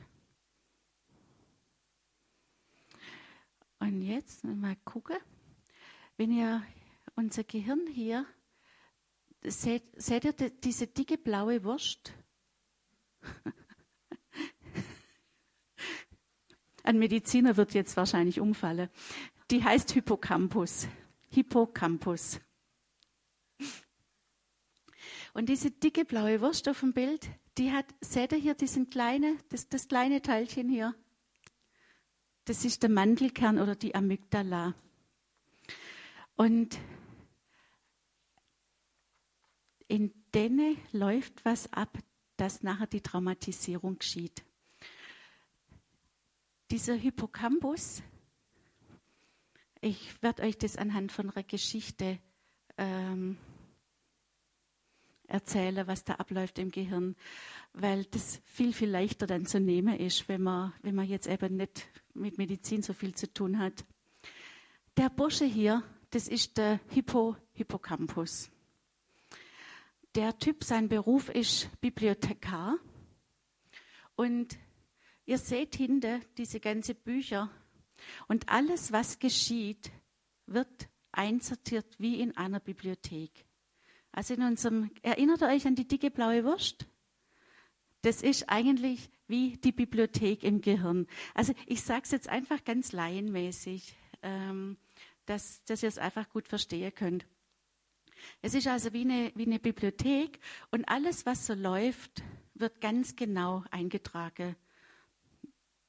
Und 3.80 4.02
jetzt 4.02 4.44
mal 4.44 4.76
gucken, 4.84 5.16
wenn 6.18 6.34
ihr 6.34 6.62
unser 7.16 7.46
Gehirn 7.46 7.88
hier 7.88 8.26
seht, 9.42 9.84
seht 9.96 10.26
ihr 10.26 10.34
diese 10.34 10.88
dicke 10.88 11.18
blaue 11.18 11.64
Wurst? 11.64 12.12
Ein 16.84 17.00
Mediziner 17.00 17.56
wird 17.56 17.74
jetzt 17.74 17.96
wahrscheinlich 17.96 18.42
umfallen. 18.42 18.90
Die 19.50 19.64
heißt 19.64 19.92
Hippocampus. 19.92 20.90
Hippocampus. 21.30 22.42
Und 25.40 25.48
diese 25.48 25.72
dicke 25.72 26.04
blaue 26.04 26.42
Wurst 26.42 26.68
auf 26.68 26.82
dem 26.82 26.92
Bild, 26.92 27.30
die 27.58 27.72
hat, 27.72 27.86
seht 28.02 28.34
ihr 28.34 28.38
hier 28.38 28.56
diesen 28.56 28.90
kleine, 28.90 29.38
das, 29.48 29.70
das 29.70 29.88
kleine 29.88 30.22
Teilchen 30.22 30.68
hier? 30.68 30.94
Das 32.44 32.66
ist 32.66 32.84
der 32.84 32.90
Mandelkern 32.90 33.58
oder 33.58 33.74
die 33.74 33.96
Amygdala. 33.96 34.74
Und 36.36 36.78
in 39.88 40.12
denen 40.34 40.76
läuft 40.92 41.46
was 41.46 41.72
ab, 41.72 41.98
dass 42.36 42.62
nachher 42.62 42.88
die 42.88 43.00
Traumatisierung 43.00 43.98
geschieht. 43.98 44.44
Dieser 46.70 46.96
Hippocampus, 46.96 48.04
ich 49.80 50.22
werde 50.22 50.44
euch 50.44 50.58
das 50.58 50.76
anhand 50.76 51.14
von 51.14 51.30
einer 51.30 51.44
Geschichte 51.44 52.20
ähm, 52.78 53.38
erzählen, 55.30 55.88
was 55.88 56.04
da 56.04 56.16
abläuft 56.16 56.60
im 56.60 56.72
Gehirn, 56.72 57.16
weil 57.74 58.06
das 58.06 58.42
viel, 58.46 58.74
viel 58.74 58.90
leichter 58.90 59.28
dann 59.28 59.46
zu 59.46 59.60
nehmen 59.60 59.98
ist, 59.98 60.28
wenn 60.28 60.42
man, 60.42 60.74
wenn 60.82 60.96
man 60.96 61.08
jetzt 61.08 61.28
eben 61.28 61.56
nicht 61.56 61.88
mit 62.14 62.38
Medizin 62.38 62.82
so 62.82 62.94
viel 62.94 63.16
zu 63.16 63.32
tun 63.32 63.60
hat. 63.60 63.86
Der 64.98 65.10
Bursche 65.10 65.46
hier, 65.46 65.84
das 66.10 66.28
ist 66.28 66.58
der 66.58 66.80
Hippo, 66.90 67.36
Hippocampus. 67.54 68.50
Der 70.16 70.38
Typ, 70.38 70.64
sein 70.64 70.90
Beruf 70.90 71.30
ist 71.30 71.70
Bibliothekar. 71.82 72.78
Und 74.16 74.58
ihr 75.26 75.38
seht 75.38 75.76
hinter 75.76 76.20
diese 76.38 76.60
ganzen 76.60 76.96
Bücher. 76.96 77.50
Und 78.28 78.50
alles, 78.50 78.92
was 78.92 79.20
geschieht, 79.20 79.92
wird 80.48 80.90
einsortiert 81.12 81.86
wie 82.00 82.20
in 82.20 82.36
einer 82.36 82.60
Bibliothek. 82.60 83.46
Also 84.12 84.34
in 84.34 84.44
unserem, 84.44 84.92
erinnert 85.02 85.42
ihr 85.42 85.48
euch 85.48 85.66
an 85.68 85.76
die 85.76 85.88
dicke 85.88 86.12
blaue 86.12 86.44
Wurst? 86.44 86.88
Das 88.02 88.22
ist 88.22 88.50
eigentlich 88.50 89.10
wie 89.28 89.58
die 89.58 89.72
Bibliothek 89.72 90.44
im 90.44 90.62
Gehirn. 90.62 91.06
Also 91.34 91.54
ich 91.66 91.84
sage 91.84 92.04
es 92.04 92.12
jetzt 92.12 92.30
einfach 92.30 92.64
ganz 92.64 92.92
laienmäßig, 92.92 93.96
ähm, 94.24 94.78
dass, 95.26 95.64
dass 95.66 95.84
ihr 95.84 95.90
es 95.90 95.98
einfach 95.98 96.30
gut 96.30 96.48
verstehen 96.48 96.94
könnt. 96.96 97.26
Es 98.42 98.54
ist 98.54 98.68
also 98.68 98.94
wie 98.94 99.02
eine, 99.02 99.32
wie 99.36 99.46
eine 99.46 99.60
Bibliothek 99.60 100.40
und 100.72 100.88
alles, 100.90 101.26
was 101.26 101.46
so 101.46 101.54
läuft, 101.54 102.24
wird 102.54 102.82
ganz 102.82 103.16
genau 103.16 103.64
eingetragen. 103.72 104.56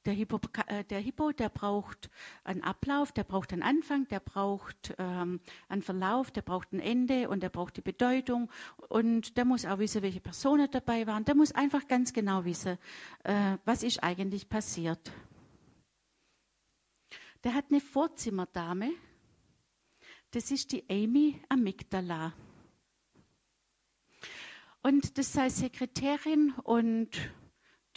Der 0.05 0.13
Hippo, 0.13 0.39
äh, 0.65 0.83
der 0.83 0.99
Hippo, 0.99 1.31
der 1.31 1.49
braucht 1.49 2.09
einen 2.43 2.63
Ablauf, 2.63 3.11
der 3.11 3.23
braucht 3.23 3.53
einen 3.53 3.61
Anfang, 3.61 4.07
der 4.07 4.19
braucht 4.19 4.95
ähm, 4.97 5.39
einen 5.69 5.83
Verlauf, 5.83 6.31
der 6.31 6.41
braucht 6.41 6.73
ein 6.73 6.79
Ende 6.79 7.29
und 7.29 7.43
der 7.43 7.49
braucht 7.49 7.77
die 7.77 7.81
Bedeutung 7.81 8.49
und 8.89 9.37
der 9.37 9.45
muss 9.45 9.63
auch 9.63 9.77
wissen, 9.77 10.01
welche 10.01 10.19
Personen 10.19 10.69
dabei 10.71 11.05
waren. 11.05 11.23
Der 11.25 11.35
muss 11.35 11.51
einfach 11.51 11.87
ganz 11.87 12.13
genau 12.13 12.45
wissen, 12.45 12.79
äh, 13.23 13.57
was 13.63 13.83
ist 13.83 14.01
eigentlich 14.01 14.49
passiert. 14.49 15.11
Der 17.43 17.53
hat 17.53 17.65
eine 17.69 17.79
Vorzimmerdame, 17.79 18.91
das 20.31 20.49
ist 20.49 20.71
die 20.71 20.83
Amy 20.89 21.39
Amygdala. 21.47 22.33
Und 24.81 25.19
das 25.19 25.33
sei 25.33 25.49
Sekretärin 25.49 26.53
und 26.63 27.09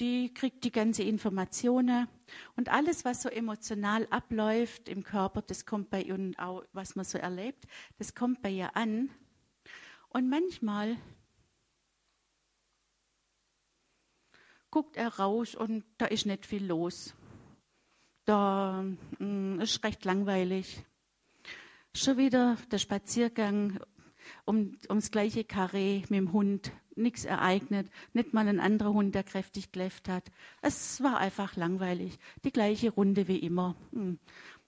die 0.00 0.32
kriegt 0.34 0.64
die 0.64 0.72
ganze 0.72 1.02
Informationen 1.02 2.08
und 2.56 2.68
alles, 2.68 3.04
was 3.04 3.22
so 3.22 3.28
emotional 3.28 4.06
abläuft 4.10 4.88
im 4.88 5.04
Körper, 5.04 5.42
das 5.42 5.66
kommt 5.66 5.90
bei 5.90 6.02
ihr 6.02 6.14
und 6.14 6.38
auch, 6.38 6.64
was 6.72 6.96
man 6.96 7.04
so 7.04 7.18
erlebt, 7.18 7.66
das 7.98 8.14
kommt 8.14 8.42
bei 8.42 8.50
ihr 8.50 8.76
an. 8.76 9.10
Und 10.08 10.28
manchmal 10.28 10.96
guckt 14.70 14.96
er 14.96 15.08
raus 15.08 15.54
und 15.54 15.84
da 15.98 16.06
ist 16.06 16.26
nicht 16.26 16.46
viel 16.46 16.66
los. 16.66 17.14
Da 18.24 18.82
mh, 19.18 19.24
mm, 19.24 19.60
ist 19.60 19.84
recht 19.84 20.04
langweilig. 20.04 20.84
Schon 21.94 22.16
wieder 22.16 22.56
der 22.72 22.78
Spaziergang 22.78 23.78
um, 24.44 24.76
ums 24.88 25.10
gleiche 25.10 25.44
Karree 25.44 26.00
mit 26.08 26.18
dem 26.18 26.32
Hund 26.32 26.72
nichts 26.96 27.24
ereignet, 27.24 27.90
nicht 28.12 28.34
mal 28.34 28.48
ein 28.48 28.60
anderer 28.60 28.92
Hund, 28.92 29.14
der 29.14 29.22
kräftig 29.22 29.72
kläfft 29.72 30.08
hat. 30.08 30.30
Es 30.62 31.02
war 31.02 31.18
einfach 31.18 31.56
langweilig. 31.56 32.18
Die 32.44 32.52
gleiche 32.52 32.90
Runde 32.90 33.28
wie 33.28 33.38
immer. 33.38 33.76
Hm. 33.92 34.18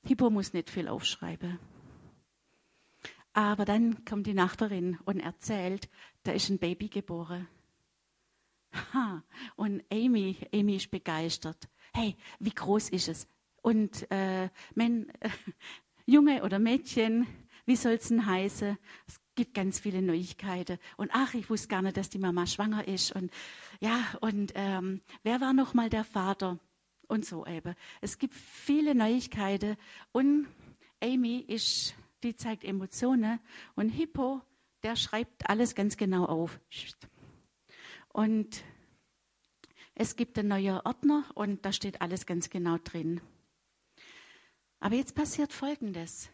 Hippo 0.05 0.31
muss 0.31 0.53
nicht 0.53 0.70
viel 0.70 0.89
aufschreiben. 0.89 1.59
Aber 3.33 3.64
dann 3.64 4.05
kommt 4.05 4.27
die 4.27 4.35
Nachbarin 4.35 4.99
und 5.05 5.20
erzählt, 5.20 5.91
da 6.22 6.33
ist 6.33 6.49
ein 6.49 6.59
Baby 6.59 6.89
geboren. 6.89 7.47
Ha, 8.93 9.22
und 9.57 9.83
Amy, 9.91 10.37
Amy 10.55 10.77
ist 10.77 10.91
begeistert. 10.91 11.68
Hey, 11.93 12.16
wie 12.39 12.51
groß 12.51 12.91
ist 12.91 13.09
es? 13.09 13.29
Und 13.62 14.11
äh, 14.11 14.49
mein, 14.74 15.09
äh, 15.20 15.29
Junge 16.07 16.45
oder 16.45 16.59
Mädchen, 16.59 17.27
wie 17.64 17.77
soll 17.77 17.95
es 17.95 18.09
denn 18.09 18.24
heißen? 18.24 18.79
Gibt 19.37 19.55
ganz 19.55 19.78
viele 19.78 20.03
Neuigkeiten. 20.03 20.78
Und 20.97 21.11
ach, 21.12 21.34
ich 21.34 21.49
wusste 21.49 21.68
gar 21.68 21.82
nicht, 21.82 21.97
dass 21.97 22.11
die 22.11 22.18
Mama 22.18 22.47
schwanger 22.47 22.89
ist. 22.89 23.12
Und 23.12 23.30
ja, 23.78 24.05
und 24.20 24.53
ähm, 24.57 25.01
wer 25.22 25.41
war 25.41 25.53
noch 25.53 25.74
mal 25.74 25.89
der 25.89 26.05
Vater? 26.05 26.59
Und 27.07 27.24
so 27.24 27.47
eben. 27.47 27.76
Es 28.01 28.18
gibt 28.18 28.34
viele 28.34 28.97
Neuigkeiten. 28.97 29.76
Und 30.11 30.49
Amy 31.01 31.39
ist, 31.39 31.95
die 32.24 32.34
zeigt 32.34 32.64
Emotionen. 32.64 33.39
Und 33.76 33.91
Hippo, 33.91 34.41
der 34.82 34.97
schreibt 34.97 35.49
alles 35.49 35.76
ganz 35.76 35.97
genau 35.97 36.24
auf. 36.24 36.59
Und 38.09 38.64
es 39.95 40.16
gibt 40.16 40.39
einen 40.39 40.49
neuen 40.49 40.80
Ordner 40.80 41.24
und 41.34 41.64
da 41.64 41.72
steht 41.72 42.01
alles 42.01 42.26
ganz 42.26 42.51
genau 42.51 42.76
drin. 42.76 43.20
Aber 44.78 44.95
jetzt 44.95 45.14
passiert 45.14 45.53
Folgendes. 45.53 46.28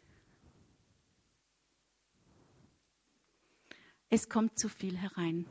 Es 4.13 4.29
kommt 4.29 4.59
zu 4.59 4.69
viel 4.69 4.99
herein. 4.99 5.47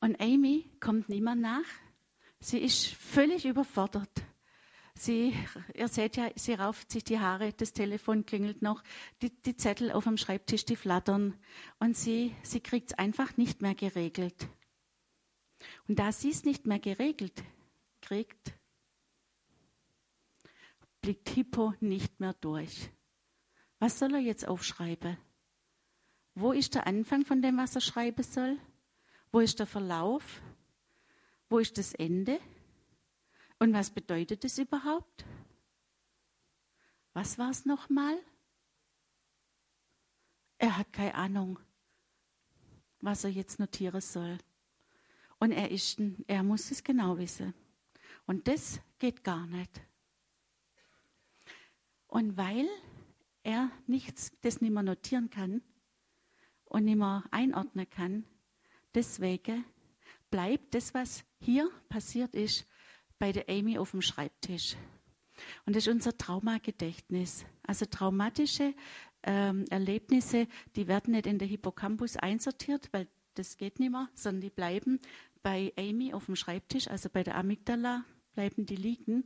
Und 0.00 0.18
Amy 0.22 0.64
kommt 0.80 1.10
niemand 1.10 1.42
nach. 1.42 1.66
Sie 2.40 2.58
ist 2.58 2.86
völlig 2.86 3.44
überfordert. 3.44 4.22
Sie, 4.94 5.34
ihr 5.74 5.88
seht 5.88 6.16
ja, 6.16 6.30
sie 6.34 6.54
rauft 6.54 6.90
sich 6.90 7.04
die 7.04 7.20
Haare, 7.20 7.52
das 7.52 7.74
Telefon 7.74 8.24
klingelt 8.24 8.62
noch, 8.62 8.82
die, 9.20 9.28
die 9.42 9.54
Zettel 9.54 9.92
auf 9.92 10.04
dem 10.04 10.16
Schreibtisch, 10.16 10.64
die 10.64 10.76
flattern. 10.76 11.34
Und 11.78 11.94
sie, 11.94 12.34
sie 12.42 12.60
kriegt 12.60 12.92
es 12.92 12.98
einfach 12.98 13.36
nicht 13.36 13.60
mehr 13.60 13.74
geregelt. 13.74 14.48
Und 15.88 15.98
da 15.98 16.12
sie 16.12 16.30
es 16.30 16.44
nicht 16.44 16.66
mehr 16.66 16.78
geregelt 16.78 17.42
kriegt, 18.00 18.54
blickt 21.02 21.28
Hippo 21.28 21.74
nicht 21.80 22.18
mehr 22.18 22.32
durch. 22.32 22.90
Was 23.78 23.98
soll 23.98 24.14
er 24.14 24.20
jetzt 24.20 24.48
aufschreiben? 24.48 25.18
Wo 26.38 26.52
ist 26.52 26.74
der 26.74 26.86
Anfang 26.86 27.24
von 27.24 27.40
dem, 27.40 27.56
was 27.56 27.74
er 27.76 27.80
schreiben 27.80 28.22
soll? 28.22 28.58
Wo 29.32 29.40
ist 29.40 29.58
der 29.58 29.66
Verlauf? 29.66 30.42
Wo 31.48 31.58
ist 31.58 31.78
das 31.78 31.94
Ende? 31.94 32.38
Und 33.58 33.72
was 33.72 33.88
bedeutet 33.88 34.44
es 34.44 34.58
überhaupt? 34.58 35.24
Was 37.14 37.38
war 37.38 37.48
es 37.48 37.64
nochmal? 37.64 38.18
Er 40.58 40.76
hat 40.76 40.92
keine 40.92 41.14
Ahnung, 41.14 41.58
was 43.00 43.24
er 43.24 43.30
jetzt 43.30 43.58
notieren 43.58 44.02
soll. 44.02 44.36
Und 45.38 45.52
er, 45.52 45.70
ist, 45.70 45.98
er 46.26 46.42
muss 46.42 46.70
es 46.70 46.84
genau 46.84 47.16
wissen. 47.16 47.54
Und 48.26 48.46
das 48.46 48.78
geht 48.98 49.24
gar 49.24 49.46
nicht. 49.46 49.80
Und 52.08 52.36
weil 52.36 52.68
er 53.42 53.70
nichts, 53.86 54.32
das 54.42 54.60
nicht 54.60 54.72
mehr 54.72 54.82
notieren 54.82 55.30
kann, 55.30 55.62
und 56.76 56.84
nicht 56.84 56.98
mehr 56.98 57.24
einordnen 57.30 57.88
kann. 57.88 58.26
Deswegen 58.94 59.64
bleibt 60.30 60.74
das, 60.74 60.92
was 60.92 61.24
hier 61.38 61.70
passiert 61.88 62.34
ist, 62.34 62.66
bei 63.18 63.32
der 63.32 63.48
Amy 63.48 63.78
auf 63.78 63.92
dem 63.92 64.02
Schreibtisch. 64.02 64.76
Und 65.64 65.74
das 65.74 65.86
ist 65.86 65.92
unser 65.92 66.18
Traumagedächtnis. 66.18 67.46
Also 67.66 67.86
traumatische 67.86 68.74
ähm, 69.22 69.64
Erlebnisse, 69.70 70.48
die 70.76 70.86
werden 70.86 71.12
nicht 71.12 71.26
in 71.26 71.38
der 71.38 71.48
Hippocampus 71.48 72.18
einsortiert, 72.18 72.90
weil 72.92 73.08
das 73.36 73.56
geht 73.56 73.80
nicht 73.80 73.92
mehr, 73.92 74.10
sondern 74.12 74.42
die 74.42 74.50
bleiben 74.50 75.00
bei 75.42 75.72
Amy 75.78 76.12
auf 76.12 76.26
dem 76.26 76.36
Schreibtisch, 76.36 76.88
also 76.88 77.08
bei 77.08 77.22
der 77.22 77.36
Amygdala 77.36 78.04
bleiben 78.34 78.66
die 78.66 78.76
liegen. 78.76 79.24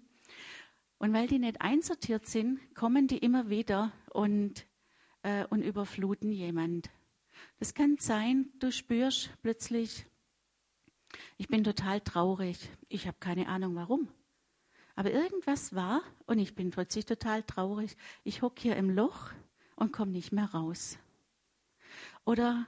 Und 0.98 1.12
weil 1.12 1.26
die 1.26 1.40
nicht 1.40 1.61
einsortiert 1.61 2.26
sind, 2.26 2.61
kommen 2.76 3.09
die 3.09 3.18
immer 3.18 3.51
wieder 3.51 3.92
und, 4.11 4.66
äh, 5.22 5.46
und 5.46 5.62
überfluten 5.62 6.30
jemand. 6.30 6.90
Es 7.59 7.74
kann 7.74 7.97
sein, 7.99 8.51
du 8.59 8.72
spürst 8.72 9.30
plötzlich, 9.43 10.07
ich 11.36 11.49
bin 11.49 11.64
total 11.64 12.01
traurig. 12.01 12.70
Ich 12.88 13.07
habe 13.07 13.16
keine 13.20 13.49
Ahnung 13.49 13.74
warum. 13.74 14.09
Aber 14.95 15.11
irgendwas 15.11 15.74
war 15.74 16.03
und 16.26 16.38
ich 16.38 16.55
bin 16.55 16.70
plötzlich 16.70 17.07
total 17.07 17.43
traurig. 17.43 17.97
Ich 18.24 18.43
hocke 18.43 18.61
hier 18.61 18.76
im 18.76 18.91
Loch 18.91 19.30
und 19.76 19.93
komme 19.93 20.12
nicht 20.12 20.32
mehr 20.32 20.51
raus. 20.53 20.99
Oder 22.24 22.66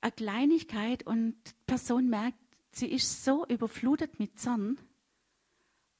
eine 0.00 0.12
Kleinigkeit 0.12 1.06
und 1.06 1.36
die 1.46 1.52
Person 1.66 2.08
merkt, 2.08 2.38
sie 2.72 2.90
ist 2.90 3.24
so 3.24 3.46
überflutet 3.46 4.18
mit 4.18 4.38
Zorn 4.38 4.78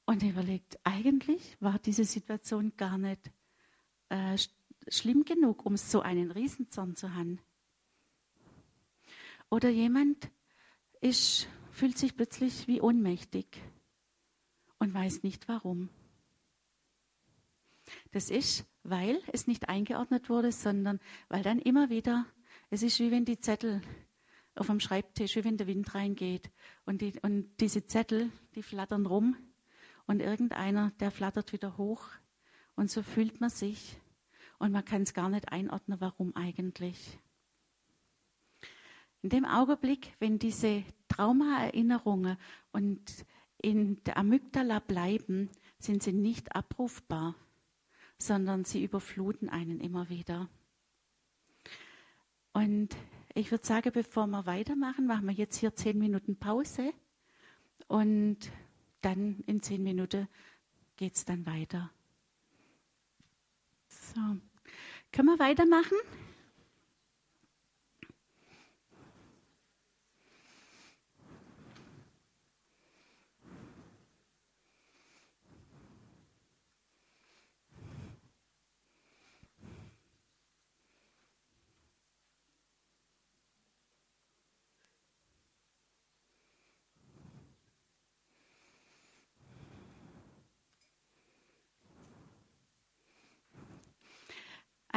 und 0.05 0.23
überlegt, 0.23 0.77
eigentlich 0.83 1.57
war 1.59 1.79
diese 1.79 2.05
Situation 2.05 2.73
gar 2.77 2.97
nicht 2.97 3.31
äh, 4.09 4.37
schlimm 4.87 5.25
genug, 5.25 5.65
um 5.65 5.77
so 5.77 6.01
einen 6.01 6.31
Riesenzorn 6.31 6.95
zu 6.95 7.13
haben. 7.13 7.39
Oder 9.49 9.69
jemand 9.69 10.29
ist, 11.01 11.47
fühlt 11.71 11.97
sich 11.97 12.15
plötzlich 12.15 12.67
wie 12.67 12.81
ohnmächtig 12.81 13.61
und 14.79 14.93
weiß 14.93 15.23
nicht 15.23 15.47
warum. 15.47 15.89
Das 18.11 18.29
ist, 18.29 18.65
weil 18.83 19.21
es 19.31 19.47
nicht 19.47 19.69
eingeordnet 19.69 20.29
wurde, 20.29 20.51
sondern 20.51 20.99
weil 21.29 21.43
dann 21.43 21.59
immer 21.59 21.89
wieder, 21.89 22.25
es 22.69 22.83
ist 22.83 22.99
wie 22.99 23.11
wenn 23.11 23.25
die 23.25 23.39
Zettel 23.39 23.81
auf 24.55 24.67
dem 24.67 24.79
Schreibtisch, 24.79 25.35
wie 25.35 25.43
wenn 25.43 25.57
der 25.57 25.67
Wind 25.67 25.93
reingeht 25.93 26.51
und, 26.85 27.01
die, 27.01 27.13
und 27.21 27.49
diese 27.59 27.85
Zettel, 27.85 28.31
die 28.55 28.63
flattern 28.63 29.05
rum 29.05 29.37
und 30.05 30.21
irgendeiner, 30.21 30.91
der 30.99 31.11
flattert 31.11 31.53
wieder 31.53 31.77
hoch 31.77 32.09
und 32.75 32.89
so 32.89 33.03
fühlt 33.03 33.39
man 33.39 33.49
sich 33.49 33.97
und 34.57 34.71
man 34.71 34.83
kann 34.83 35.03
es 35.03 35.13
gar 35.13 35.29
nicht 35.29 35.51
einordnen, 35.51 36.01
warum 36.01 36.35
eigentlich. 36.35 37.19
In 39.21 39.29
dem 39.29 39.45
Augenblick, 39.45 40.13
wenn 40.19 40.39
diese 40.39 40.83
Traumaerinnerungen 41.07 42.37
und 42.71 43.01
in 43.57 44.03
der 44.03 44.17
Amygdala 44.17 44.79
bleiben, 44.79 45.49
sind 45.79 46.03
sie 46.03 46.13
nicht 46.13 46.55
abrufbar, 46.55 47.35
sondern 48.17 48.65
sie 48.65 48.83
überfluten 48.83 49.49
einen 49.49 49.79
immer 49.79 50.09
wieder. 50.09 50.49
Und 52.53 52.95
ich 53.33 53.51
würde 53.51 53.65
sagen, 53.65 53.91
bevor 53.91 54.27
wir 54.27 54.45
weitermachen, 54.45 55.05
machen 55.05 55.27
wir 55.27 55.33
jetzt 55.33 55.57
hier 55.57 55.75
zehn 55.75 55.97
Minuten 55.97 56.37
Pause 56.37 56.91
und 57.87 58.37
dann 59.01 59.43
in 59.45 59.61
zehn 59.61 59.83
Minuten 59.83 60.27
geht 60.95 61.15
es 61.15 61.25
dann 61.25 61.45
weiter. 61.45 61.91
So, 63.87 64.21
können 65.11 65.27
wir 65.27 65.39
weitermachen? 65.39 65.97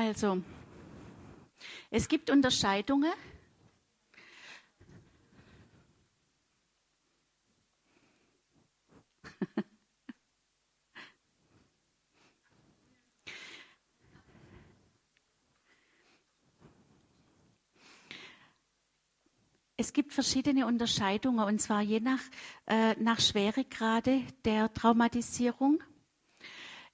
Also, 0.03 0.40
es 1.90 2.09
gibt 2.09 2.30
Unterscheidungen. 2.30 3.12
Es 19.76 19.92
gibt 19.92 20.14
verschiedene 20.14 20.66
Unterscheidungen 20.66 21.44
und 21.44 21.61
zwar 21.61 21.82
je 21.82 22.01
nach, 22.01 22.22
äh, 22.64 22.94
nach 22.94 23.20
Schweregrade 23.20 24.22
der 24.46 24.72
Traumatisierung. 24.72 25.82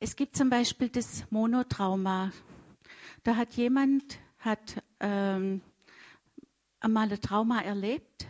Es 0.01 0.17
gibt 0.17 0.37
zum 0.37 0.51
Beispiel 0.51 0.89
das 0.89 1.25
Monotrauma. 1.31 2.33
Da 3.27 3.35
hat 3.35 3.55
jemand 3.55 4.21
hat 4.39 4.85
ähm, 5.01 5.61
einmal 6.79 7.11
ein 7.11 7.21
Trauma 7.21 7.61
erlebt 7.61 8.25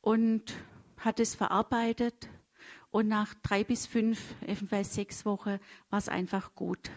und 0.00 0.54
hat 0.96 1.20
es 1.20 1.34
verarbeitet 1.34 2.30
und 2.90 3.08
nach 3.08 3.34
drei 3.42 3.64
bis 3.64 3.84
fünf, 3.84 4.18
eventuell 4.46 4.86
sechs 4.86 5.26
Wochen 5.26 5.60
war 5.90 5.98
es 5.98 6.08
einfach 6.08 6.54
gut. 6.54 6.90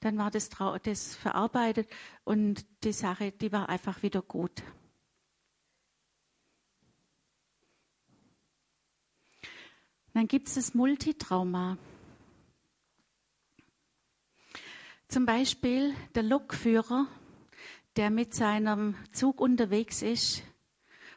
Dann 0.00 0.18
war 0.18 0.32
das, 0.32 0.50
das 0.82 1.14
verarbeitet 1.14 1.88
und 2.24 2.66
die 2.82 2.92
Sache, 2.92 3.30
die 3.30 3.52
war 3.52 3.68
einfach 3.68 4.02
wieder 4.02 4.22
gut. 4.22 4.60
Dann 10.14 10.26
gibt 10.26 10.48
es 10.48 10.54
das 10.54 10.74
Multitrauma. 10.74 11.78
Zum 15.10 15.26
Beispiel 15.26 15.92
der 16.14 16.22
Lokführer, 16.22 17.08
der 17.96 18.10
mit 18.10 18.32
seinem 18.32 18.94
Zug 19.10 19.40
unterwegs 19.40 20.02
ist 20.02 20.44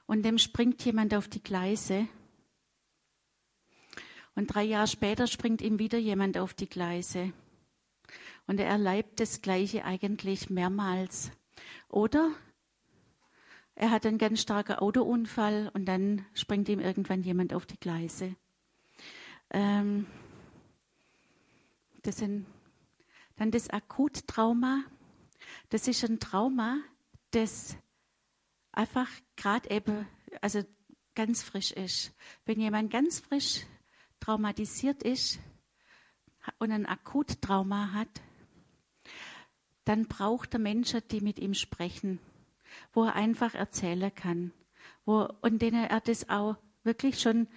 und 0.08 0.24
dem 0.24 0.40
springt 0.40 0.84
jemand 0.84 1.14
auf 1.14 1.28
die 1.28 1.44
Gleise. 1.44 2.08
Und 4.34 4.48
drei 4.48 4.64
Jahre 4.64 4.88
später 4.88 5.28
springt 5.28 5.62
ihm 5.62 5.78
wieder 5.78 6.00
jemand 6.00 6.40
auf 6.40 6.56
die 6.56 6.68
Gleise. 6.68 7.34
Und 8.48 8.60
er 8.60 8.66
erlebt 8.66 9.20
das 9.20 9.44
Gleiche 9.44 9.86
eigentlich 9.86 10.50
mehrmals. 10.50 11.30
Oder 11.88 12.32
er 13.76 13.92
hat 13.92 14.08
einen 14.08 14.18
ganz 14.18 14.42
starken 14.42 14.78
Autounfall 14.78 15.70
und 15.76 15.86
dann 15.86 16.26
springt 16.34 16.68
ihm 16.68 16.80
irgendwann 16.80 17.22
jemand 17.22 17.54
auf 17.54 17.68
die 17.68 17.80
Gleise. 17.80 18.36
Ähm, 19.52 20.08
das 22.02 22.18
sind 22.18 22.48
dann 23.36 23.52
das 23.52 23.70
Akuttrauma. 23.70 24.84
Das 25.70 25.88
ist 25.88 26.04
ein 26.04 26.20
Trauma, 26.20 26.80
das 27.32 27.76
einfach 28.72 29.10
gerade 29.36 29.70
eben, 29.70 30.08
also 30.42 30.64
ganz 31.16 31.44
frisch 31.44 31.72
ist. 31.72 32.14
Wenn 32.46 32.60
jemand 32.60 32.92
ganz 32.92 33.20
frisch 33.20 33.66
traumatisiert 34.20 35.04
ist 35.04 35.40
und 36.60 36.72
ein 36.72 36.86
Akuttrauma 36.86 37.94
hat, 37.94 38.22
dann 39.86 40.08
braucht 40.08 40.54
der 40.54 40.60
Menschen, 40.60 41.02
die 41.12 41.22
mit 41.22 41.40
ihm 41.40 41.54
sprechen, 41.54 42.20
wo 42.94 43.04
er 43.04 43.16
einfach 43.16 43.54
erzählen 43.54 44.14
kann, 44.14 44.54
wo, 45.06 45.28
und 45.42 45.62
denen 45.62 45.84
er 45.84 46.00
das 46.00 46.30
auch 46.30 46.56
wirklich 46.84 47.20
schon 47.20 47.48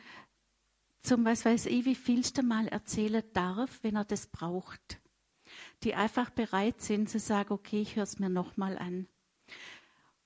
zum 1.02 1.24
was 1.24 1.44
weiß 1.44 1.66
ich 1.66 1.84
wie 1.84 1.94
vielste 1.94 2.42
Mal 2.42 2.66
erzählen 2.66 3.22
darf, 3.32 3.78
wenn 3.82 3.94
er 3.94 4.04
das 4.04 4.26
braucht 4.26 4.98
die 5.82 5.94
einfach 5.94 6.30
bereit 6.30 6.80
sind 6.80 7.08
zu 7.08 7.18
sagen, 7.18 7.52
okay, 7.52 7.80
ich 7.80 7.96
höre 7.96 8.04
es 8.04 8.18
mir 8.18 8.30
nochmal 8.30 8.78
an. 8.78 9.06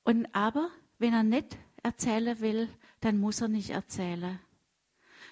Und 0.05 0.35
aber, 0.35 0.71
wenn 0.99 1.13
er 1.13 1.23
nicht 1.23 1.59
erzählen 1.83 2.41
will, 2.41 2.69
dann 3.01 3.19
muss 3.19 3.41
er 3.41 3.49
nicht 3.49 3.71
erzählen. 3.71 4.39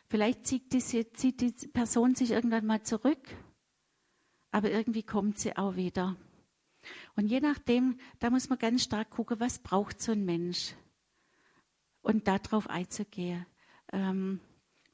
Vielleicht 0.09 0.47
zieht, 0.47 0.73
diese, 0.73 1.13
zieht 1.13 1.41
die 1.41 1.69
Person 1.69 2.15
sich 2.15 2.31
irgendwann 2.31 2.67
mal 2.67 2.83
zurück, 2.83 3.21
aber 4.51 4.71
irgendwie 4.71 5.03
kommt 5.03 5.39
sie 5.39 5.57
auch 5.57 5.77
wieder. 5.77 6.17
Und 7.17 7.27
je 7.27 7.41
nachdem, 7.41 7.99
da 8.19 8.31
muss 8.31 8.49
man 8.49 8.59
ganz 8.59 8.85
stark 8.85 9.11
gucken, 9.11 9.41
was 9.41 9.59
braucht 9.59 10.01
so 10.01 10.13
ein 10.13 10.25
Mensch. 10.25 10.75
Und 12.01 12.27
darauf 12.27 12.71
einzugehen. 12.71 13.45
Ähm, 13.93 14.41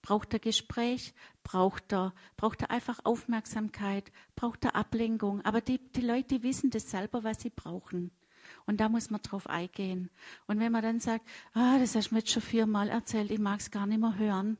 Braucht 0.05 0.35
er 0.35 0.39
Gespräch? 0.39 1.15
Braucht 1.45 1.91
er, 1.91 2.13
braucht 2.37 2.61
er 2.61 2.71
einfach 2.71 3.01
Aufmerksamkeit? 3.05 4.13
Braucht 4.37 4.67
er 4.67 4.77
Ablenkung? 4.77 5.41
Aber 5.47 5.63
die, 5.63 5.79
die 5.79 6.03
Leute, 6.03 6.43
wissen 6.43 6.69
das 6.69 6.91
selber, 6.91 7.25
was 7.25 7.41
sie 7.41 7.49
brauchen. 7.49 8.11
Und 8.67 8.81
da 8.81 8.91
muss 8.91 9.09
man 9.09 9.23
drauf 9.23 9.49
eingehen. 9.49 10.11
Und 10.47 10.61
wenn 10.61 10.73
man 10.73 10.83
dann 10.83 11.01
sagt, 11.01 11.27
ah, 11.55 11.79
das 11.79 11.95
hast 11.95 12.11
du 12.11 12.15
mir 12.17 12.19
jetzt 12.19 12.33
schon 12.33 12.43
viermal 12.43 12.91
erzählt, 12.91 13.31
ich 13.31 13.39
mag 13.39 13.61
es 13.61 13.71
gar 13.71 13.87
nicht 13.87 13.99
mehr 13.99 14.19
hören, 14.19 14.59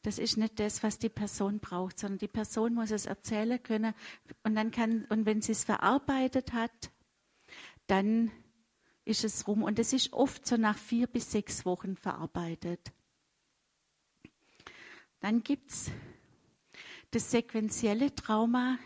das 0.00 0.18
ist 0.18 0.38
nicht 0.38 0.58
das, 0.60 0.82
was 0.82 0.98
die 0.98 1.10
Person 1.10 1.60
braucht, 1.60 1.98
sondern 1.98 2.16
die 2.18 2.26
Person 2.26 2.72
muss 2.72 2.90
es 2.90 3.04
erzählen 3.04 3.62
können. 3.62 3.92
Und 4.44 4.54
dann 4.54 4.70
kann, 4.70 5.04
und 5.10 5.26
wenn 5.26 5.42
sie 5.42 5.52
es 5.52 5.64
verarbeitet 5.64 6.54
hat, 6.54 6.90
dann 7.86 8.30
ist 9.04 9.24
es 9.24 9.46
rum. 9.46 9.62
Und 9.62 9.78
es 9.78 9.92
ist 9.92 10.14
oft 10.14 10.46
so 10.46 10.56
nach 10.56 10.78
vier 10.78 11.06
bis 11.06 11.30
sechs 11.30 11.66
Wochen 11.66 11.96
verarbeitet. 11.96 12.92
Dann 15.20 15.42
gibt 15.42 15.70
es 15.70 15.90
das 17.10 17.30
sequentielle 17.30 18.14
Trauma. 18.14 18.78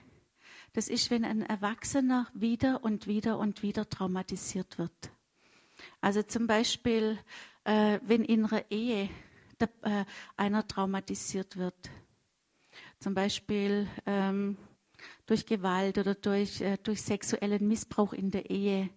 Das 0.72 0.88
ist, 0.88 1.10
wenn 1.10 1.24
ein 1.24 1.42
Erwachsener 1.42 2.28
wieder 2.32 2.84
und 2.84 3.06
wieder 3.06 3.38
und 3.38 3.62
wieder 3.62 3.88
traumatisiert 3.88 4.78
wird. 4.78 5.10
Also 6.00 6.22
zum 6.22 6.46
Beispiel, 6.46 7.18
äh, 7.64 7.98
wenn 8.02 8.24
in 8.24 8.44
einer 8.44 8.70
Ehe 8.70 9.10
der, 9.58 9.68
äh, 9.82 10.04
einer 10.36 10.66
traumatisiert 10.66 11.56
wird. 11.56 11.90
Zum 12.98 13.14
Beispiel 13.14 13.88
ähm, 14.06 14.56
durch 15.26 15.46
Gewalt 15.46 15.98
oder 15.98 16.14
durch, 16.14 16.60
äh, 16.60 16.78
durch 16.82 17.02
sexuellen 17.02 17.66
Missbrauch 17.66 18.12
in 18.12 18.30
der 18.30 18.50
Ehe. 18.50 18.90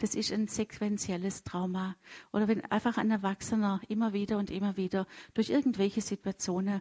Das 0.00 0.14
ist 0.14 0.32
ein 0.32 0.48
sequenzielles 0.48 1.44
Trauma. 1.44 1.94
Oder 2.32 2.48
wenn 2.48 2.64
einfach 2.64 2.96
ein 2.96 3.10
Erwachsener 3.10 3.82
immer 3.88 4.14
wieder 4.14 4.38
und 4.38 4.50
immer 4.50 4.78
wieder 4.78 5.06
durch 5.34 5.50
irgendwelche 5.50 6.00
Situationen 6.00 6.80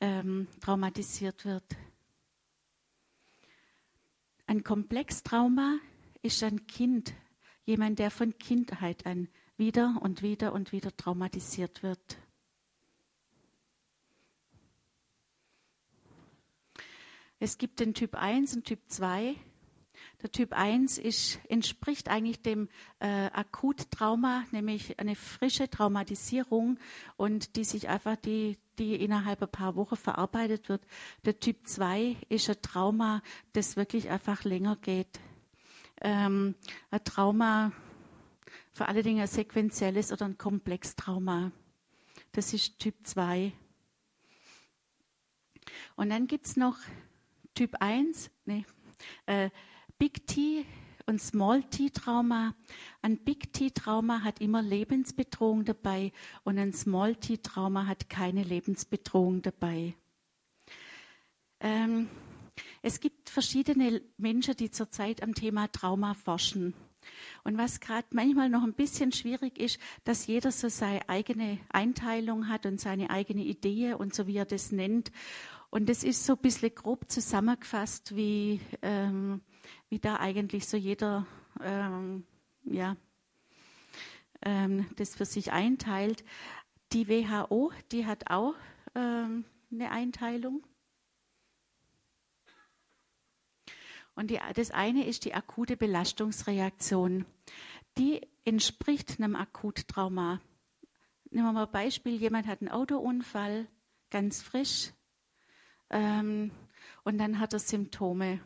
ähm, 0.00 0.46
traumatisiert 0.60 1.46
wird. 1.46 1.64
Ein 4.46 4.62
Komplextrauma 4.62 5.78
ist 6.20 6.42
ein 6.42 6.66
Kind, 6.66 7.14
jemand, 7.64 7.98
der 7.98 8.10
von 8.10 8.36
Kindheit 8.36 9.06
an 9.06 9.28
wieder 9.56 9.98
und 10.02 10.20
wieder 10.20 10.52
und 10.52 10.72
wieder 10.72 10.94
traumatisiert 10.94 11.82
wird. 11.82 12.18
Es 17.38 17.56
gibt 17.56 17.80
den 17.80 17.94
Typ 17.94 18.14
1 18.14 18.56
und 18.56 18.64
Typ 18.66 18.80
2. 18.88 19.36
Der 20.22 20.30
Typ 20.30 20.52
1 20.52 20.98
ist, 20.98 21.40
entspricht 21.48 22.08
eigentlich 22.08 22.42
dem 22.42 22.68
äh, 23.00 23.26
Akuttrauma, 23.32 24.44
nämlich 24.52 25.00
eine 25.00 25.16
frische 25.16 25.68
Traumatisierung 25.68 26.78
und 27.16 27.56
die 27.56 27.64
sich 27.64 27.88
einfach 27.88 28.14
die, 28.16 28.56
die 28.78 28.94
innerhalb 28.94 29.42
ein 29.42 29.50
paar 29.50 29.74
Wochen 29.74 29.96
verarbeitet 29.96 30.68
wird. 30.68 30.86
Der 31.24 31.40
Typ 31.40 31.66
2 31.66 32.16
ist 32.28 32.48
ein 32.48 32.62
Trauma, 32.62 33.20
das 33.52 33.76
wirklich 33.76 34.10
einfach 34.10 34.44
länger 34.44 34.76
geht. 34.76 35.18
Ähm, 36.00 36.54
ein 36.92 37.02
Trauma, 37.02 37.72
vor 38.70 38.88
allen 38.88 39.02
Dingen 39.02 39.20
ein 39.20 39.26
sequenzielles 39.26 40.12
oder 40.12 40.26
ein 40.26 40.38
Komplextrauma. 40.38 41.50
Das 42.30 42.54
ist 42.54 42.78
Typ 42.78 42.94
2. 43.02 43.52
Und 45.96 46.10
dann 46.10 46.28
gibt 46.28 46.46
es 46.46 46.56
noch 46.56 46.78
Typ 47.54 47.74
1, 47.80 48.30
nee, 48.46 48.64
äh, 49.26 49.50
Big 49.98 50.26
T 50.26 50.64
und 51.06 51.20
Small 51.20 51.62
T 51.64 51.90
Trauma. 51.90 52.54
Ein 53.02 53.18
Big 53.18 53.52
T 53.52 53.70
Trauma 53.70 54.22
hat 54.22 54.40
immer 54.40 54.62
Lebensbedrohung 54.62 55.64
dabei 55.64 56.12
und 56.44 56.58
ein 56.58 56.72
Small 56.72 57.16
T 57.16 57.38
Trauma 57.38 57.86
hat 57.86 58.08
keine 58.08 58.42
Lebensbedrohung 58.42 59.42
dabei. 59.42 59.94
Ähm, 61.60 62.08
es 62.82 63.00
gibt 63.00 63.30
verschiedene 63.30 64.02
Menschen, 64.16 64.56
die 64.56 64.70
zurzeit 64.70 65.22
am 65.22 65.34
Thema 65.34 65.68
Trauma 65.68 66.14
forschen. 66.14 66.74
Und 67.44 67.58
was 67.58 67.80
gerade 67.80 68.06
manchmal 68.10 68.48
noch 68.48 68.62
ein 68.62 68.74
bisschen 68.74 69.12
schwierig 69.12 69.58
ist, 69.58 69.78
dass 70.04 70.26
jeder 70.26 70.52
so 70.52 70.68
seine 70.68 71.08
eigene 71.08 71.58
Einteilung 71.68 72.48
hat 72.48 72.66
und 72.66 72.80
seine 72.80 73.10
eigene 73.10 73.42
Idee 73.42 73.94
und 73.94 74.14
so 74.14 74.26
wie 74.26 74.36
er 74.36 74.44
das 74.44 74.72
nennt. 74.72 75.10
Und 75.70 75.88
das 75.88 76.04
ist 76.04 76.24
so 76.24 76.34
ein 76.34 76.40
bisschen 76.40 76.74
grob 76.74 77.10
zusammengefasst, 77.10 78.14
wie 78.14 78.60
ähm, 78.82 79.40
wie 79.88 79.98
da 79.98 80.16
eigentlich 80.16 80.66
so 80.66 80.76
jeder 80.76 81.26
ähm, 81.60 82.24
ja, 82.64 82.96
ähm, 84.42 84.86
das 84.96 85.14
für 85.14 85.24
sich 85.24 85.52
einteilt. 85.52 86.24
Die 86.92 87.08
WHO, 87.08 87.72
die 87.90 88.06
hat 88.06 88.30
auch 88.30 88.54
ähm, 88.94 89.44
eine 89.70 89.90
Einteilung. 89.90 90.62
Und 94.14 94.30
die, 94.30 94.38
das 94.54 94.70
eine 94.70 95.06
ist 95.06 95.24
die 95.24 95.34
akute 95.34 95.76
Belastungsreaktion. 95.76 97.24
Die 97.96 98.20
entspricht 98.44 99.18
einem 99.18 99.36
Akuttrauma. 99.36 100.40
Nehmen 101.30 101.46
wir 101.46 101.52
mal 101.52 101.66
ein 101.66 101.72
Beispiel, 101.72 102.16
jemand 102.16 102.46
hat 102.46 102.60
einen 102.60 102.70
Autounfall, 102.70 103.66
ganz 104.10 104.42
frisch, 104.42 104.92
ähm, 105.88 106.50
und 107.04 107.18
dann 107.18 107.38
hat 107.38 107.52
er 107.52 107.58
Symptome, 107.58 108.40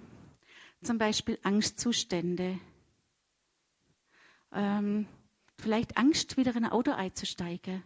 zum 0.83 0.99
Beispiel 0.99 1.39
Angstzustände, 1.43 2.59
ähm, 4.53 5.07
vielleicht 5.59 5.97
Angst, 5.97 6.37
wieder 6.37 6.55
in 6.55 6.65
ein 6.65 6.73
Auto 6.73 6.93
einzusteigen 6.93 7.83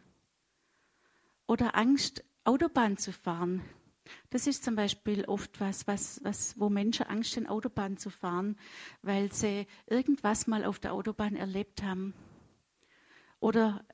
oder 1.47 1.77
Angst, 1.77 2.25
Autobahn 2.45 2.97
zu 2.97 3.13
fahren. 3.13 3.63
Das 4.31 4.47
ist 4.47 4.65
zum 4.65 4.77
Beispiel 4.77 5.25
oft 5.25 5.61
was, 5.61 5.87
was, 5.87 6.21
was, 6.23 6.59
wo 6.59 6.69
Menschen 6.69 7.07
Angst 7.07 7.37
haben, 7.37 7.47
Autobahn 7.47 7.97
zu 7.97 8.11
fahren, 8.11 8.57
weil 9.03 9.33
sie 9.33 9.67
irgendwas 9.87 10.47
mal 10.47 10.65
auf 10.65 10.79
der 10.79 10.93
Autobahn 10.93 11.37
erlebt 11.37 11.83
haben. 11.83 12.15
Oder 13.41 13.85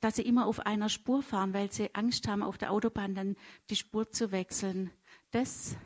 dass 0.00 0.16
sie 0.16 0.22
immer 0.22 0.46
auf 0.46 0.66
einer 0.66 0.88
Spur 0.88 1.22
fahren, 1.22 1.52
weil 1.52 1.70
sie 1.70 1.94
Angst 1.94 2.26
haben, 2.26 2.42
auf 2.42 2.58
der 2.58 2.72
Autobahn 2.72 3.14
dann 3.14 3.36
die 3.70 3.76
Spur 3.76 4.10
zu 4.10 4.32
wechseln. 4.32 4.90
Das 5.30 5.76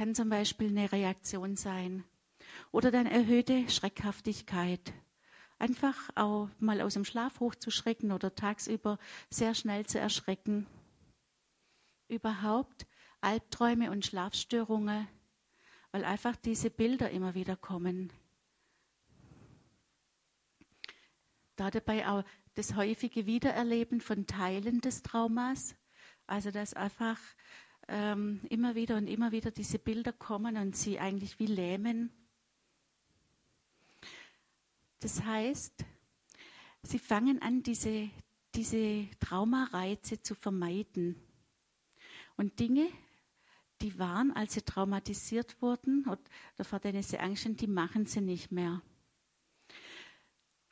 kann 0.00 0.14
zum 0.14 0.30
Beispiel 0.30 0.68
eine 0.68 0.90
Reaktion 0.92 1.56
sein. 1.56 2.04
Oder 2.72 2.90
dann 2.90 3.04
erhöhte 3.04 3.68
Schreckhaftigkeit. 3.68 4.94
Einfach 5.58 6.08
auch 6.14 6.48
mal 6.58 6.80
aus 6.80 6.94
dem 6.94 7.04
Schlaf 7.04 7.38
hochzuschrecken 7.38 8.10
oder 8.10 8.34
tagsüber 8.34 8.98
sehr 9.28 9.54
schnell 9.54 9.84
zu 9.84 10.00
erschrecken. 10.00 10.66
Überhaupt 12.08 12.86
Albträume 13.20 13.90
und 13.90 14.06
Schlafstörungen, 14.06 15.06
weil 15.92 16.06
einfach 16.06 16.34
diese 16.34 16.70
Bilder 16.70 17.10
immer 17.10 17.34
wieder 17.34 17.56
kommen. 17.56 18.10
Da 21.56 21.70
dabei 21.70 22.08
auch 22.08 22.24
das 22.54 22.74
häufige 22.74 23.26
Wiedererleben 23.26 24.00
von 24.00 24.26
Teilen 24.26 24.80
des 24.80 25.02
Traumas, 25.02 25.76
also 26.26 26.50
dass 26.50 26.72
einfach 26.72 27.18
ähm, 27.90 28.40
immer 28.48 28.74
wieder 28.76 28.96
und 28.96 29.08
immer 29.08 29.32
wieder 29.32 29.50
diese 29.50 29.78
Bilder 29.78 30.12
kommen 30.12 30.56
und 30.56 30.76
sie 30.76 30.98
eigentlich 30.98 31.38
wie 31.38 31.46
lähmen. 31.46 32.10
Das 35.00 35.22
heißt, 35.24 35.84
sie 36.82 36.98
fangen 36.98 37.42
an, 37.42 37.62
diese, 37.62 38.08
diese 38.54 39.08
Traumareize 39.18 40.22
zu 40.22 40.34
vermeiden. 40.34 41.16
Und 42.36 42.60
Dinge, 42.60 42.88
die 43.82 43.98
waren, 43.98 44.32
als 44.32 44.54
sie 44.54 44.62
traumatisiert 44.62 45.60
wurden 45.60 46.06
oder 46.06 46.64
vor 46.64 46.78
denen 46.78 47.02
sie 47.02 47.18
Angst 47.18 47.44
haben, 47.44 47.56
die 47.56 47.66
machen 47.66 48.06
sie 48.06 48.20
nicht 48.20 48.52
mehr. 48.52 48.82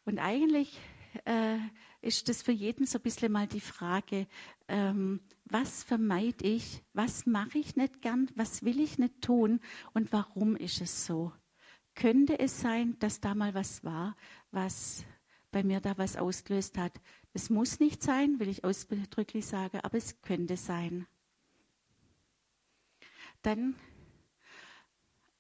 Und 0.05 0.19
eigentlich 0.19 0.79
äh, 1.25 1.59
ist 2.01 2.29
das 2.29 2.43
für 2.43 2.53
jeden 2.53 2.87
so 2.87 2.99
ein 2.99 3.03
bisschen 3.03 3.33
mal 3.33 3.47
die 3.47 3.61
Frage, 3.61 4.27
ähm, 4.69 5.21
was 5.45 5.83
vermeide 5.83 6.47
ich, 6.47 6.83
was 6.93 7.27
mache 7.27 7.59
ich 7.59 7.77
nicht 7.77 8.03
gern, 8.03 8.31
was 8.35 8.63
will 8.63 8.81
ich 8.81 8.99
nicht 8.99 9.23
tun 9.23 9.61
und 9.95 10.13
warum 10.13 10.57
ist 10.57 10.81
es 10.81 11.07
so? 11.07 11.33
Könnte 11.95 12.39
es 12.39 12.61
sein, 12.61 12.99
dass 13.01 13.21
da 13.21 13.35
mal 13.35 13.55
was 13.55 13.83
war, 13.83 14.15
was 14.51 15.05
bei 15.51 15.65
mir 15.65 15.81
da 15.81 15.97
was 15.99 16.17
ausgelöst 16.17 16.79
hat? 16.79 17.01
Es 17.33 17.51
muss 17.51 17.81
nicht 17.81 18.03
sein, 18.03 18.39
will 18.39 18.49
ich 18.49 18.63
ausdrücklich 18.65 19.47
sagen, 19.47 19.81
aber 19.83 19.97
es 19.97 20.21
könnte 20.21 20.57
sein. 20.57 21.07
Dann 23.43 23.75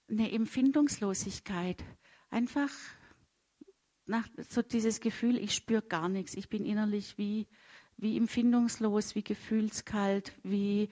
eine 0.09 0.33
Empfindungslosigkeit. 0.33 1.85
Einfach 2.31 2.71
nach 4.07 4.27
so 4.49 4.63
dieses 4.63 5.01
Gefühl, 5.01 5.37
ich 5.37 5.55
spüre 5.55 5.83
gar 5.83 6.09
nichts. 6.09 6.35
Ich 6.35 6.49
bin 6.49 6.65
innerlich 6.65 7.19
wie, 7.19 7.47
wie 7.99 8.17
empfindungslos, 8.17 9.15
wie 9.15 9.23
gefühlskalt, 9.23 10.33
wie, 10.43 10.89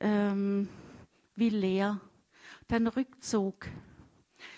ähm, 0.00 0.68
wie 1.36 1.50
leer. 1.50 2.00
Dann 2.66 2.86
Rückzug. 2.86 3.68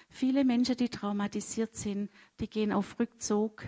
Viele 0.08 0.44
Menschen, 0.44 0.76
die 0.76 0.88
traumatisiert 0.88 1.76
sind, 1.76 2.10
die 2.40 2.48
gehen 2.48 2.72
auf 2.72 2.98
Rückzug. 2.98 3.64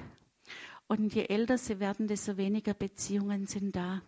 Und 0.89 1.15
je 1.15 1.27
älter 1.27 1.59
sie 1.59 1.79
werden, 1.79 2.09
desto 2.09 2.37
weniger 2.37 2.75
Beziehungen 2.75 3.47
sind 3.47 3.77
da. 3.77 4.03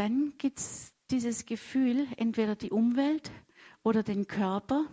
dann 0.00 0.32
gibt 0.38 0.58
es 0.58 0.94
dieses 1.10 1.44
Gefühl, 1.44 2.06
entweder 2.16 2.56
die 2.56 2.70
Umwelt 2.70 3.30
oder 3.82 4.02
den 4.02 4.26
Körper 4.26 4.86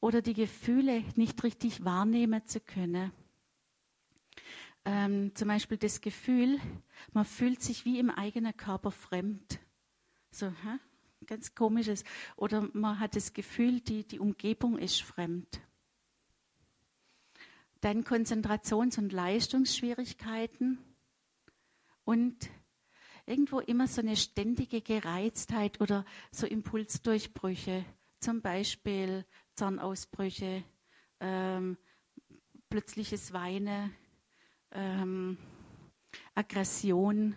oder 0.00 0.22
die 0.22 0.34
Gefühle 0.34 1.04
nicht 1.14 1.44
richtig 1.44 1.84
wahrnehmen 1.84 2.44
zu 2.44 2.58
können. 2.58 3.12
Ähm, 4.90 5.34
zum 5.34 5.48
Beispiel 5.48 5.76
das 5.76 6.00
Gefühl, 6.00 6.58
man 7.12 7.26
fühlt 7.26 7.60
sich 7.60 7.84
wie 7.84 7.98
im 7.98 8.08
eigenen 8.08 8.56
Körper 8.56 8.90
fremd. 8.90 9.58
So, 10.30 10.46
hä? 10.46 10.78
ganz 11.26 11.54
komisches. 11.54 12.04
Oder 12.36 12.68
man 12.72 12.98
hat 12.98 13.14
das 13.14 13.34
Gefühl, 13.34 13.80
die, 13.80 14.02
die 14.02 14.18
Umgebung 14.18 14.78
ist 14.78 15.02
fremd. 15.02 15.60
Dann 17.82 18.02
Konzentrations- 18.02 18.98
und 18.98 19.12
Leistungsschwierigkeiten 19.12 20.78
und 22.04 22.48
irgendwo 23.26 23.60
immer 23.60 23.86
so 23.86 24.00
eine 24.00 24.16
ständige 24.16 24.80
Gereiztheit 24.80 25.82
oder 25.82 26.06
so 26.32 26.46
Impulsdurchbrüche, 26.46 27.84
zum 28.20 28.40
Beispiel 28.40 29.26
Zornausbrüche, 29.54 30.64
ähm, 31.20 31.76
plötzliches 32.70 33.34
Weinen, 33.34 33.94
ähm, 34.72 35.38
Aggression. 36.34 37.34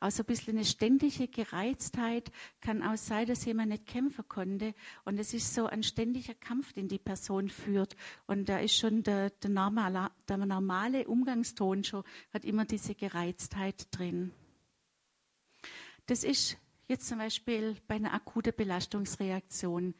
Also 0.00 0.22
ein 0.22 0.26
bisschen 0.26 0.56
eine 0.56 0.66
ständige 0.66 1.28
Gereiztheit 1.28 2.30
kann 2.60 2.82
auch 2.82 2.96
sein, 2.96 3.26
dass 3.26 3.46
jemand 3.46 3.70
nicht 3.70 3.86
kämpfen 3.86 4.28
konnte. 4.28 4.74
Und 5.04 5.18
es 5.18 5.32
ist 5.32 5.54
so 5.54 5.66
ein 5.66 5.82
ständiger 5.82 6.34
Kampf, 6.34 6.74
den 6.74 6.88
die 6.88 6.98
Person 6.98 7.48
führt. 7.48 7.96
Und 8.26 8.48
da 8.50 8.58
ist 8.58 8.76
schon 8.76 9.02
der, 9.02 9.30
der, 9.30 9.50
normale, 9.50 10.10
der 10.28 10.36
normale 10.36 11.08
Umgangston 11.08 11.84
schon, 11.84 12.04
hat 12.34 12.44
immer 12.44 12.66
diese 12.66 12.94
Gereiztheit 12.94 13.86
drin. 13.92 14.32
Das 16.06 16.22
ist 16.22 16.58
jetzt 16.86 17.08
zum 17.08 17.18
Beispiel 17.18 17.76
bei 17.86 17.94
einer 17.94 18.12
akuten 18.12 18.52
Belastungsreaktion. 18.54 19.94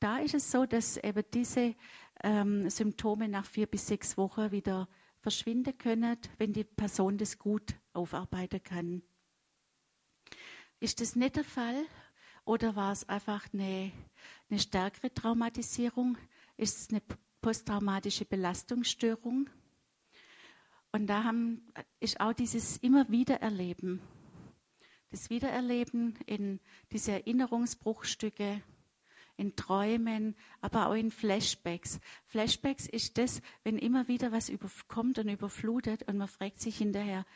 Da 0.00 0.18
ist 0.18 0.34
es 0.34 0.50
so, 0.50 0.66
dass 0.66 0.96
eben 0.96 1.22
diese 1.32 1.76
ähm, 2.24 2.68
Symptome 2.68 3.28
nach 3.28 3.46
vier 3.46 3.66
bis 3.66 3.86
sechs 3.86 4.16
Wochen 4.18 4.50
wieder 4.50 4.88
verschwinden 5.26 5.76
können, 5.76 6.16
wenn 6.38 6.52
die 6.52 6.62
Person 6.62 7.18
das 7.18 7.36
gut 7.36 7.74
aufarbeiten 7.92 8.62
kann. 8.62 9.02
Ist 10.78 11.00
das 11.00 11.16
nicht 11.16 11.34
der 11.34 11.42
Fall 11.42 11.84
oder 12.44 12.76
war 12.76 12.92
es 12.92 13.08
einfach 13.08 13.52
eine, 13.52 13.90
eine 14.48 14.60
stärkere 14.60 15.12
Traumatisierung? 15.12 16.16
Ist 16.56 16.78
es 16.78 16.90
eine 16.90 17.02
posttraumatische 17.40 18.24
Belastungsstörung? 18.24 19.50
Und 20.92 21.08
da 21.08 21.24
haben, 21.24 21.72
ist 21.98 22.20
auch 22.20 22.32
dieses 22.32 22.76
immer 22.76 23.10
wieder 23.10 23.40
erleben 23.40 24.00
das 25.10 25.30
Wiedererleben 25.30 26.18
in 26.26 26.60
diese 26.92 27.12
Erinnerungsbruchstücke, 27.12 28.62
in 29.36 29.56
Träumen, 29.56 30.34
aber 30.60 30.88
auch 30.88 30.94
in 30.94 31.10
Flashbacks. 31.10 32.00
Flashbacks 32.26 32.86
ist 32.86 33.18
das, 33.18 33.42
wenn 33.64 33.78
immer 33.78 34.08
wieder 34.08 34.32
was 34.32 34.50
kommt 34.88 35.18
und 35.18 35.28
überflutet 35.28 36.04
und 36.08 36.16
man 36.16 36.28
fragt 36.28 36.60
sich 36.60 36.78
hinterher, 36.78 37.26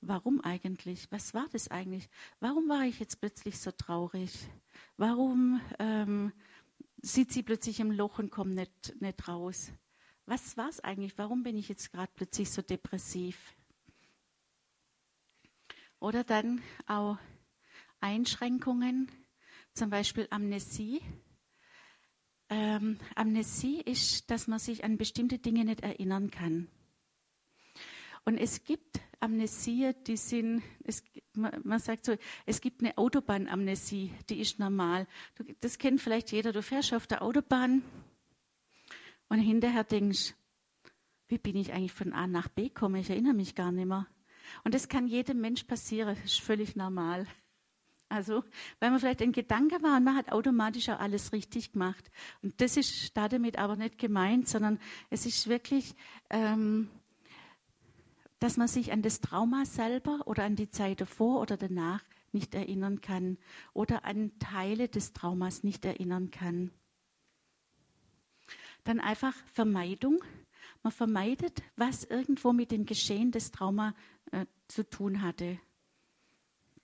warum 0.00 0.40
eigentlich? 0.40 1.10
Was 1.10 1.34
war 1.34 1.46
das 1.52 1.68
eigentlich? 1.68 2.08
Warum 2.40 2.68
war 2.68 2.84
ich 2.84 3.00
jetzt 3.00 3.20
plötzlich 3.20 3.58
so 3.58 3.70
traurig? 3.72 4.48
Warum 4.96 5.60
ähm, 5.78 6.32
sieht 7.02 7.32
sie 7.32 7.42
plötzlich 7.42 7.80
im 7.80 7.90
Loch 7.90 8.18
und 8.18 8.30
kommt 8.30 8.54
nicht, 8.54 9.00
nicht 9.00 9.28
raus? 9.28 9.72
Was 10.26 10.56
war 10.56 10.68
es 10.68 10.80
eigentlich? 10.80 11.16
Warum 11.16 11.42
bin 11.42 11.56
ich 11.56 11.68
jetzt 11.68 11.90
gerade 11.90 12.12
plötzlich 12.14 12.50
so 12.50 12.62
depressiv? 12.62 13.54
Oder 16.00 16.22
dann 16.22 16.62
auch 16.86 17.18
Einschränkungen, 18.00 19.10
zum 19.78 19.90
Beispiel 19.90 20.26
Amnesie. 20.30 21.00
Ähm, 22.50 22.98
Amnesie 23.14 23.80
ist, 23.80 24.28
dass 24.30 24.48
man 24.48 24.58
sich 24.58 24.82
an 24.82 24.96
bestimmte 24.96 25.38
Dinge 25.38 25.64
nicht 25.64 25.82
erinnern 25.82 26.30
kann. 26.30 26.68
Und 28.24 28.38
es 28.38 28.64
gibt 28.64 29.00
Amnesie, 29.20 29.92
die 30.06 30.16
sind, 30.16 30.62
es, 30.84 31.02
man 31.34 31.78
sagt 31.78 32.06
so, 32.06 32.16
es 32.44 32.60
gibt 32.60 32.82
eine 32.82 32.98
Autobahnamnesie, 32.98 34.12
die 34.28 34.40
ist 34.40 34.58
normal. 34.58 35.06
Das 35.60 35.78
kennt 35.78 36.00
vielleicht 36.00 36.32
jeder. 36.32 36.52
Du 36.52 36.62
fährst 36.62 36.92
auf 36.92 37.06
der 37.06 37.22
Autobahn 37.22 37.82
und 39.28 39.38
hinterher 39.38 39.84
denkst, 39.84 40.34
wie 41.28 41.38
bin 41.38 41.56
ich 41.56 41.72
eigentlich 41.72 41.92
von 41.92 42.12
A 42.12 42.26
nach 42.26 42.48
B 42.48 42.64
gekommen? 42.64 42.96
Ich 42.96 43.10
erinnere 43.10 43.34
mich 43.34 43.54
gar 43.54 43.70
nicht 43.70 43.86
mehr. 43.86 44.08
Und 44.64 44.74
das 44.74 44.88
kann 44.88 45.06
jedem 45.06 45.40
Mensch 45.40 45.64
passieren, 45.64 46.16
das 46.16 46.24
ist 46.24 46.40
völlig 46.40 46.74
normal. 46.74 47.26
Also, 48.10 48.42
weil 48.80 48.90
man 48.90 49.00
vielleicht 49.00 49.20
ein 49.20 49.32
Gedanke 49.32 49.82
war 49.82 49.98
und 49.98 50.04
man 50.04 50.16
hat 50.16 50.32
automatisch 50.32 50.88
auch 50.88 50.98
alles 50.98 51.32
richtig 51.32 51.72
gemacht. 51.72 52.10
Und 52.42 52.58
das 52.60 52.78
ist 52.78 53.14
damit 53.16 53.58
aber 53.58 53.76
nicht 53.76 53.98
gemeint, 53.98 54.48
sondern 54.48 54.78
es 55.10 55.26
ist 55.26 55.48
wirklich, 55.48 55.94
ähm, 56.30 56.88
dass 58.38 58.56
man 58.56 58.68
sich 58.68 58.92
an 58.92 59.02
das 59.02 59.20
Trauma 59.20 59.66
selber 59.66 60.20
oder 60.26 60.44
an 60.44 60.56
die 60.56 60.70
Zeit 60.70 61.02
davor 61.02 61.40
oder 61.40 61.58
danach 61.58 62.02
nicht 62.32 62.54
erinnern 62.54 63.00
kann 63.02 63.36
oder 63.74 64.04
an 64.04 64.32
Teile 64.38 64.88
des 64.88 65.12
Traumas 65.12 65.62
nicht 65.62 65.84
erinnern 65.84 66.30
kann. 66.30 66.70
Dann 68.84 69.00
einfach 69.00 69.34
Vermeidung. 69.52 70.24
Man 70.82 70.92
vermeidet, 70.92 71.62
was 71.76 72.04
irgendwo 72.04 72.54
mit 72.54 72.70
dem 72.70 72.86
Geschehen 72.86 73.32
des 73.32 73.50
Trauma 73.50 73.94
äh, 74.30 74.46
zu 74.68 74.88
tun 74.88 75.20
hatte 75.20 75.58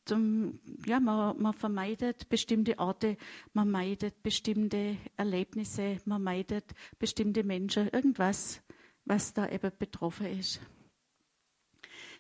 zum, 0.04 0.60
ja, 0.86 1.00
man, 1.00 1.40
man 1.40 1.52
vermeidet 1.52 2.28
bestimmte 2.28 2.78
Orte, 2.78 3.16
man 3.52 3.70
meidet 3.70 4.22
bestimmte 4.22 4.96
Erlebnisse, 5.16 5.98
man 6.04 6.22
meidet 6.22 6.64
bestimmte 6.98 7.44
Menschen, 7.44 7.88
irgendwas, 7.88 8.62
was 9.04 9.32
da 9.32 9.48
eben 9.48 9.72
betroffen 9.78 10.26
ist. 10.26 10.60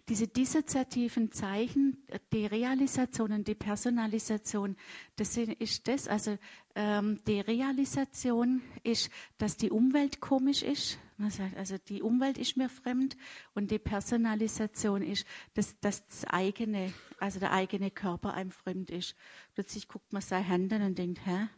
Diese 0.08 0.28
dissoziativen 0.28 1.32
Zeichen, 1.32 1.96
die 2.30 2.44
Realisation 2.44 3.32
und 3.32 3.48
die 3.48 3.54
Personalisation, 3.54 4.76
das 5.16 5.34
ist 5.38 5.88
das. 5.88 6.08
Also 6.08 6.36
ähm, 6.74 7.20
die 7.26 7.40
Realisation 7.40 8.60
ist, 8.82 9.10
dass 9.38 9.56
die 9.56 9.70
Umwelt 9.70 10.20
komisch 10.20 10.62
ist. 10.62 10.98
Man 11.16 11.30
sagt, 11.30 11.56
also 11.56 11.78
die 11.78 12.02
Umwelt 12.02 12.36
ist 12.36 12.58
mir 12.58 12.68
fremd 12.68 13.16
und 13.54 13.70
die 13.70 13.78
Personalisation 13.78 15.00
ist, 15.00 15.26
dass, 15.54 15.78
dass 15.80 16.06
das 16.06 16.24
eigene, 16.26 16.92
also 17.18 17.40
der 17.40 17.52
eigene 17.52 17.90
Körper 17.90 18.34
einem 18.34 18.50
fremd 18.50 18.90
ist. 18.90 19.14
Plötzlich 19.54 19.88
guckt 19.88 20.12
man 20.12 20.20
seine 20.20 20.46
Hand 20.46 20.72
an 20.74 20.82
und 20.82 20.98
denkt, 20.98 21.24
hä? 21.24 21.48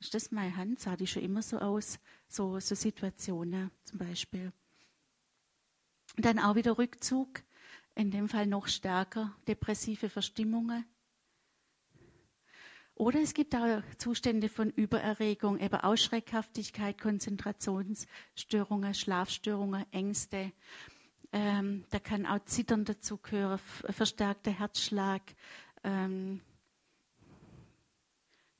Ist 0.00 0.14
das 0.14 0.30
meine 0.30 0.56
Hand? 0.56 0.80
Sah 0.80 0.96
die 0.96 1.06
schon 1.06 1.22
immer 1.22 1.42
so 1.42 1.58
aus? 1.58 1.98
So, 2.28 2.60
so 2.60 2.74
Situationen 2.74 3.70
zum 3.84 3.98
Beispiel. 3.98 4.52
Dann 6.16 6.38
auch 6.38 6.54
wieder 6.54 6.78
Rückzug 6.78 7.42
in 7.94 8.10
dem 8.10 8.28
Fall 8.28 8.46
noch 8.46 8.66
stärker 8.66 9.34
depressive 9.46 10.08
Verstimmungen. 10.08 10.84
Oder 12.96 13.20
es 13.20 13.34
gibt 13.34 13.54
auch 13.56 13.82
Zustände 13.98 14.48
von 14.48 14.70
Übererregung, 14.70 15.58
eben 15.58 15.74
Ausschreckhaftigkeit, 15.80 17.00
Konzentrationsstörungen, 17.00 18.94
Schlafstörungen, 18.94 19.84
Ängste. 19.90 20.52
Ähm, 21.32 21.84
da 21.90 21.98
kann 21.98 22.24
auch 22.24 22.44
Zittern 22.44 22.84
dazugehören, 22.84 23.58
verstärkter 23.58 24.52
Herzschlag, 24.52 25.22
ähm, 25.82 26.40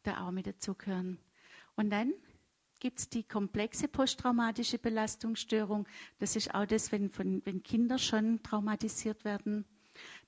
da 0.03 0.27
auch 0.27 0.33
mit 0.33 0.49
dazugehören. 0.49 1.19
Und 1.77 1.91
dann 1.91 2.13
gibt 2.85 2.99
es 2.99 3.09
die 3.09 3.23
komplexe 3.23 3.89
posttraumatische 3.89 4.79
Belastungsstörung. 4.79 5.89
Das 6.19 6.37
ist 6.37 6.55
auch 6.55 6.67
das, 6.67 6.93
wenn, 6.93 7.11
wenn 7.17 7.63
Kinder 7.63 7.97
schon 7.97 8.43
traumatisiert 8.43 9.25
werden. 9.25 9.65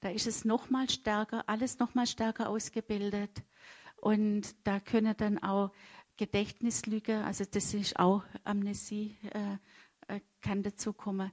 Da 0.01 0.09
ist 0.09 0.27
es 0.27 0.47
noch 0.47 0.71
mal 0.71 0.89
stärker, 0.89 1.47
alles 1.51 1.79
noch 1.79 1.95
mal 1.95 2.07
stärker 2.07 2.49
ausgebildet. 2.49 3.43
Und 3.97 4.57
da 4.67 4.81
können 4.81 5.15
dann 5.19 5.37
auch 5.43 5.71
Gedächtnislüge, 6.17 7.23
also 7.25 7.45
das 7.45 7.75
ist 7.75 7.99
auch 7.99 8.25
Amnesie, 8.45 9.19
äh, 9.35 10.15
äh, 10.15 10.21
kann 10.41 10.63
dazu 10.63 10.95
kommen. 10.95 11.33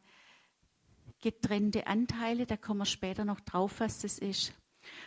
Getrennte 1.21 1.88
Anteile, 1.88 2.45
da 2.45 2.57
kommen 2.57 2.82
wir 2.82 2.86
später 2.86 3.24
noch 3.24 3.39
drauf, 3.39 3.80
was 3.80 3.99
das 3.99 4.19
ist. 4.19 4.53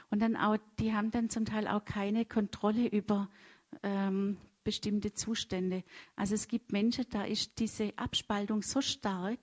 Und 0.09 0.21
dann 0.21 0.35
auch, 0.35 0.57
die 0.79 0.95
haben 0.95 1.11
dann 1.11 1.29
zum 1.29 1.45
Teil 1.45 1.69
auch 1.69 1.85
keine 1.85 2.25
Kontrolle 2.25 2.87
über 2.87 3.29
ähm, 3.83 4.39
bestimmte 4.67 5.15
Zustände. 5.15 5.85
Also 6.17 6.35
es 6.35 6.49
gibt 6.49 6.73
Menschen, 6.73 7.07
da 7.11 7.25
ist 7.25 7.57
diese 7.61 7.97
Abspaltung 7.97 8.63
so 8.63 8.81
stark, 8.81 9.39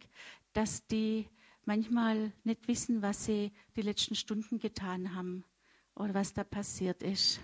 dass 0.51 0.86
die 0.88 1.30
manchmal 1.63 2.34
nicht 2.43 2.67
wissen, 2.67 3.01
was 3.01 3.24
sie 3.24 3.53
die 3.78 3.84
letzten 3.84 4.15
Stunden 4.15 4.59
getan 4.59 5.15
haben 5.15 5.45
oder 5.95 6.13
was 6.13 6.34
da 6.34 6.43
passiert 6.43 7.01
ist. 7.03 7.39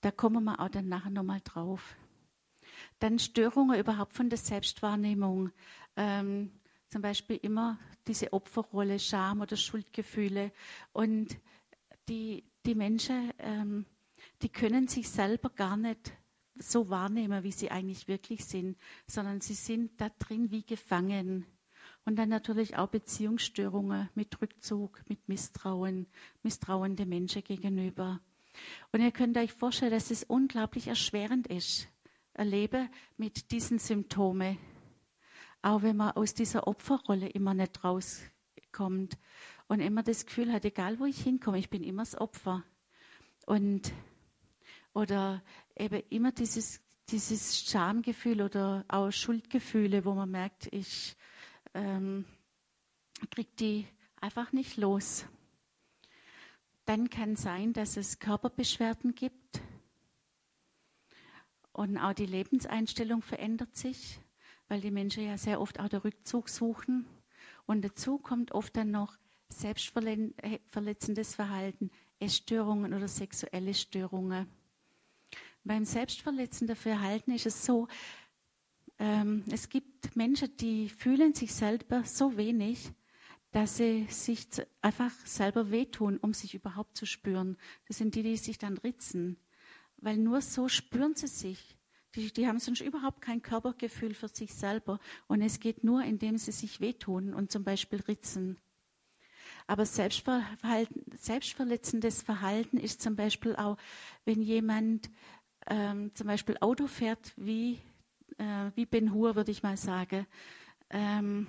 Da 0.00 0.12
kommen 0.12 0.44
wir 0.44 0.60
auch 0.60 0.68
dann 0.68 0.88
nachher 0.88 1.10
nochmal 1.10 1.40
drauf. 1.42 1.96
Dann 3.00 3.18
Störungen 3.18 3.80
überhaupt 3.80 4.12
von 4.12 4.28
der 4.28 4.38
Selbstwahrnehmung. 4.38 5.50
Ähm, 5.96 6.52
zum 6.88 7.02
Beispiel 7.02 7.40
immer 7.42 7.80
diese 8.06 8.32
Opferrolle, 8.32 9.00
Scham 9.00 9.40
oder 9.40 9.56
Schuldgefühle. 9.56 10.52
Und 10.92 11.36
die, 12.08 12.44
die 12.64 12.76
Menschen 12.76 13.32
ähm, 13.40 13.86
die 14.46 14.52
können 14.52 14.86
sich 14.86 15.08
selber 15.08 15.50
gar 15.50 15.76
nicht 15.76 16.12
so 16.54 16.88
wahrnehmen, 16.88 17.42
wie 17.42 17.50
sie 17.50 17.72
eigentlich 17.72 18.06
wirklich 18.06 18.44
sind, 18.44 18.78
sondern 19.08 19.40
sie 19.40 19.54
sind 19.54 20.00
da 20.00 20.08
drin 20.20 20.52
wie 20.52 20.64
gefangen. 20.64 21.46
Und 22.04 22.14
dann 22.14 22.28
natürlich 22.28 22.76
auch 22.76 22.86
Beziehungsstörungen 22.86 24.08
mit 24.14 24.40
Rückzug, 24.40 25.02
mit 25.08 25.28
Misstrauen, 25.28 26.06
misstrauende 26.44 27.06
Menschen 27.06 27.42
gegenüber. 27.42 28.20
Und 28.92 29.00
ihr 29.00 29.10
könnt 29.10 29.36
euch 29.36 29.52
vorstellen, 29.52 29.90
dass 29.90 30.12
es 30.12 30.22
unglaublich 30.22 30.86
erschwerend 30.86 31.48
ist, 31.48 31.88
ein 32.34 32.88
mit 33.16 33.50
diesen 33.50 33.80
Symptomen. 33.80 34.58
Auch 35.60 35.82
wenn 35.82 35.96
man 35.96 36.12
aus 36.12 36.34
dieser 36.34 36.68
Opferrolle 36.68 37.28
immer 37.30 37.52
nicht 37.52 37.82
rauskommt 37.82 39.18
und 39.66 39.80
immer 39.80 40.04
das 40.04 40.24
Gefühl 40.24 40.52
hat, 40.52 40.64
egal 40.64 41.00
wo 41.00 41.04
ich 41.04 41.20
hinkomme, 41.20 41.58
ich 41.58 41.68
bin 41.68 41.82
immer 41.82 42.02
das 42.02 42.16
Opfer. 42.16 42.62
Und 43.46 43.92
oder 44.96 45.42
eben 45.76 46.02
immer 46.08 46.32
dieses, 46.32 46.80
dieses 47.10 47.60
Schamgefühl 47.60 48.40
oder 48.40 48.86
auch 48.88 49.10
Schuldgefühle, 49.10 50.06
wo 50.06 50.14
man 50.14 50.30
merkt, 50.30 50.72
ich 50.72 51.14
ähm, 51.74 52.24
kriege 53.30 53.50
die 53.60 53.86
einfach 54.22 54.52
nicht 54.52 54.78
los. 54.78 55.26
Dann 56.86 57.10
kann 57.10 57.36
sein, 57.36 57.74
dass 57.74 57.98
es 57.98 58.20
Körperbeschwerden 58.20 59.14
gibt 59.14 59.60
und 61.72 61.98
auch 61.98 62.14
die 62.14 62.24
Lebenseinstellung 62.24 63.20
verändert 63.20 63.76
sich, 63.76 64.18
weil 64.68 64.80
die 64.80 64.90
Menschen 64.90 65.26
ja 65.26 65.36
sehr 65.36 65.60
oft 65.60 65.78
auch 65.78 65.90
den 65.90 66.00
Rückzug 66.00 66.48
suchen. 66.48 67.04
Und 67.66 67.84
dazu 67.84 68.16
kommt 68.16 68.52
oft 68.52 68.74
dann 68.74 68.92
noch 68.92 69.18
selbstverletzendes 69.50 71.34
Verhalten, 71.34 71.90
Essstörungen 72.18 72.94
oder 72.94 73.08
sexuelle 73.08 73.74
Störungen. 73.74 74.46
Beim 75.66 75.84
selbstverletzenden 75.84 76.76
Verhalten 76.76 77.32
ist 77.32 77.46
es 77.46 77.64
so, 77.64 77.88
ähm, 79.00 79.42
es 79.50 79.68
gibt 79.68 80.14
Menschen, 80.14 80.56
die 80.58 80.88
fühlen 80.88 81.34
sich 81.34 81.52
selber 81.52 82.04
so 82.04 82.36
wenig, 82.36 82.92
dass 83.50 83.78
sie 83.78 84.06
sich 84.08 84.46
einfach 84.80 85.10
selber 85.24 85.72
wehtun, 85.72 86.18
um 86.18 86.34
sich 86.34 86.54
überhaupt 86.54 86.96
zu 86.96 87.04
spüren. 87.04 87.56
Das 87.88 87.98
sind 87.98 88.14
die, 88.14 88.22
die 88.22 88.36
sich 88.36 88.58
dann 88.58 88.78
ritzen. 88.78 89.38
Weil 89.96 90.18
nur 90.18 90.40
so 90.40 90.68
spüren 90.68 91.16
sie 91.16 91.26
sich. 91.26 91.76
Die, 92.14 92.32
die 92.32 92.46
haben 92.46 92.60
sonst 92.60 92.80
überhaupt 92.80 93.20
kein 93.20 93.42
Körpergefühl 93.42 94.14
für 94.14 94.28
sich 94.28 94.54
selber. 94.54 95.00
Und 95.26 95.42
es 95.42 95.58
geht 95.58 95.82
nur, 95.82 96.04
indem 96.04 96.38
sie 96.38 96.52
sich 96.52 96.80
wehtun 96.80 97.34
und 97.34 97.50
zum 97.50 97.64
Beispiel 97.64 98.02
ritzen. 98.02 98.60
Aber 99.66 99.84
selbstverletzendes 99.84 102.22
Verhalten 102.22 102.78
ist 102.78 103.02
zum 103.02 103.16
Beispiel 103.16 103.56
auch, 103.56 103.76
wenn 104.24 104.40
jemand 104.40 105.10
ähm, 105.66 106.14
zum 106.14 106.26
Beispiel 106.26 106.56
Auto 106.60 106.86
fährt 106.86 107.32
wie, 107.36 107.80
äh, 108.38 108.70
wie 108.74 108.86
Ben 108.86 109.12
Hur, 109.12 109.36
würde 109.36 109.50
ich 109.50 109.62
mal 109.62 109.76
sagen. 109.76 110.26
Ähm, 110.90 111.46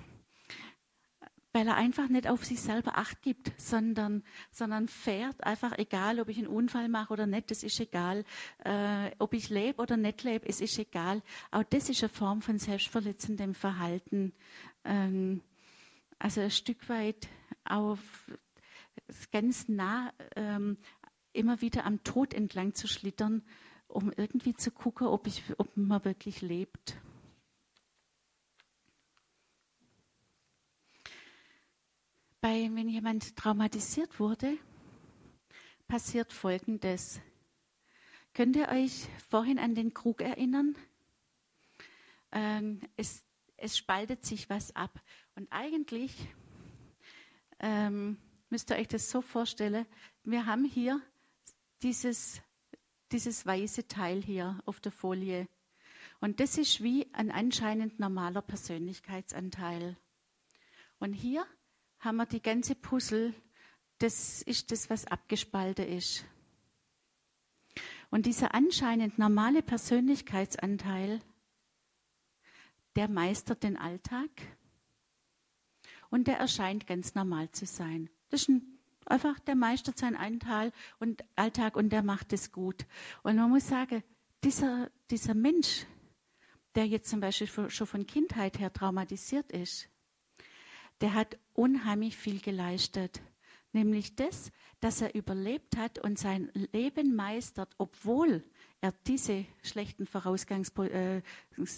weil 1.52 1.66
er 1.66 1.76
einfach 1.76 2.08
nicht 2.08 2.28
auf 2.28 2.44
sich 2.44 2.60
selber 2.60 2.98
Acht 2.98 3.22
gibt, 3.22 3.52
sondern, 3.56 4.22
sondern 4.50 4.86
fährt 4.86 5.42
einfach 5.44 5.76
egal, 5.78 6.20
ob 6.20 6.28
ich 6.28 6.38
einen 6.38 6.46
Unfall 6.46 6.88
mache 6.88 7.12
oder 7.12 7.26
nicht, 7.26 7.50
das 7.50 7.62
ist 7.62 7.80
egal. 7.80 8.24
Äh, 8.64 9.10
ob 9.18 9.32
ich 9.34 9.48
lebe 9.48 9.80
oder 9.80 9.96
nicht 9.96 10.22
lebe, 10.22 10.46
es 10.46 10.60
ist 10.60 10.78
egal. 10.78 11.22
Auch 11.50 11.64
das 11.64 11.88
ist 11.88 12.02
eine 12.02 12.10
Form 12.10 12.42
von 12.42 12.58
selbstverletzendem 12.58 13.54
Verhalten. 13.54 14.34
Ähm, 14.84 15.40
also 16.18 16.42
ein 16.42 16.50
Stück 16.50 16.88
weit 16.88 17.28
auf 17.64 17.98
ganz 19.32 19.68
nah 19.68 20.12
ähm, 20.36 20.76
immer 21.32 21.60
wieder 21.60 21.86
am 21.86 22.02
Tod 22.04 22.34
entlang 22.34 22.74
zu 22.74 22.86
schlittern 22.88 23.42
um 23.88 24.12
irgendwie 24.16 24.54
zu 24.54 24.70
gucken, 24.70 25.06
ob, 25.06 25.26
ich, 25.26 25.42
ob 25.58 25.76
man 25.76 26.04
wirklich 26.04 26.40
lebt. 26.42 26.96
Bei, 32.40 32.70
wenn 32.72 32.88
jemand 32.88 33.34
traumatisiert 33.36 34.20
wurde, 34.20 34.56
passiert 35.88 36.32
Folgendes. 36.32 37.20
Könnt 38.34 38.54
ihr 38.54 38.68
euch 38.68 39.08
vorhin 39.28 39.58
an 39.58 39.74
den 39.74 39.92
Krug 39.92 40.20
erinnern? 40.20 40.76
Ähm, 42.30 42.80
es, 42.96 43.24
es, 43.56 43.76
spaltet 43.76 44.24
sich 44.24 44.48
was 44.48 44.76
ab. 44.76 45.02
Und 45.34 45.48
eigentlich 45.50 46.14
ähm, 47.58 48.18
müsst 48.50 48.70
ihr 48.70 48.76
euch 48.76 48.86
das 48.86 49.10
so 49.10 49.22
vorstellen, 49.22 49.86
wir 50.22 50.46
haben 50.46 50.64
hier 50.64 51.00
dieses, 51.82 52.40
dieses 53.12 53.46
weiße 53.46 53.88
Teil 53.88 54.22
hier 54.22 54.60
auf 54.66 54.80
der 54.80 54.92
Folie. 54.92 55.48
Und 56.20 56.40
das 56.40 56.58
ist 56.58 56.82
wie 56.82 57.12
ein 57.14 57.30
anscheinend 57.30 57.98
normaler 58.00 58.42
Persönlichkeitsanteil. 58.42 59.96
Und 60.98 61.12
hier 61.12 61.46
haben 62.00 62.16
wir 62.16 62.26
die 62.26 62.42
ganze 62.42 62.74
Puzzle, 62.74 63.34
das 63.98 64.42
ist 64.42 64.70
das, 64.70 64.90
was 64.90 65.06
abgespalten 65.06 65.86
ist. 65.86 66.24
Und 68.10 68.26
dieser 68.26 68.54
anscheinend 68.54 69.18
normale 69.18 69.62
Persönlichkeitsanteil, 69.62 71.20
der 72.96 73.08
meistert 73.08 73.62
den 73.62 73.76
Alltag 73.76 74.30
und 76.10 76.26
der 76.26 76.38
erscheint 76.38 76.86
ganz 76.86 77.14
normal 77.14 77.50
zu 77.50 77.66
sein. 77.66 78.08
Das 78.30 78.42
ist 78.42 78.48
ein, 78.48 78.77
einfach, 79.08 79.38
der 79.40 79.54
meistert 79.54 79.98
seinen 79.98 80.16
Anteil 80.16 80.72
und 80.98 81.24
Alltag 81.36 81.76
und 81.76 81.90
der 81.90 82.02
macht 82.02 82.32
es 82.32 82.52
gut. 82.52 82.86
Und 83.22 83.36
man 83.36 83.50
muss 83.50 83.68
sagen, 83.68 84.02
dieser, 84.44 84.90
dieser 85.10 85.34
Mensch, 85.34 85.86
der 86.74 86.86
jetzt 86.86 87.10
zum 87.10 87.20
Beispiel 87.20 87.70
schon 87.70 87.86
von 87.86 88.06
Kindheit 88.06 88.58
her 88.58 88.72
traumatisiert 88.72 89.50
ist, 89.52 89.88
der 91.00 91.14
hat 91.14 91.38
unheimlich 91.54 92.16
viel 92.16 92.40
geleistet. 92.40 93.20
Nämlich 93.72 94.16
das, 94.16 94.50
dass 94.80 95.02
er 95.02 95.14
überlebt 95.14 95.76
hat 95.76 95.98
und 95.98 96.18
sein 96.18 96.50
Leben 96.72 97.14
meistert, 97.14 97.74
obwohl 97.78 98.42
er 98.80 98.92
diese 99.06 99.44
schlechten 99.62 100.06
Vorausgangs, 100.06 100.70
äh, 100.78 101.22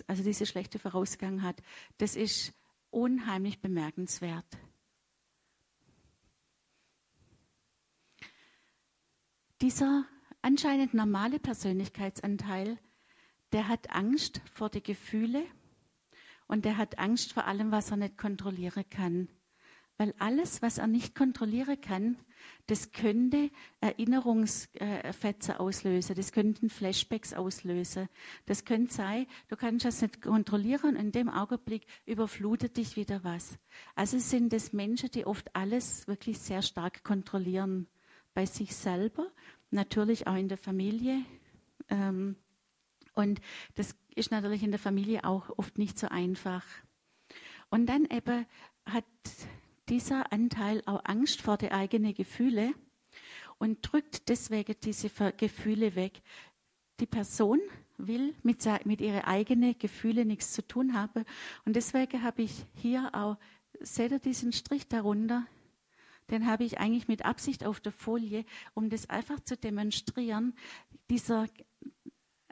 also 0.06 0.22
diese 0.22 0.46
schlechte 0.46 0.78
Vorausgang 0.78 1.42
hat. 1.42 1.60
Das 1.98 2.14
ist 2.14 2.52
unheimlich 2.90 3.60
bemerkenswert. 3.60 4.46
Dieser 9.62 10.06
anscheinend 10.40 10.94
normale 10.94 11.38
Persönlichkeitsanteil, 11.38 12.78
der 13.52 13.68
hat 13.68 13.90
Angst 13.90 14.40
vor 14.54 14.70
den 14.70 14.82
Gefühlen 14.82 15.44
und 16.46 16.64
der 16.64 16.78
hat 16.78 16.98
Angst 16.98 17.34
vor 17.34 17.46
allem, 17.46 17.70
was 17.70 17.90
er 17.90 17.98
nicht 17.98 18.16
kontrollieren 18.16 18.84
kann. 18.88 19.28
Weil 19.98 20.14
alles, 20.18 20.62
was 20.62 20.78
er 20.78 20.86
nicht 20.86 21.14
kontrollieren 21.14 21.78
kann, 21.78 22.16
das 22.68 22.90
könnte 22.92 23.50
Erinnerungsfetze 23.82 25.60
auslösen, 25.60 26.16
das 26.16 26.32
könnten 26.32 26.70
Flashbacks 26.70 27.34
auslösen. 27.34 28.08
Das 28.46 28.64
könnte 28.64 28.94
sein, 28.94 29.26
du 29.48 29.56
kannst 29.56 29.84
das 29.84 30.00
nicht 30.00 30.22
kontrollieren 30.22 30.96
und 30.96 31.02
in 31.02 31.12
dem 31.12 31.28
Augenblick 31.28 31.84
überflutet 32.06 32.78
dich 32.78 32.96
wieder 32.96 33.24
was. 33.24 33.58
Also 33.94 34.18
sind 34.18 34.54
es 34.54 34.72
Menschen, 34.72 35.10
die 35.10 35.26
oft 35.26 35.54
alles 35.54 36.08
wirklich 36.08 36.38
sehr 36.38 36.62
stark 36.62 37.04
kontrollieren. 37.04 37.86
Bei 38.34 38.46
sich 38.46 38.74
selber, 38.74 39.26
natürlich 39.70 40.26
auch 40.26 40.36
in 40.36 40.48
der 40.48 40.58
Familie. 40.58 41.24
Ähm, 41.88 42.36
und 43.14 43.40
das 43.74 43.94
ist 44.14 44.30
natürlich 44.30 44.62
in 44.62 44.70
der 44.70 44.80
Familie 44.80 45.24
auch 45.24 45.50
oft 45.58 45.78
nicht 45.78 45.98
so 45.98 46.08
einfach. 46.08 46.64
Und 47.70 47.86
dann 47.86 48.04
eben 48.06 48.46
hat 48.86 49.04
dieser 49.88 50.32
Anteil 50.32 50.82
auch 50.86 51.04
Angst 51.04 51.42
vor 51.42 51.56
den 51.56 51.72
eigenen 51.72 52.14
Gefühle 52.14 52.72
und 53.58 53.78
drückt 53.82 54.28
deswegen 54.28 54.74
diese 54.82 55.10
Gefühle 55.36 55.94
weg. 55.94 56.22
Die 57.00 57.06
Person 57.06 57.60
will 57.98 58.34
mit, 58.42 58.64
mit 58.84 59.00
ihren 59.00 59.22
eigenen 59.22 59.78
Gefühlen 59.78 60.28
nichts 60.28 60.52
zu 60.52 60.66
tun 60.66 60.94
haben. 60.94 61.24
Und 61.64 61.76
deswegen 61.76 62.22
habe 62.22 62.42
ich 62.42 62.64
hier 62.74 63.10
auch, 63.14 63.36
seht 63.80 64.12
ihr 64.12 64.18
diesen 64.18 64.52
Strich 64.52 64.88
darunter? 64.88 65.46
Den 66.30 66.46
habe 66.46 66.64
ich 66.64 66.78
eigentlich 66.78 67.08
mit 67.08 67.24
Absicht 67.24 67.64
auf 67.64 67.80
der 67.80 67.92
Folie, 67.92 68.44
um 68.74 68.88
das 68.88 69.10
einfach 69.10 69.40
zu 69.40 69.56
demonstrieren. 69.56 70.54
Dieser 71.10 71.48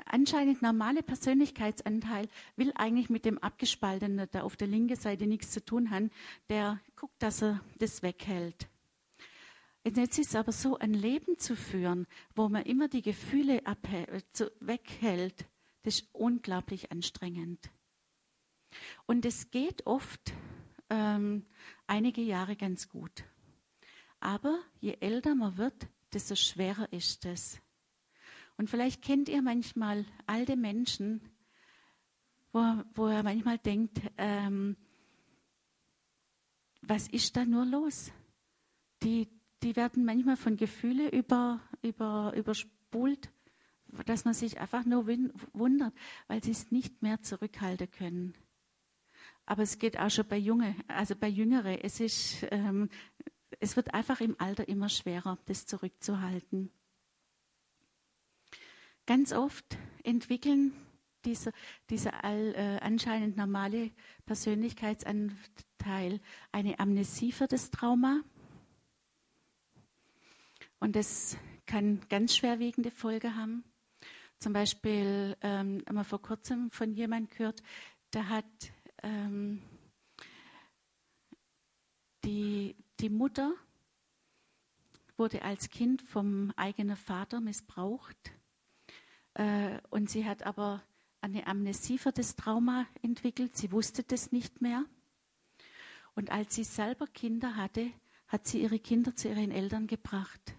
anscheinend 0.05 0.63
normale 0.63 1.03
Persönlichkeitsanteil 1.03 2.29
will 2.57 2.73
eigentlich 2.75 3.11
mit 3.11 3.25
dem 3.25 3.39
Abgespaltenen, 3.39 4.29
der 4.33 4.45
auf 4.45 4.57
der 4.57 4.69
linken 4.69 4.97
Seite 4.97 5.27
nichts 5.27 5.51
zu 5.51 5.65
tun 5.65 5.91
hat, 5.91 6.05
der 6.49 6.81
guckt, 6.97 7.23
dass 7.23 7.43
er 7.43 7.61
das 7.79 8.03
weghält. 8.03 8.69
Jetzt 9.85 10.19
ist 10.19 10.37
aber 10.37 10.53
so, 10.53 10.79
ein 10.79 10.93
Leben 10.93 11.39
zu 11.39 11.57
führen, 11.57 12.07
wo 12.35 12.49
man 12.49 12.65
immer 12.65 12.89
die 12.89 13.03
Gefühle 13.03 13.63
weghält, 14.61 15.47
das 15.83 16.01
ist 16.01 16.09
unglaublich 16.13 16.93
anstrengend. 16.93 17.71
Und 19.07 19.25
es 19.25 19.51
geht 19.51 19.87
oft 19.87 20.35
ähm, 20.91 21.47
einige 21.87 22.21
Jahre 22.21 22.57
ganz 22.57 22.89
gut. 22.89 23.25
Aber 24.21 24.59
je 24.81 24.97
älter 25.01 25.35
man 25.35 25.57
wird, 25.57 25.89
desto 26.13 26.35
schwerer 26.35 26.93
ist 26.93 27.25
es. 27.25 27.61
Und 28.57 28.69
vielleicht 28.69 29.03
kennt 29.03 29.29
ihr 29.29 29.41
manchmal 29.43 30.05
alte 30.27 30.57
Menschen, 30.57 31.21
wo, 32.53 32.61
wo 32.95 33.07
er 33.07 33.23
manchmal 33.23 33.59
denkt, 33.59 34.01
ähm, 34.17 34.77
was 36.83 37.09
ist 37.09 37.37
da 37.37 37.45
nur 37.45 37.65
los? 37.65 38.11
Die, 39.03 39.29
die 39.63 39.77
werden 39.77 40.05
manchmal 40.05 40.37
von 40.37 40.57
Gefühlen 40.57 41.11
über, 41.11 41.61
über, 41.83 42.33
überspult, 42.35 43.31
dass 44.07 44.25
man 44.25 44.35
sich 44.35 44.59
einfach 44.61 44.85
nur 44.85 45.07
wundert, 45.07 45.95
weil 46.27 46.43
sie 46.43 46.51
es 46.51 46.71
nicht 46.71 47.03
mehr 47.03 47.23
zurückhalten 47.23 47.91
können. 47.91 48.35
Aber 49.47 49.63
es 49.63 49.79
geht 49.79 49.99
auch 49.99 50.11
schon 50.11 50.29
bei 50.29 50.37
Junge, 50.37 50.75
also 50.89 51.17
bei 51.17 51.29
Jüngere. 51.29 51.83
Es 51.83 52.01
ist, 52.01 52.47
ähm, 52.51 52.91
es 53.61 53.77
wird 53.77 53.95
einfach 53.95 54.21
im 54.21 54.39
Alter 54.39 54.69
immer 54.69 54.89
schwerer, 54.89 55.39
das 55.47 55.67
zurückzuhalten. 55.67 56.71
Ganz 59.07 59.33
oft 59.33 59.79
entwickeln 60.05 60.73
dieser, 61.25 61.53
dieser 61.91 62.25
all, 62.25 62.55
äh, 62.55 62.79
anscheinend 62.81 63.37
normale 63.37 63.91
Persönlichkeitsanteil 64.27 66.21
eine 66.53 66.79
Amnesie 66.79 67.33
für 67.33 67.47
das 67.47 67.71
Trauma. 67.71 68.21
Und 70.81 70.95
das 70.95 71.37
kann 71.67 72.01
ganz 72.09 72.37
schwerwiegende 72.37 72.91
Folgen 72.91 73.35
haben. 73.37 73.65
Zum 74.39 74.53
Beispiel 74.53 75.37
ähm, 75.41 75.83
haben 75.87 75.97
wir 75.97 76.05
vor 76.05 76.23
kurzem 76.23 76.71
von 76.71 76.93
jemandem 76.93 77.37
gehört, 77.37 77.63
der 78.13 78.29
hat 78.29 78.45
ähm, 79.03 79.61
die, 82.25 82.77
die 83.01 83.11
Mutter 83.11 83.55
wurde 85.17 85.43
als 85.43 85.71
Kind 85.71 86.03
vom 86.03 86.53
eigenen 86.57 86.97
Vater 86.97 87.41
missbraucht 87.41 88.33
äh, 89.35 89.79
und 89.91 90.11
sie 90.11 90.25
hat 90.25 90.43
aber 90.45 90.83
eine 91.21 91.47
Amnesie 91.47 91.99
für 91.99 92.13
das 92.13 92.37
Trauma 92.37 92.87
entwickelt. 93.03 93.57
Sie 93.57 93.73
wusste 93.73 94.03
das 94.03 94.33
nicht 94.33 94.61
mehr. 94.61 94.85
Und 96.15 96.31
als 96.31 96.55
sie 96.55 96.65
selber 96.65 97.07
Kinder 97.07 97.57
hatte, 97.57 97.91
hat 98.29 98.47
sie 98.47 98.63
ihre 98.63 98.79
Kinder 98.79 99.15
zu 99.15 99.29
ihren 99.29 99.51
Eltern 99.51 99.87
gebracht. 99.87 100.55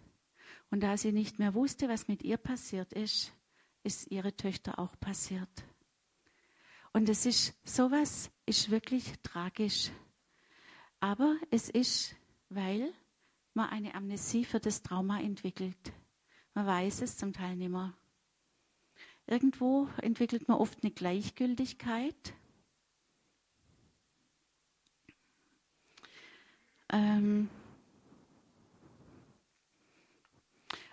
Und 0.72 0.82
da 0.82 0.98
sie 0.98 1.12
nicht 1.12 1.40
mehr 1.40 1.54
wusste, 1.54 1.90
was 1.90 2.08
mit 2.08 2.24
ihr 2.24 2.38
passiert 2.38 2.94
ist, 2.94 3.34
ist 3.84 4.12
ihre 4.12 4.36
Töchter 4.36 4.80
auch 4.80 5.00
passiert. 5.00 5.50
Und 6.92 7.10
es 7.10 7.26
ist, 7.26 7.54
sowas 7.68 8.32
ist 8.46 8.70
wirklich 8.70 9.14
tragisch. 9.24 9.92
Aber 11.00 11.38
es 11.50 11.70
ist, 11.70 12.16
weil 12.50 12.93
man 13.54 13.70
eine 13.70 13.95
Amnesie 13.95 14.45
für 14.45 14.60
das 14.60 14.82
Trauma 14.82 15.20
entwickelt. 15.20 15.93
Man 16.54 16.66
weiß 16.66 17.02
es 17.02 17.18
zum 17.18 17.34
Teil 17.34 17.56
nicht 17.56 17.70
mehr. 17.70 17.93
Irgendwo 19.28 19.88
entwickelt 20.02 20.47
man 20.47 20.58
oft 20.58 20.84
eine 20.84 20.91
Gleichgültigkeit. 20.91 22.34
Ähm, 26.91 27.50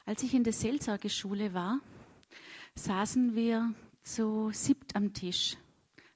als 0.05 0.23
ich 0.23 0.35
in 0.35 0.45
der 0.45 0.53
Seelsorgeschule 0.53 1.55
war, 1.55 1.81
saßen 2.75 3.35
wir 3.35 3.75
zu 4.03 4.51
siebt 4.53 4.95
am 4.95 5.15
Tisch. 5.15 5.57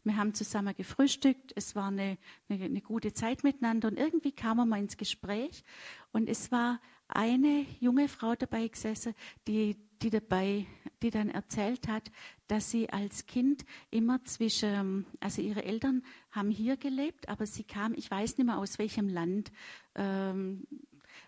Wir 0.04 0.16
haben 0.16 0.34
zusammen 0.34 0.74
gefrühstückt, 0.74 1.52
es 1.56 1.74
war 1.76 1.88
eine, 1.88 2.18
eine, 2.48 2.64
eine, 2.64 2.80
gute 2.80 3.12
Zeit 3.12 3.44
miteinander. 3.44 3.88
Und 3.88 3.98
irgendwie 3.98 4.32
kamen 4.32 4.68
wir 4.68 4.78
ins 4.78 4.96
Gespräch. 4.96 5.64
Und 6.12 6.28
es 6.28 6.50
war 6.50 6.80
eine 7.08 7.66
junge 7.80 8.08
Frau 8.08 8.34
dabei 8.34 8.68
gesessen, 8.68 9.14
die, 9.46 9.76
die 10.00 10.10
dabei, 10.10 10.66
die 11.02 11.10
dann 11.10 11.28
erzählt 11.28 11.88
hat, 11.88 12.10
dass 12.46 12.70
sie 12.70 12.90
als 12.90 13.26
Kind 13.26 13.64
immer 13.90 14.24
zwischen, 14.24 15.06
also 15.20 15.42
ihre 15.42 15.64
Eltern 15.64 16.02
haben 16.30 16.50
hier 16.50 16.76
gelebt, 16.76 17.28
aber 17.28 17.46
sie 17.46 17.64
kam, 17.64 17.94
ich 17.94 18.10
weiß 18.10 18.38
nicht 18.38 18.46
mehr 18.46 18.58
aus 18.58 18.78
welchem 18.78 19.08
Land, 19.08 19.50
ähm, 19.94 20.66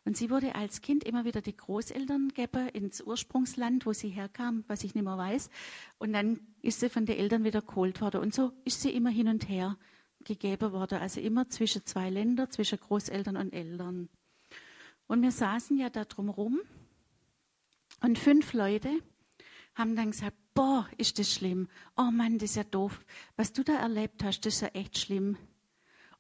und 0.05 0.17
sie 0.17 0.31
wurde 0.31 0.55
als 0.57 0.81
Kind 0.81 1.05
immer 1.05 1.25
wieder 1.25 1.41
die 1.41 1.57
Großeltern 1.57 2.31
geben 2.31 2.69
ins 2.71 3.01
Ursprungsland, 3.01 3.87
wo 3.87 3.93
sie 3.93 4.09
herkam, 4.09 4.65
was 4.67 4.83
ich 4.83 4.95
nicht 4.95 5.05
mehr 5.05 5.17
weiß. 5.17 5.49
Und 5.99 6.13
dann 6.13 6.41
ist 6.61 6.81
sie 6.81 6.89
von 6.89 7.07
den 7.07 7.19
Eltern 7.19 7.45
wieder 7.45 7.63
geholt 7.63 8.01
worden. 8.01 8.21
Und 8.21 8.35
so 8.35 8.53
ist 8.65 8.83
sie 8.83 8.91
immer 8.91 9.11
hin 9.11 9.29
und 9.29 9.49
her 9.49 9.79
gegeben 10.25 10.73
worden. 10.73 10.99
Also 10.99 11.21
immer 11.21 11.49
zwischen 11.49 11.87
zwei 11.87 12.11
Ländern, 12.11 12.51
zwischen 12.51 12.81
Großeltern 12.81 13.37
und 13.37 13.53
Eltern. 13.53 14.09
Und 15.07 15.23
wir 15.23 15.31
saßen 15.31 15.79
ja 15.79 15.89
da 15.89 16.05
drumherum 16.05 16.61
Und 18.01 18.19
fünf 18.19 18.53
Leute 18.55 18.91
haben 19.75 19.95
dann 19.95 20.11
gesagt, 20.11 20.37
boah, 20.55 20.89
ist 20.97 21.21
das 21.21 21.33
schlimm. 21.33 21.69
Oh 21.97 22.11
Mann, 22.11 22.39
das 22.39 22.51
ist 22.51 22.57
ja 22.57 22.65
doof. 22.65 23.05
Was 23.37 23.53
du 23.53 23.63
da 23.63 23.75
erlebt 23.75 24.25
hast, 24.25 24.41
das 24.41 24.55
ist 24.55 24.61
ja 24.63 24.69
echt 24.69 24.99
schlimm. 24.99 25.37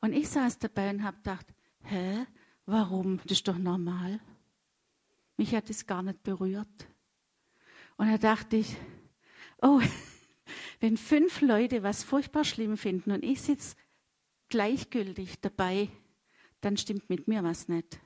Und 0.01 0.13
ich 0.13 0.29
saß 0.29 0.61
dabei 0.61 0.91
und 0.91 1.03
habe 1.03 1.17
gedacht, 1.17 1.47
hä, 1.83 2.27
warum? 2.67 3.19
Das 3.25 3.39
ist 3.39 3.49
doch 3.49 3.59
normal. 3.59 4.21
Mich 5.37 5.55
hat 5.55 5.71
es 5.71 5.87
gar 5.87 6.03
nicht 6.03 6.23
berührt. 6.23 6.89
Und 7.97 8.09
da 8.09 8.19
dachte 8.19 8.57
ich, 8.57 8.77
oh, 9.61 9.81
wenn 10.81 10.97
fünf 10.97 11.41
Leute 11.41 11.83
was 11.83 12.05
furchtbar 12.05 12.45
schlimm 12.45 12.77
finden 12.77 13.13
und 13.13 13.25
ich 13.25 13.41
sitze 13.41 13.77
gleichgültig 14.49 15.41
dabei, 15.41 15.89
dann 16.61 16.77
stimmt 16.77 17.09
mit 17.09 17.29
mir 17.29 17.43
was 17.43 17.69
nicht. 17.69 18.01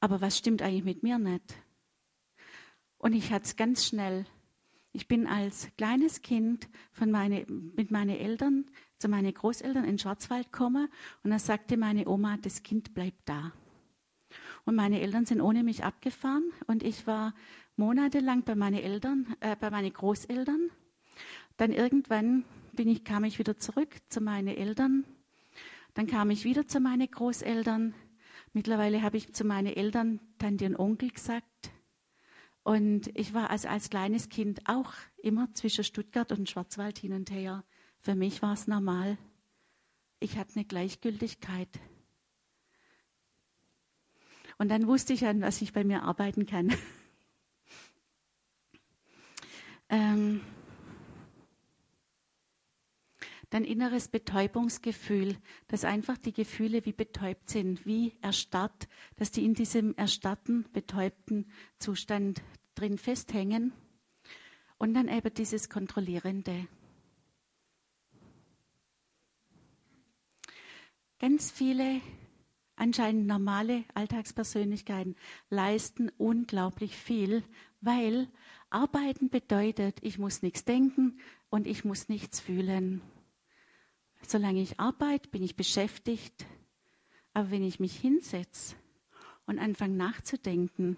Aber 0.00 0.20
was 0.20 0.38
stimmt 0.38 0.62
eigentlich 0.62 0.84
mit 0.84 1.02
mir 1.02 1.18
nicht? 1.18 1.54
Und 2.98 3.12
ich 3.12 3.30
hatte 3.32 3.44
es 3.44 3.56
ganz 3.56 3.86
schnell. 3.86 4.26
Ich 4.92 5.06
bin 5.06 5.26
als 5.26 5.68
kleines 5.76 6.22
Kind 6.22 6.68
von 6.92 7.10
meine, 7.10 7.46
mit 7.48 7.90
meinen 7.90 8.16
Eltern 8.16 8.70
zu 8.98 9.08
meinen 9.08 9.32
Großeltern 9.32 9.84
in 9.84 9.98
Schwarzwald 9.98 10.52
gekommen 10.52 10.88
und 11.22 11.30
da 11.30 11.38
sagte 11.38 11.76
meine 11.76 12.08
Oma, 12.08 12.36
das 12.36 12.62
Kind 12.62 12.94
bleibt 12.94 13.28
da. 13.28 13.52
Und 14.64 14.74
meine 14.74 15.00
Eltern 15.00 15.24
sind 15.24 15.40
ohne 15.40 15.62
mich 15.62 15.84
abgefahren 15.84 16.52
und 16.66 16.82
ich 16.82 17.06
war 17.06 17.34
monatelang 17.76 18.42
bei 18.42 18.54
meinen 18.54 18.80
Eltern, 18.80 19.34
äh, 19.40 19.56
bei 19.56 19.70
meinen 19.70 19.92
Großeltern. 19.92 20.70
Dann 21.56 21.72
irgendwann 21.72 22.44
bin 22.72 22.88
ich, 22.88 23.04
kam 23.04 23.24
ich 23.24 23.38
wieder 23.38 23.56
zurück 23.56 23.96
zu 24.08 24.20
meinen 24.20 24.56
Eltern. 24.56 25.04
Dann 25.94 26.06
kam 26.06 26.30
ich 26.30 26.44
wieder 26.44 26.68
zu 26.68 26.80
meinen 26.80 27.10
Großeltern. 27.10 27.94
Mittlerweile 28.52 29.02
habe 29.02 29.16
ich 29.16 29.32
zu 29.32 29.44
meinen 29.44 29.74
Eltern 29.74 30.20
Tante 30.38 30.66
und 30.66 30.76
Onkel 30.76 31.10
gesagt. 31.10 31.70
Und 32.62 33.10
ich 33.14 33.32
war 33.32 33.50
also 33.50 33.68
als 33.68 33.88
kleines 33.88 34.28
Kind 34.28 34.60
auch 34.68 34.92
immer 35.22 35.52
zwischen 35.54 35.84
Stuttgart 35.84 36.30
und 36.32 36.50
Schwarzwald 36.50 36.98
hin 36.98 37.14
und 37.14 37.30
her. 37.30 37.64
Für 38.00 38.14
mich 38.14 38.42
war 38.42 38.52
es 38.52 38.66
normal. 38.66 39.18
Ich 40.20 40.36
hatte 40.36 40.56
eine 40.56 40.64
Gleichgültigkeit. 40.64 41.68
Und 44.58 44.70
dann 44.70 44.86
wusste 44.86 45.12
ich, 45.12 45.24
an 45.24 45.40
was 45.40 45.62
ich 45.62 45.72
bei 45.72 45.84
mir 45.84 46.02
arbeiten 46.02 46.46
kann. 46.46 46.74
ähm, 49.88 50.40
dann 53.50 53.64
inneres 53.64 54.08
Betäubungsgefühl, 54.08 55.36
dass 55.68 55.84
einfach 55.84 56.18
die 56.18 56.32
Gefühle 56.32 56.84
wie 56.84 56.92
betäubt 56.92 57.48
sind, 57.48 57.86
wie 57.86 58.14
erstarrt, 58.20 58.88
dass 59.16 59.30
die 59.30 59.44
in 59.44 59.54
diesem 59.54 59.94
erstarrten, 59.96 60.66
betäubten 60.72 61.50
Zustand 61.78 62.42
drin 62.74 62.98
festhängen. 62.98 63.72
Und 64.76 64.94
dann 64.94 65.08
eben 65.08 65.32
dieses 65.32 65.68
Kontrollierende. 65.68 66.68
Ganz 71.20 71.50
viele 71.50 72.00
anscheinend 72.76 73.26
normale 73.26 73.84
Alltagspersönlichkeiten 73.94 75.16
leisten 75.50 76.10
unglaublich 76.16 76.96
viel, 76.96 77.42
weil 77.80 78.28
Arbeiten 78.70 79.28
bedeutet, 79.28 79.98
ich 80.02 80.18
muss 80.18 80.42
nichts 80.42 80.64
denken 80.64 81.18
und 81.50 81.66
ich 81.66 81.84
muss 81.84 82.08
nichts 82.08 82.38
fühlen. 82.38 83.02
Solange 84.22 84.62
ich 84.62 84.78
arbeite, 84.78 85.28
bin 85.28 85.42
ich 85.42 85.56
beschäftigt. 85.56 86.46
Aber 87.32 87.50
wenn 87.50 87.64
ich 87.64 87.80
mich 87.80 87.96
hinsetze 87.96 88.76
und 89.46 89.58
anfange 89.58 89.96
nachzudenken, 89.96 90.96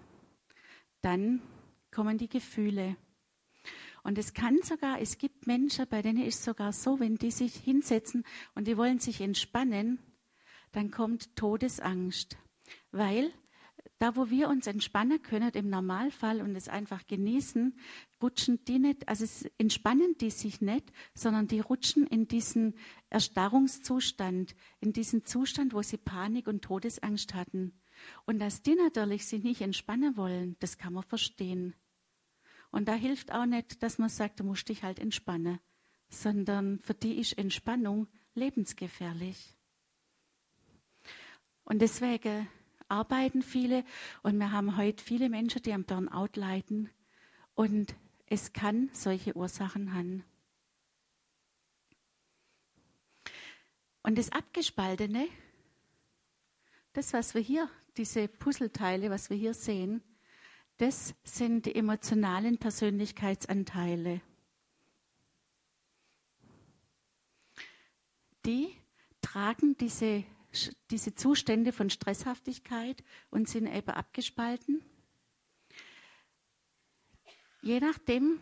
dann 1.00 1.40
kommen 1.90 2.18
die 2.18 2.28
Gefühle. 2.28 2.96
Und 4.02 4.18
es 4.18 4.32
kann 4.32 4.58
sogar, 4.62 5.00
es 5.00 5.18
gibt 5.18 5.46
Menschen, 5.46 5.86
bei 5.88 6.02
denen 6.02 6.22
ist 6.22 6.40
es 6.40 6.44
sogar 6.44 6.72
so, 6.72 7.00
wenn 7.00 7.16
die 7.16 7.30
sich 7.30 7.54
hinsetzen 7.54 8.24
und 8.54 8.66
die 8.66 8.76
wollen 8.76 8.98
sich 8.98 9.20
entspannen, 9.20 9.98
dann 10.72 10.90
kommt 10.90 11.36
Todesangst. 11.36 12.36
Weil 12.92 13.32
da, 13.98 14.16
wo 14.16 14.30
wir 14.30 14.48
uns 14.48 14.66
entspannen 14.66 15.22
können 15.22 15.50
im 15.50 15.68
Normalfall 15.68 16.40
und 16.40 16.56
es 16.56 16.68
einfach 16.68 17.06
genießen, 17.06 17.78
rutschen 18.22 18.64
die 18.64 18.78
nicht, 18.78 19.08
also 19.08 19.26
entspannen 19.58 20.16
die 20.18 20.30
sich 20.30 20.62
nicht, 20.62 20.90
sondern 21.14 21.48
die 21.48 21.60
rutschen 21.60 22.06
in 22.06 22.26
diesen 22.26 22.74
Erstarrungszustand, 23.10 24.54
in 24.80 24.94
diesen 24.94 25.26
Zustand, 25.26 25.74
wo 25.74 25.82
sie 25.82 25.98
Panik 25.98 26.48
und 26.48 26.62
Todesangst 26.62 27.34
hatten. 27.34 27.78
Und 28.24 28.38
dass 28.38 28.62
die 28.62 28.74
natürlich 28.74 29.26
sich 29.26 29.42
nicht 29.42 29.60
entspannen 29.60 30.16
wollen, 30.16 30.56
das 30.60 30.78
kann 30.78 30.94
man 30.94 31.02
verstehen. 31.02 31.74
Und 32.70 32.88
da 32.88 32.94
hilft 32.94 33.32
auch 33.32 33.46
nicht, 33.46 33.82
dass 33.82 33.98
man 33.98 34.08
sagt, 34.08 34.40
du 34.40 34.44
musst 34.44 34.68
dich 34.68 34.82
halt 34.82 34.98
entspannen, 34.98 35.58
sondern 36.08 36.78
für 36.78 36.94
die 36.94 37.18
ist 37.18 37.36
Entspannung 37.36 38.06
lebensgefährlich. 38.34 39.59
Und 41.70 41.78
deswegen 41.78 42.48
arbeiten 42.88 43.42
viele 43.42 43.84
und 44.24 44.36
wir 44.40 44.50
haben 44.50 44.76
heute 44.76 45.04
viele 45.04 45.28
Menschen, 45.28 45.62
die 45.62 45.72
am 45.72 45.84
Burnout 45.84 46.30
leiden 46.34 46.90
und 47.54 47.94
es 48.26 48.52
kann 48.52 48.90
solche 48.92 49.36
Ursachen 49.36 49.94
haben. 49.94 50.24
Und 54.02 54.18
das 54.18 54.32
Abgespaltene, 54.32 55.28
das, 56.92 57.12
was 57.12 57.34
wir 57.34 57.40
hier, 57.40 57.70
diese 57.96 58.26
Puzzleteile, 58.26 59.08
was 59.08 59.30
wir 59.30 59.36
hier 59.36 59.54
sehen, 59.54 60.02
das 60.78 61.14
sind 61.22 61.66
die 61.66 61.76
emotionalen 61.76 62.58
Persönlichkeitsanteile. 62.58 64.20
Die 68.44 68.74
tragen 69.22 69.76
diese 69.76 70.24
diese 70.90 71.14
Zustände 71.14 71.72
von 71.72 71.90
Stresshaftigkeit 71.90 73.02
und 73.30 73.48
sind 73.48 73.66
eben 73.66 73.90
abgespalten. 73.90 74.82
Je 77.62 77.80
nachdem, 77.80 78.40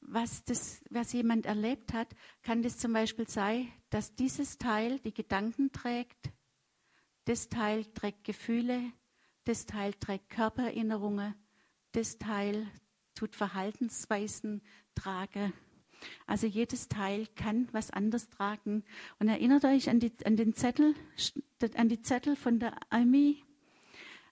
was, 0.00 0.44
das, 0.44 0.82
was 0.90 1.12
jemand 1.12 1.46
erlebt 1.46 1.92
hat, 1.92 2.14
kann 2.42 2.62
das 2.62 2.78
zum 2.78 2.92
Beispiel 2.92 3.28
sein, 3.28 3.72
dass 3.90 4.14
dieses 4.14 4.58
Teil 4.58 4.98
die 5.00 5.14
Gedanken 5.14 5.72
trägt, 5.72 6.30
das 7.24 7.48
Teil 7.48 7.84
trägt 7.86 8.24
Gefühle, 8.24 8.92
das 9.44 9.66
Teil 9.66 9.94
trägt 9.94 10.30
Körpererinnerungen, 10.30 11.34
das 11.92 12.18
Teil 12.18 12.66
tut 13.14 13.34
Verhaltensweisen 13.34 14.62
tragen 14.94 15.52
also 16.26 16.46
jedes 16.46 16.88
Teil 16.88 17.26
kann 17.36 17.68
was 17.72 17.90
anderes 17.90 18.28
tragen. 18.30 18.84
Und 19.18 19.28
erinnert 19.28 19.64
euch 19.64 19.88
an, 19.90 20.00
die, 20.00 20.12
an 20.24 20.36
den 20.36 20.54
Zettel, 20.54 20.94
an 21.76 21.88
die 21.88 22.02
Zettel 22.02 22.36
von 22.36 22.58
der 22.58 22.74
Armee. 22.90 23.36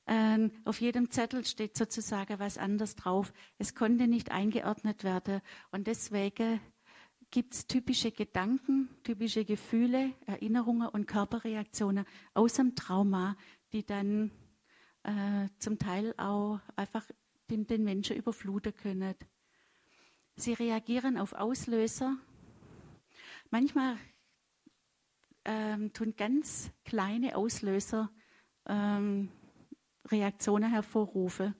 Ähm, 0.06 0.50
auf 0.64 0.80
jedem 0.80 1.10
Zettel 1.10 1.44
steht 1.44 1.76
sozusagen 1.76 2.38
was 2.38 2.58
anderes 2.58 2.96
drauf. 2.96 3.32
Es 3.58 3.74
konnte 3.74 4.08
nicht 4.08 4.30
eingeordnet 4.30 5.04
werden. 5.04 5.40
Und 5.70 5.86
deswegen 5.86 6.60
gibt 7.30 7.54
es 7.54 7.66
typische 7.66 8.12
Gedanken, 8.12 8.90
typische 9.04 9.44
Gefühle, 9.44 10.12
Erinnerungen 10.26 10.88
und 10.88 11.06
Körperreaktionen 11.06 12.04
aus 12.34 12.54
dem 12.54 12.74
Trauma, 12.74 13.36
die 13.72 13.84
dann 13.84 14.30
äh, 15.02 15.48
zum 15.58 15.78
Teil 15.78 16.14
auch 16.18 16.60
einfach 16.76 17.06
den, 17.50 17.66
den 17.66 17.84
Menschen 17.84 18.16
überfluten 18.16 18.74
können. 18.74 19.14
Sie 20.36 20.54
reagieren 20.54 21.18
auf 21.18 21.34
Auslöser. 21.34 22.16
Manchmal 23.50 23.96
ähm, 25.44 25.92
tun 25.92 26.14
ganz 26.16 26.70
kleine 26.84 27.36
Auslöser 27.36 28.10
ähm, 28.66 29.30
Reaktionen 30.06 30.70
hervorrufen. 30.70 31.54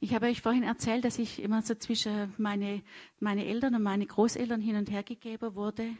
Ich 0.00 0.14
habe 0.14 0.26
euch 0.26 0.42
vorhin 0.42 0.64
erzählt, 0.64 1.04
dass 1.04 1.18
ich 1.18 1.40
immer 1.40 1.62
so 1.62 1.74
zwischen 1.74 2.34
meine, 2.36 2.82
meine 3.20 3.46
Eltern 3.46 3.74
und 3.74 3.82
meine 3.82 4.06
Großeltern 4.06 4.60
hin 4.60 4.76
und 4.76 4.90
her 4.90 5.02
gegeben 5.02 5.54
wurde. 5.54 5.96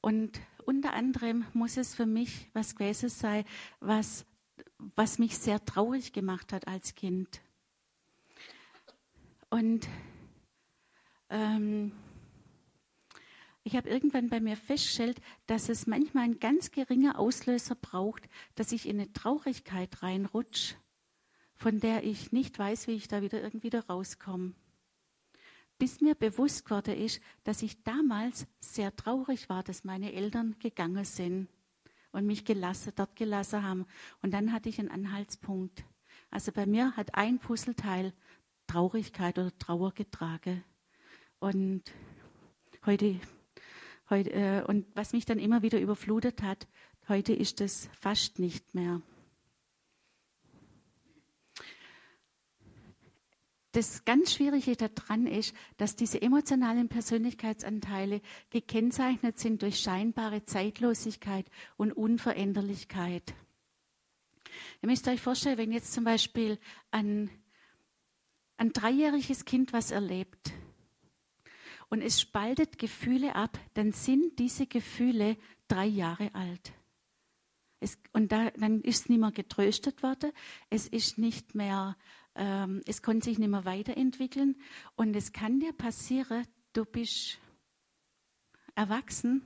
Und 0.00 0.40
unter 0.64 0.94
anderem 0.94 1.44
muss 1.52 1.76
es 1.76 1.94
für 1.94 2.06
mich 2.06 2.48
was 2.54 2.74
gewesen 2.74 3.08
sein, 3.08 3.44
was, 3.80 4.26
was 4.96 5.18
mich 5.18 5.38
sehr 5.38 5.64
traurig 5.64 6.12
gemacht 6.12 6.52
hat 6.52 6.66
als 6.66 6.94
Kind. 6.94 7.40
Und 9.50 9.88
ähm, 11.30 11.92
ich 13.64 13.76
habe 13.76 13.88
irgendwann 13.88 14.30
bei 14.30 14.40
mir 14.40 14.56
festgestellt, 14.56 15.20
dass 15.46 15.68
es 15.68 15.86
manchmal 15.86 16.24
ein 16.24 16.38
ganz 16.38 16.70
geringer 16.70 17.18
Auslöser 17.18 17.74
braucht, 17.74 18.28
dass 18.54 18.72
ich 18.72 18.88
in 18.88 18.98
eine 18.98 19.12
Traurigkeit 19.12 20.02
reinrutsche, 20.02 20.74
von 21.54 21.80
der 21.80 22.04
ich 22.04 22.32
nicht 22.32 22.58
weiß, 22.58 22.86
wie 22.86 22.92
ich 22.92 23.08
da 23.08 23.20
wieder 23.22 23.42
irgendwie 23.42 23.70
da 23.70 23.80
rauskomme. 23.80 24.54
Bis 25.78 26.00
mir 26.00 26.14
bewusst 26.14 26.64
geworden 26.64 26.96
ist, 26.96 27.20
dass 27.44 27.62
ich 27.62 27.84
damals 27.84 28.46
sehr 28.58 28.94
traurig 28.96 29.48
war, 29.48 29.62
dass 29.62 29.84
meine 29.84 30.12
Eltern 30.12 30.56
gegangen 30.58 31.04
sind 31.04 31.48
und 32.10 32.26
mich 32.26 32.44
gelassen, 32.44 32.92
dort 32.96 33.16
gelassen 33.16 33.62
haben. 33.62 33.86
Und 34.22 34.32
dann 34.32 34.52
hatte 34.52 34.68
ich 34.68 34.78
einen 34.78 34.90
Anhaltspunkt. 34.90 35.84
Also 36.30 36.52
bei 36.52 36.66
mir 36.66 36.96
hat 36.96 37.14
ein 37.14 37.38
Puzzleteil 37.38 38.12
Traurigkeit 38.68 39.36
oder 39.38 39.56
Trauer 39.58 39.92
getragen. 39.92 40.62
Und 41.40 41.82
heute, 42.86 43.16
heute 44.08 44.30
äh, 44.30 44.62
und 44.64 44.86
was 44.94 45.12
mich 45.12 45.24
dann 45.24 45.40
immer 45.40 45.62
wieder 45.62 45.80
überflutet 45.80 46.42
hat, 46.42 46.68
heute 47.08 47.32
ist 47.32 47.60
es 47.60 47.88
fast 47.98 48.38
nicht 48.38 48.74
mehr. 48.74 49.02
Das 53.72 54.04
ganz 54.04 54.34
Schwierige 54.34 54.76
daran 54.76 55.26
ist, 55.26 55.54
dass 55.76 55.94
diese 55.94 56.20
emotionalen 56.20 56.88
Persönlichkeitsanteile 56.88 58.22
gekennzeichnet 58.50 59.38
sind 59.38 59.62
durch 59.62 59.78
scheinbare 59.78 60.44
Zeitlosigkeit 60.44 61.46
und 61.76 61.92
Unveränderlichkeit. 61.92 63.34
Ihr 64.82 64.88
müsst 64.88 65.06
euch 65.06 65.20
vorstellen, 65.20 65.58
wenn 65.58 65.70
jetzt 65.70 65.92
zum 65.92 66.04
Beispiel 66.04 66.58
ein, 66.90 67.30
ein 68.58 68.72
dreijähriges 68.72 69.44
Kind 69.44 69.72
was 69.72 69.90
erlebt 69.90 70.52
und 71.88 72.02
es 72.02 72.20
spaltet 72.20 72.78
Gefühle 72.78 73.34
ab, 73.34 73.58
dann 73.74 73.92
sind 73.92 74.38
diese 74.38 74.66
Gefühle 74.66 75.36
drei 75.68 75.86
Jahre 75.86 76.34
alt. 76.34 76.72
Es, 77.80 77.96
und 78.12 78.32
da, 78.32 78.50
dann 78.50 78.82
ist 78.82 79.02
es 79.02 79.08
nicht 79.08 79.20
mehr 79.20 79.32
getröstet 79.32 80.02
worden, 80.02 80.32
es 80.68 80.88
ist 80.88 81.16
nicht 81.16 81.54
mehr, 81.54 81.96
ähm, 82.34 82.82
es 82.86 83.02
konnte 83.02 83.26
sich 83.26 83.38
nicht 83.38 83.48
mehr 83.48 83.64
weiterentwickeln 83.64 84.56
und 84.96 85.14
es 85.14 85.32
kann 85.32 85.60
dir 85.60 85.72
passieren, 85.72 86.46
du 86.72 86.84
bist 86.84 87.38
erwachsen 88.74 89.42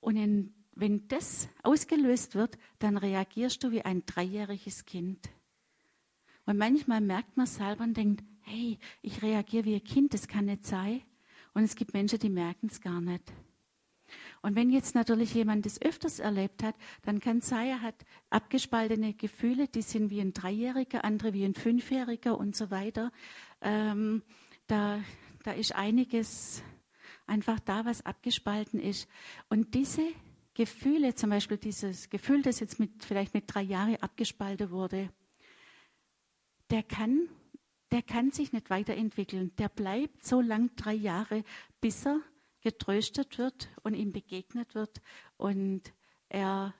und 0.00 0.16
in 0.16 0.52
wenn 0.78 1.08
das 1.08 1.48
ausgelöst 1.62 2.34
wird, 2.34 2.58
dann 2.78 2.98
reagierst 2.98 3.64
du 3.64 3.70
wie 3.70 3.80
ein 3.82 4.04
dreijähriges 4.04 4.84
Kind. 4.84 5.30
Und 6.46 6.58
manchmal 6.58 7.00
merkt 7.00 7.36
man 7.36 7.46
selber 7.46 7.84
und 7.84 7.96
denkt, 7.96 8.24
hey, 8.42 8.78
ich 9.02 9.22
reagiere 9.22 9.64
wie 9.64 9.74
ein 9.74 9.84
Kind, 9.84 10.14
das 10.14 10.28
kann 10.28 10.46
nicht 10.46 10.64
sein. 10.64 11.02
Und 11.52 11.64
es 11.64 11.74
gibt 11.74 11.92
Menschen, 11.92 12.18
die 12.18 12.30
merken 12.30 12.68
es 12.70 12.80
gar 12.80 13.00
nicht. 13.00 13.32
Und 14.42 14.54
wenn 14.54 14.70
jetzt 14.70 14.94
natürlich 14.94 15.34
jemand 15.34 15.66
das 15.66 15.82
öfters 15.82 16.20
erlebt 16.20 16.62
hat, 16.62 16.76
dann 17.02 17.18
kann 17.18 17.38
es 17.38 17.48
sein, 17.48 17.66
er 17.66 17.82
hat 17.82 17.94
abgespaltene 18.30 19.14
Gefühle, 19.14 19.66
die 19.66 19.82
sind 19.82 20.10
wie 20.10 20.20
ein 20.20 20.32
Dreijähriger, 20.32 21.04
andere 21.04 21.32
wie 21.32 21.44
ein 21.44 21.54
Fünfjähriger 21.54 22.38
und 22.38 22.54
so 22.54 22.70
weiter. 22.70 23.10
Ähm, 23.60 24.22
da, 24.68 25.00
da 25.42 25.52
ist 25.52 25.74
einiges 25.74 26.62
einfach 27.26 27.58
da, 27.60 27.84
was 27.84 28.06
abgespalten 28.06 28.78
ist. 28.78 29.08
Und 29.48 29.74
diese 29.74 30.06
Gefühle, 30.54 31.14
zum 31.14 31.30
Beispiel 31.30 31.58
dieses 31.58 32.08
Gefühl, 32.08 32.42
das 32.42 32.60
jetzt 32.60 32.78
mit, 32.78 33.04
vielleicht 33.04 33.34
mit 33.34 33.44
drei 33.46 33.62
Jahren 33.62 33.96
abgespalten 33.96 34.70
wurde, 34.70 35.10
der 36.70 36.82
kann, 36.82 37.28
der 37.90 38.02
kann 38.02 38.30
sich 38.30 38.52
nicht 38.52 38.70
weiterentwickeln. 38.70 39.54
Der 39.56 39.68
bleibt 39.68 40.24
so 40.24 40.40
lang 40.40 40.74
drei 40.76 40.94
Jahre, 40.94 41.44
bis 41.80 42.06
er 42.06 42.20
getröstet 42.60 43.38
wird 43.38 43.68
und 43.82 43.94
ihm 43.94 44.12
begegnet 44.12 44.74
wird 44.74 45.00
und 45.36 45.82
er 46.28 46.74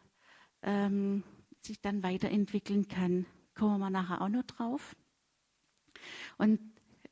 ähm, 0.62 1.22
sich 1.60 1.80
dann 1.80 2.02
weiterentwickeln 2.02 2.88
kann. 2.88 3.26
Kommen 3.54 3.78
wir 3.78 3.90
nachher 3.90 4.20
auch 4.20 4.28
noch 4.28 4.44
drauf. 4.44 4.96
Und 6.38 6.60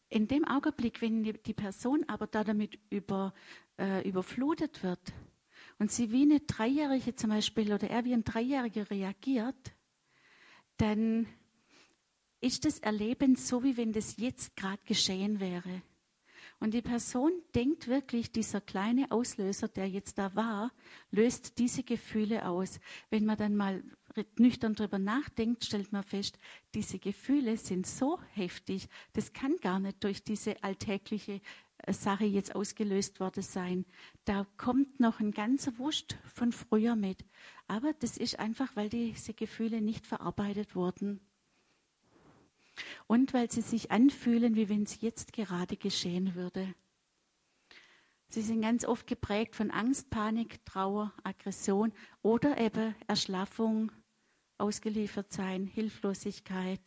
in 0.09 0.29
dem 0.29 0.45
Augenblick, 0.45 1.01
wenn 1.01 1.23
die 1.23 1.55
Person 1.55 2.05
aber 2.09 2.27
da 2.27 2.45
damit 2.45 2.79
über, 2.91 3.33
äh, 3.79 4.07
überflutet 4.09 4.83
wird, 4.83 5.13
und 5.79 5.91
sie 5.91 6.13
wie 6.13 6.23
eine 6.23 6.41
Dreijährige 6.41 7.15
zum 7.15 7.31
Beispiel 7.31 7.73
oder 7.73 7.91
er 7.91 8.05
wie 8.05 8.15
ein 8.15 8.25
Dreijähriger 8.25 8.91
reagiert, 8.91 9.75
dann 10.77 11.27
ist 12.45 12.67
das 12.67 12.79
Erleben 12.79 13.37
so, 13.37 13.65
wie 13.65 13.77
wenn 13.77 13.93
das 13.93 14.19
jetzt 14.19 14.55
gerade 14.55 14.83
geschehen 14.85 15.41
wäre. 15.41 15.83
Und 16.61 16.75
die 16.75 16.83
Person 16.83 17.33
denkt 17.55 17.89
wirklich, 17.89 18.33
dieser 18.33 18.61
kleine 18.61 19.11
Auslöser, 19.11 19.67
der 19.67 19.89
jetzt 19.89 20.19
da 20.19 20.35
war, 20.35 20.71
löst 21.11 21.59
diese 21.59 21.83
Gefühle 21.83 22.47
aus. 22.47 22.81
Wenn 23.11 23.25
man 23.25 23.37
dann 23.37 23.57
mal 23.57 23.83
nüchtern 24.39 24.75
darüber 24.75 24.99
nachdenkt, 24.99 25.65
stellt 25.65 25.91
man 25.93 26.05
fest, 26.05 26.39
diese 26.75 26.99
Gefühle 26.99 27.57
sind 27.57 27.87
so 27.87 28.21
heftig, 28.35 28.89
das 29.15 29.33
kann 29.33 29.57
gar 29.57 29.81
nicht 29.81 30.05
durch 30.05 30.23
diese 30.23 30.63
alltägliche 30.63 31.41
Sache 31.89 32.25
jetzt 32.25 32.55
ausgelöst 32.55 33.21
worden 33.21 33.43
sein. 33.43 33.85
Da 34.25 34.47
kommt 34.57 35.01
noch 35.01 35.19
ein 35.19 35.33
ganzer 35.33 35.77
Wust 35.79 36.19
von 36.35 36.53
früher 36.53 36.95
mit. 36.95 37.25
Aber 37.67 37.93
das 37.95 38.17
ist 38.17 38.39
einfach, 38.39 38.77
weil 38.77 38.89
diese 38.89 39.35
Gefühle 39.35 39.81
nicht 39.81 40.07
verarbeitet 40.07 40.77
wurden. 40.77 41.21
Und 43.07 43.33
weil 43.35 43.51
sie 43.51 43.63
sich 43.63 43.91
anfühlen, 43.91 44.57
wie 44.57 44.69
wenn 44.69 44.83
es 44.83 45.01
jetzt 45.01 45.33
gerade 45.33 45.77
geschehen 45.77 46.35
würde. 46.35 46.75
Sie 48.29 48.43
sind 48.43 48.63
ganz 48.63 48.85
oft 48.85 49.07
geprägt 49.07 49.55
von 49.55 49.71
Angst, 49.71 50.11
Panik, 50.11 50.65
Trauer, 50.65 51.13
Aggression 51.23 51.93
oder 52.23 52.59
eben 52.59 52.95
Erschlaffung, 53.07 53.93
ausgeliefert 54.59 55.33
sein, 55.33 55.67
Hilflosigkeit. 55.67 56.81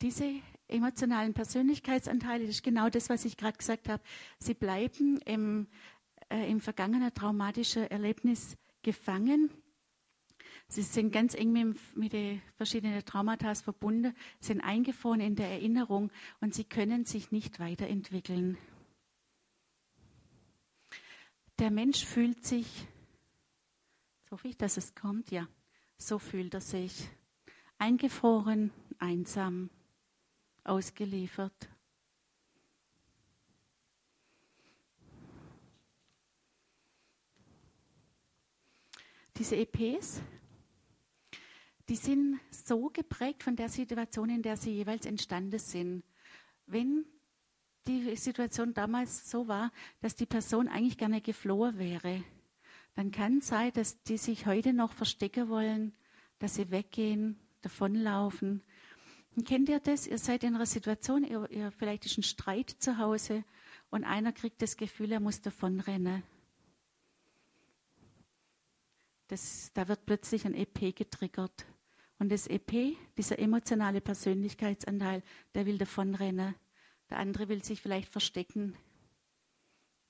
Diese 0.00 0.40
emotionalen 0.68 1.34
Persönlichkeitsanteile, 1.34 2.46
das 2.46 2.56
ist 2.56 2.62
genau 2.62 2.88
das, 2.88 3.08
was 3.08 3.24
ich 3.24 3.36
gerade 3.36 3.56
gesagt 3.56 3.88
habe. 3.88 4.02
Sie 4.38 4.54
bleiben 4.54 5.18
im, 5.26 5.68
äh, 6.28 6.50
im 6.50 6.60
vergangenen 6.60 7.12
traumatischen 7.14 7.84
Erlebnis 7.84 8.56
gefangen. 8.82 9.50
Sie 10.68 10.82
sind 10.82 11.12
ganz 11.12 11.34
eng 11.34 11.52
mit, 11.52 11.78
mit 11.96 12.12
den 12.12 12.42
verschiedenen 12.56 13.04
Traumata 13.04 13.54
verbunden, 13.54 14.14
sind 14.40 14.60
eingefroren 14.60 15.20
in 15.20 15.36
der 15.36 15.48
Erinnerung 15.48 16.10
und 16.40 16.54
sie 16.54 16.64
können 16.64 17.04
sich 17.04 17.30
nicht 17.30 17.60
weiterentwickeln. 17.60 18.58
Der 21.58 21.70
Mensch 21.70 22.04
fühlt 22.04 22.44
sich, 22.44 22.66
so 24.24 24.32
hoffe 24.32 24.48
ich, 24.48 24.58
dass 24.58 24.76
es 24.76 24.94
kommt, 24.94 25.30
ja, 25.30 25.48
so 25.96 26.18
fühlt 26.18 26.52
er 26.52 26.60
sich. 26.60 27.08
Eingefroren, 27.78 28.72
einsam, 28.98 29.70
ausgeliefert. 30.64 31.68
Diese 39.38 39.56
EPs, 39.56 40.22
die 41.88 41.96
sind 41.96 42.40
so 42.50 42.90
geprägt 42.90 43.42
von 43.42 43.56
der 43.56 43.68
Situation, 43.68 44.30
in 44.30 44.42
der 44.42 44.56
sie 44.56 44.72
jeweils 44.72 45.06
entstanden 45.06 45.58
sind. 45.58 46.02
Wenn 46.66 47.04
die 47.86 48.16
Situation 48.16 48.74
damals 48.74 49.30
so 49.30 49.46
war, 49.46 49.70
dass 50.00 50.16
die 50.16 50.26
Person 50.26 50.68
eigentlich 50.68 50.98
gerne 50.98 51.20
geflohen 51.20 51.78
wäre, 51.78 52.24
dann 52.94 53.10
kann 53.10 53.38
es 53.38 53.48
sein, 53.48 53.72
dass 53.72 54.02
die 54.02 54.16
sich 54.16 54.46
heute 54.46 54.72
noch 54.72 54.92
verstecken 54.92 55.48
wollen, 55.48 55.94
dass 56.38 56.56
sie 56.56 56.70
weggehen, 56.70 57.38
davonlaufen, 57.60 58.62
und 59.36 59.46
kennt 59.46 59.68
ihr 59.68 59.80
das? 59.80 60.06
Ihr 60.06 60.18
seid 60.18 60.44
in 60.44 60.54
einer 60.54 60.64
Situation, 60.64 61.22
ihr, 61.22 61.48
ihr, 61.50 61.70
vielleicht 61.70 62.06
ist 62.06 62.16
ein 62.16 62.22
Streit 62.22 62.70
zu 62.70 62.96
Hause 62.96 63.44
und 63.90 64.04
einer 64.04 64.32
kriegt 64.32 64.62
das 64.62 64.78
Gefühl, 64.78 65.12
er 65.12 65.20
muss 65.20 65.42
davonrennen. 65.42 66.22
Das, 69.28 69.70
da 69.74 69.88
wird 69.88 70.06
plötzlich 70.06 70.46
ein 70.46 70.54
EP 70.54 70.96
getriggert. 70.96 71.66
Und 72.18 72.30
das 72.30 72.46
EP, 72.46 72.96
dieser 73.16 73.38
emotionale 73.38 74.00
Persönlichkeitsanteil, 74.00 75.22
der 75.54 75.66
will 75.66 75.78
davonrennen. 75.78 76.54
Der 77.10 77.18
andere 77.18 77.48
will 77.48 77.62
sich 77.62 77.80
vielleicht 77.80 78.10
verstecken 78.10 78.74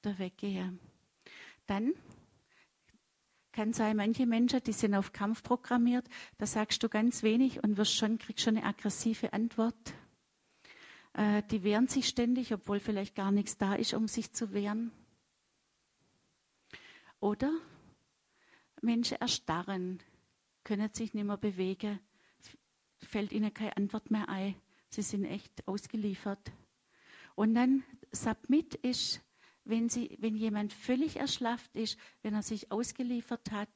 oder 0.05 0.19
weggehen. 0.19 0.79
Dann 1.67 1.95
kann 3.53 3.73
sein, 3.73 3.97
manche 3.97 4.27
Menschen, 4.27 4.63
die 4.63 4.73
sind 4.73 4.95
auf 4.95 5.13
Kampf 5.13 5.43
programmiert, 5.43 6.07
da 6.39 6.47
sagst 6.47 6.83
du 6.83 6.89
ganz 6.89 7.23
wenig 7.23 7.65
und 7.65 7.77
wirst 7.77 7.95
schon, 7.95 8.19
kriegst 8.19 8.45
schon 8.45 8.57
eine 8.57 8.67
aggressive 8.67 9.33
Antwort. 9.33 9.95
Äh, 11.15 11.43
die 11.51 11.63
wehren 11.63 11.89
sich 11.89 12.07
ständig, 12.07 12.53
obwohl 12.53 12.81
vielleicht 12.81 13.15
gar 13.15 13.33
nichts 13.33 13.57
da 13.57 13.75
ist, 13.75 13.95
um 13.95 14.09
sich 14.09 14.33
zu 14.33 14.53
wehren. 14.53 14.93
Oder 17.19 17.51
Menschen 18.83 19.17
erstarren, 19.17 20.01
können 20.67 20.93
sich 20.93 21.15
nicht 21.15 21.25
mehr 21.25 21.37
bewegen, 21.37 22.01
fällt 22.99 23.33
ihnen 23.33 23.55
keine 23.55 23.77
Antwort 23.77 24.11
mehr 24.11 24.29
ein. 24.29 24.57
Sie 24.91 25.03
sind 25.03 25.25
echt 25.25 25.67
ausgeliefert. 25.69 26.53
Und 27.37 27.55
dann 27.55 27.85
Submit 28.11 28.75
ist 28.75 29.23
wenn, 29.67 29.89
sie, 29.89 30.17
wenn 30.21 30.37
jemand 30.37 30.73
völlig 30.73 31.17
erschlafft 31.17 31.75
ist, 31.75 31.99
wenn 32.23 32.35
er 32.35 32.43
sich 32.43 32.71
ausgeliefert 32.71 33.51
hat. 33.51 33.69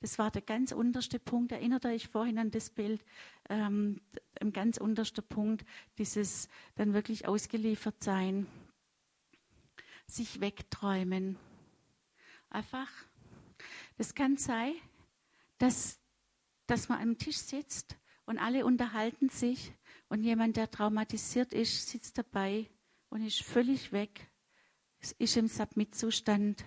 Das 0.00 0.18
war 0.18 0.30
der 0.30 0.42
ganz 0.42 0.72
unterste 0.72 1.18
Punkt. 1.18 1.52
Erinnert 1.52 1.84
euch 1.86 2.08
vorhin 2.08 2.38
an 2.38 2.50
das 2.50 2.70
Bild, 2.70 3.04
ähm, 3.48 4.00
ein 4.40 4.52
ganz 4.52 4.78
unterster 4.78 5.22
Punkt, 5.22 5.66
dieses 5.98 6.48
dann 6.74 6.92
wirklich 6.94 7.28
ausgeliefert 7.28 8.02
sein, 8.02 8.46
sich 10.06 10.40
wegträumen. 10.40 11.38
Einfach, 12.50 12.90
das 13.98 14.14
kann 14.14 14.36
sein, 14.36 14.74
dass 15.58 15.98
dass 16.66 16.88
man 16.88 17.00
am 17.00 17.18
Tisch 17.18 17.38
sitzt 17.38 17.96
und 18.24 18.38
alle 18.38 18.64
unterhalten 18.64 19.28
sich 19.28 19.72
und 20.08 20.22
jemand, 20.22 20.56
der 20.56 20.70
traumatisiert 20.70 21.52
ist, 21.52 21.88
sitzt 21.88 22.18
dabei 22.18 22.68
und 23.08 23.22
ist 23.22 23.42
völlig 23.42 23.92
weg, 23.92 24.30
ist 25.18 25.36
im 25.36 25.48
Submit-Zustand, 25.48 26.64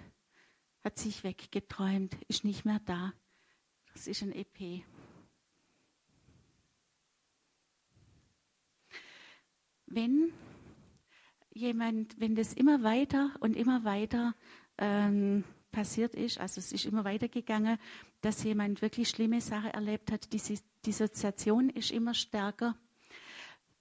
hat 0.84 0.98
sich 0.98 1.24
weggeträumt, 1.24 2.16
ist 2.28 2.44
nicht 2.44 2.66
mehr 2.66 2.80
da. 2.86 3.14
Das 3.94 4.08
ist 4.08 4.22
ein 4.24 4.32
EP. 4.32 4.84
Wenn 9.86 10.32
jemand, 11.52 12.20
wenn 12.20 12.36
das 12.36 12.54
immer 12.54 12.84
weiter 12.84 13.36
und 13.40 13.56
immer 13.56 13.84
weiter 13.84 14.36
ähm, 14.78 15.44
passiert 15.72 16.16
ist, 16.16 16.38
also 16.40 16.60
es 16.60 16.72
ist 16.72 16.86
immer 16.86 17.04
weitergegangen, 17.04 17.78
dass 18.22 18.44
jemand 18.44 18.82
wirklich 18.82 19.10
schlimme 19.10 19.42
Sachen 19.42 19.72
erlebt 19.72 20.12
hat, 20.12 20.32
die 20.34 20.42
Dissoziation 20.86 21.70
ist 21.70 21.92
immer 21.92 22.14
stärker, 22.14 22.78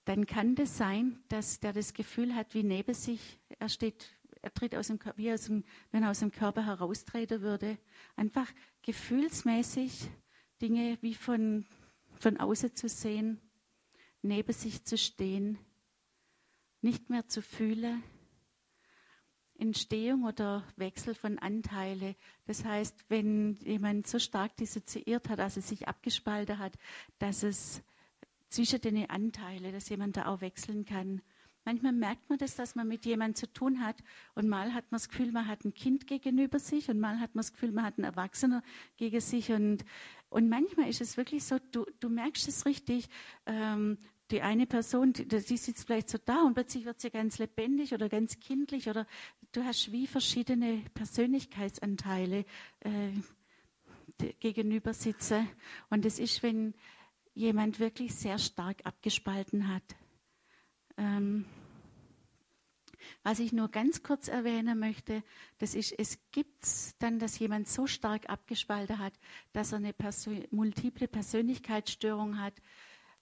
dann 0.04 0.26
kann 0.26 0.54
das 0.54 0.78
sein, 0.78 1.22
dass 1.28 1.60
der 1.60 1.72
das 1.72 1.92
Gefühl 1.92 2.34
hat, 2.34 2.54
wie 2.54 2.62
neben 2.62 2.94
sich, 2.94 3.38
er 3.58 3.68
steht, 3.68 4.08
er 4.40 4.54
tritt 4.54 4.74
aus 4.74 4.86
dem, 4.86 4.98
wie 5.16 5.32
aus 5.32 5.42
dem, 5.42 5.64
wenn 5.90 6.02
er 6.02 6.10
aus 6.10 6.20
dem 6.20 6.32
Körper 6.32 6.64
heraustreten 6.64 7.42
würde, 7.42 7.76
einfach 8.16 8.50
gefühlsmäßig 8.82 10.08
Dinge 10.62 10.96
wie 11.02 11.14
von, 11.14 11.66
von 12.18 12.38
außen 12.38 12.74
zu 12.74 12.88
sehen, 12.88 13.40
neben 14.22 14.52
sich 14.52 14.84
zu 14.84 14.96
stehen, 14.96 15.58
nicht 16.80 17.10
mehr 17.10 17.28
zu 17.28 17.42
fühlen, 17.42 18.02
Entstehung 19.58 20.24
oder 20.24 20.64
Wechsel 20.76 21.14
von 21.14 21.38
Anteile. 21.38 22.14
Das 22.46 22.64
heißt, 22.64 23.04
wenn 23.08 23.58
jemand 23.64 24.06
so 24.06 24.18
stark 24.18 24.56
dissoziiert 24.56 25.28
hat, 25.28 25.40
also 25.40 25.60
sich 25.60 25.88
abgespalten 25.88 26.58
hat, 26.58 26.74
dass 27.18 27.42
es 27.42 27.82
zwischen 28.48 28.80
den 28.80 29.10
Anteilen, 29.10 29.72
dass 29.72 29.88
jemand 29.88 30.16
da 30.16 30.26
auch 30.26 30.40
wechseln 30.40 30.84
kann. 30.84 31.20
Manchmal 31.64 31.92
merkt 31.92 32.30
man 32.30 32.38
das, 32.38 32.54
dass 32.54 32.76
man 32.76 32.88
mit 32.88 33.04
jemandem 33.04 33.34
zu 33.34 33.52
tun 33.52 33.84
hat 33.84 33.96
und 34.34 34.48
mal 34.48 34.72
hat 34.72 34.90
man 34.90 34.98
das 34.98 35.10
Gefühl, 35.10 35.32
man 35.32 35.46
hat 35.46 35.66
ein 35.66 35.74
Kind 35.74 36.06
gegenüber 36.06 36.58
sich 36.58 36.88
und 36.88 36.98
mal 36.98 37.20
hat 37.20 37.34
man 37.34 37.40
das 37.42 37.52
Gefühl, 37.52 37.72
man 37.72 37.84
hat 37.84 37.98
einen 37.98 38.04
Erwachsener 38.04 38.62
gegen 38.96 39.20
sich 39.20 39.52
und, 39.52 39.84
und 40.30 40.48
manchmal 40.48 40.88
ist 40.88 41.02
es 41.02 41.18
wirklich 41.18 41.44
so, 41.44 41.58
du, 41.72 41.84
du 42.00 42.08
merkst 42.08 42.48
es 42.48 42.64
richtig, 42.64 43.10
ähm, 43.44 43.98
die 44.30 44.42
eine 44.42 44.66
Person, 44.66 45.12
die, 45.12 45.26
die 45.26 45.56
sitzt 45.56 45.86
vielleicht 45.86 46.10
so 46.10 46.18
da 46.24 46.42
und 46.42 46.54
plötzlich 46.54 46.84
wird 46.84 47.00
sie 47.00 47.10
ganz 47.10 47.38
lebendig 47.38 47.92
oder 47.92 48.08
ganz 48.08 48.40
kindlich 48.40 48.88
oder 48.88 49.06
du 49.58 49.64
hast 49.64 49.90
wie 49.90 50.06
verschiedene 50.06 50.84
Persönlichkeitsanteile 50.94 52.44
äh, 52.80 53.10
gegenüber 54.38 54.94
sitze. 54.94 55.46
Und 55.90 56.04
das 56.04 56.20
ist, 56.20 56.44
wenn 56.44 56.74
jemand 57.34 57.80
wirklich 57.80 58.14
sehr 58.14 58.38
stark 58.38 58.78
abgespalten 58.84 59.66
hat. 59.68 59.82
Ähm, 60.96 61.44
was 63.24 63.40
ich 63.40 63.52
nur 63.52 63.68
ganz 63.68 64.02
kurz 64.02 64.28
erwähnen 64.28 64.78
möchte, 64.78 65.24
das 65.58 65.74
ist, 65.74 65.92
es 65.98 66.18
gibt 66.30 66.64
dann, 67.00 67.18
dass 67.18 67.38
jemand 67.38 67.68
so 67.68 67.86
stark 67.86 68.28
abgespalten 68.28 68.98
hat, 68.98 69.14
dass 69.52 69.72
er 69.72 69.78
eine 69.78 69.92
Persön 69.92 70.46
multiple 70.50 71.08
Persönlichkeitsstörung 71.08 72.40
hat, 72.40 72.54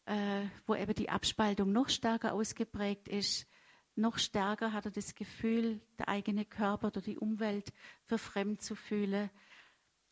äh, 0.04 0.46
wo 0.66 0.74
eben 0.74 0.94
die 0.94 1.08
Abspaltung 1.08 1.72
noch 1.72 1.88
stärker 1.88 2.34
ausgeprägt 2.34 3.08
ist. 3.08 3.46
Noch 3.98 4.18
stärker 4.18 4.74
hat 4.74 4.85
er 4.85 4.90
das 4.90 5.14
Gefühl, 5.14 5.81
der 5.98 6.09
eigene 6.09 6.44
Körper 6.44 6.89
oder 6.89 7.01
die 7.01 7.18
Umwelt 7.18 7.73
für 8.05 8.18
fremd 8.18 8.60
zu 8.60 8.74
fühlen. 8.74 9.31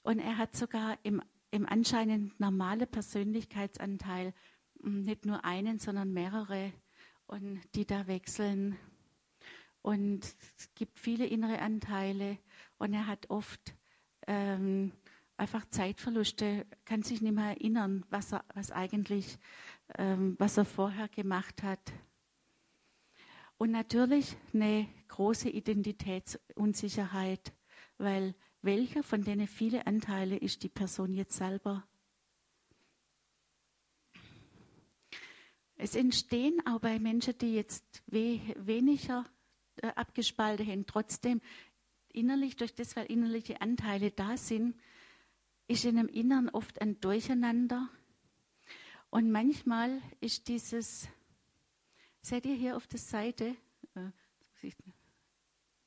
Und 0.02 0.18
er 0.18 0.38
hat 0.38 0.56
sogar 0.56 0.98
im, 1.02 1.22
im 1.50 1.66
anscheinend 1.68 2.40
normalen 2.40 2.88
Persönlichkeitsanteil 2.88 4.32
hm, 4.82 5.02
nicht 5.02 5.26
nur 5.26 5.44
einen, 5.44 5.78
sondern 5.78 6.14
mehrere 6.14 6.72
und 7.26 7.60
die 7.74 7.86
da 7.86 8.06
wechseln. 8.06 8.78
Und 9.82 10.24
es 10.56 10.74
gibt 10.74 10.98
viele 10.98 11.26
innere 11.26 11.58
Anteile 11.58 12.38
und 12.78 12.94
er 12.94 13.06
hat 13.06 13.28
oft 13.28 13.74
ähm, 14.26 14.92
einfach 15.36 15.68
Zeitverluste, 15.68 16.66
kann 16.86 17.02
sich 17.02 17.20
nicht 17.20 17.34
mehr 17.34 17.48
erinnern, 17.48 18.06
was 18.08 18.32
er 18.32 18.44
was 18.54 18.70
eigentlich 18.70 19.38
ähm, 19.98 20.36
was 20.38 20.56
er 20.56 20.64
vorher 20.64 21.08
gemacht 21.08 21.62
hat. 21.62 21.92
Und 23.64 23.70
natürlich 23.70 24.36
eine 24.52 24.86
große 25.08 25.48
Identitätsunsicherheit, 25.48 27.54
weil 27.96 28.34
welcher 28.60 29.02
von 29.02 29.24
denen 29.24 29.48
viele 29.48 29.86
Anteile 29.86 30.36
ist 30.36 30.64
die 30.64 30.68
Person 30.68 31.14
jetzt 31.14 31.38
selber? 31.38 31.88
Es 35.76 35.94
entstehen 35.94 36.60
auch 36.66 36.78
bei 36.78 36.98
Menschen, 36.98 37.38
die 37.38 37.54
jetzt 37.54 38.02
we 38.06 38.38
weniger 38.58 39.24
äh, 39.76 39.86
abgespalten 39.94 40.66
haben, 40.66 40.84
trotzdem 40.84 41.40
innerlich, 42.12 42.56
durch 42.56 42.74
das, 42.74 42.94
weil 42.96 43.06
innerliche 43.06 43.62
Anteile 43.62 44.10
da 44.10 44.36
sind, 44.36 44.78
ist 45.68 45.86
in 45.86 45.96
dem 45.96 46.08
Innern 46.08 46.50
oft 46.50 46.82
ein 46.82 47.00
Durcheinander 47.00 47.88
und 49.08 49.30
manchmal 49.30 50.02
ist 50.20 50.48
dieses, 50.48 51.08
seht 52.24 52.46
ihr 52.46 52.54
hier 52.54 52.76
auf 52.76 52.86
der 52.86 52.98
Seite, 52.98 53.56
äh, 53.94 54.70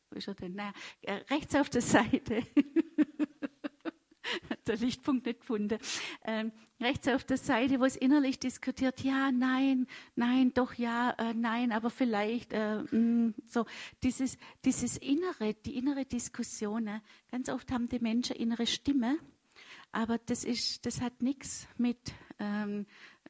wo 0.10 0.18
ist 0.18 0.28
er 0.28 0.36
denn? 0.36 0.54
Naja, 0.54 0.74
äh, 1.02 1.16
rechts 1.30 1.56
auf 1.56 1.70
der 1.70 1.82
Seite, 1.82 2.46
der 4.68 4.78
Lichtpunkt 4.78 5.26
nicht 5.26 5.40
gefunden, 5.40 5.80
ähm, 6.24 6.52
rechts 6.80 7.08
auf 7.08 7.24
der 7.24 7.38
Seite, 7.38 7.80
wo 7.80 7.86
es 7.86 7.96
innerlich 7.96 8.40
diskutiert, 8.40 9.02
ja, 9.02 9.32
nein, 9.32 9.88
nein, 10.16 10.54
doch 10.54 10.74
ja, 10.76 11.12
äh, 11.18 11.34
nein, 11.34 11.72
aber 11.72 11.90
vielleicht, 11.90 12.54
äh, 12.54 12.84
mh, 12.84 12.92
mm, 12.92 13.34
so, 13.48 13.66
dieses, 14.04 14.38
dieses 14.64 14.98
innere, 14.98 15.56
die 15.56 15.76
innere 15.76 16.06
Diskussion, 16.06 16.84
ne? 16.84 17.02
ganz 17.32 17.50
oft 17.50 17.72
haben 17.72 17.90
die 17.90 18.00
Menschen 18.00 18.36
innere 18.36 18.68
Stimme, 18.68 19.18
aber 19.92 20.20
das 20.20 20.44
ist, 20.44 20.86
das 20.86 21.02
hat 21.02 21.22
nichts 21.22 21.68
mit 21.78 22.14
ähm, 22.40 22.86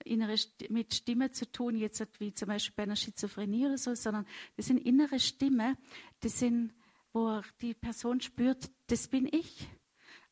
innere 0.05 0.35
mit 0.69 0.93
Stimme 0.93 1.31
zu 1.31 1.51
tun, 1.51 1.77
jetzt 1.77 2.05
wie 2.19 2.33
zum 2.33 2.47
Beispiel 2.47 2.73
bei 2.75 2.83
einer 2.83 2.95
Schizophrenie 2.95 3.65
oder 3.65 3.77
so, 3.77 3.93
sondern 3.95 4.25
das 4.55 4.67
sind 4.67 4.77
innere 4.77 5.19
Stimme, 5.19 5.77
das 6.21 6.39
sind, 6.39 6.73
wo 7.13 7.41
die 7.61 7.73
Person 7.73 8.21
spürt, 8.21 8.69
das 8.87 9.07
bin 9.07 9.27
ich. 9.31 9.67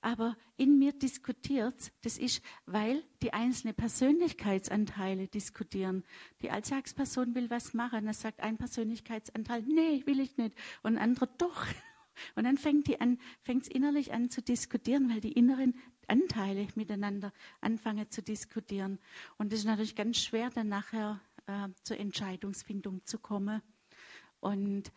Aber 0.06 0.38
in 0.56 0.78
mir 0.78 0.94
diskutiert, 0.94 1.92
das 2.04 2.20
ist, 2.20 2.44
weil 2.68 3.04
die 3.24 3.34
einzelnen 3.34 3.74
Persönlichkeitsanteile 3.74 5.28
diskutieren. 5.28 6.04
Die 6.44 6.52
Alltagsperson 6.52 7.34
will 7.34 7.50
was 7.50 7.74
machen, 7.74 8.06
dann 8.06 8.14
sagt 8.14 8.40
ein 8.42 8.58
Persönlichkeitsanteil, 8.58 9.64
nee, 9.64 10.04
will 10.06 10.20
ich 10.20 10.38
nicht. 10.38 10.56
Und 10.84 10.98
ein 10.98 11.02
anderer, 11.02 11.26
doch. 11.40 11.66
Und 12.36 12.44
dann 12.44 12.58
fängt 12.58 12.88
es 12.88 13.68
innerlich 13.68 14.14
an 14.14 14.30
zu 14.30 14.44
diskutieren, 14.44 15.10
weil 15.10 15.22
die 15.22 15.32
inneren 15.32 15.74
Anteile 16.07 16.68
miteinander 16.76 17.32
anfangen 17.61 18.10
zu 18.10 18.22
diskutieren. 18.22 18.99
Und 19.38 19.53
es 19.53 19.60
ist 19.60 19.65
natürlich 19.65 19.95
ganz 19.95 20.18
schwer, 20.18 20.49
dann 20.49 20.68
nachher 20.68 21.22
äh, 21.48 21.69
zur 21.84 21.98
Entscheidungsfindung 21.98 23.06
zu 23.06 23.19
kommen. 23.19 23.61
Und 24.40 24.91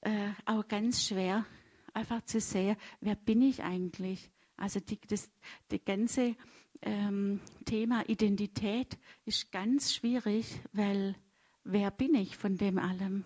äh, 0.00 0.30
auch 0.44 0.66
ganz 0.68 1.06
schwer, 1.06 1.46
einfach 1.92 2.22
zu 2.24 2.40
sehen, 2.40 2.76
wer 3.00 3.14
bin 3.14 3.42
ich 3.42 3.62
eigentlich? 3.62 4.30
Also 4.56 4.80
die, 4.80 4.98
das 5.08 5.30
die 5.70 5.82
ganze 5.82 6.36
ähm, 6.82 7.40
Thema 7.64 8.08
Identität 8.08 8.98
ist 9.24 9.50
ganz 9.50 9.94
schwierig, 9.94 10.60
weil 10.72 11.16
wer 11.64 11.90
bin 11.90 12.14
ich 12.14 12.36
von 12.36 12.56
dem 12.56 12.78
allem? 12.78 13.24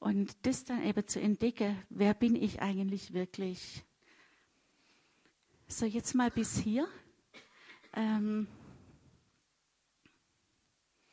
Und 0.00 0.46
das 0.46 0.64
dann 0.64 0.84
eben 0.84 1.06
zu 1.06 1.20
entdecken, 1.20 1.76
wer 1.88 2.14
bin 2.14 2.36
ich 2.36 2.60
eigentlich 2.60 3.12
wirklich? 3.12 3.84
So, 5.70 5.84
jetzt 5.84 6.14
mal 6.14 6.30
bis 6.30 6.56
hier. 6.56 6.88
Ähm 7.92 8.48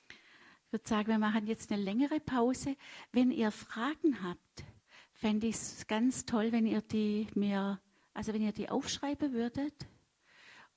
ich 0.07 0.71
würde 0.71 0.87
sagen, 0.87 1.09
wir 1.09 1.19
machen 1.19 1.45
jetzt 1.45 1.73
eine 1.73 1.83
längere 1.83 2.21
Pause. 2.21 2.77
Wenn 3.11 3.31
ihr 3.31 3.51
Fragen 3.51 4.23
habt, 4.23 4.63
fände 5.11 5.47
ich 5.47 5.55
es 5.55 5.87
ganz 5.87 6.25
toll, 6.25 6.53
wenn 6.53 6.65
ihr 6.65 6.81
die 6.81 7.27
mir, 7.35 7.81
also 8.13 8.33
wenn 8.33 8.41
ihr 8.41 8.53
die 8.53 8.69
aufschreiben 8.69 9.33
würdet 9.33 9.73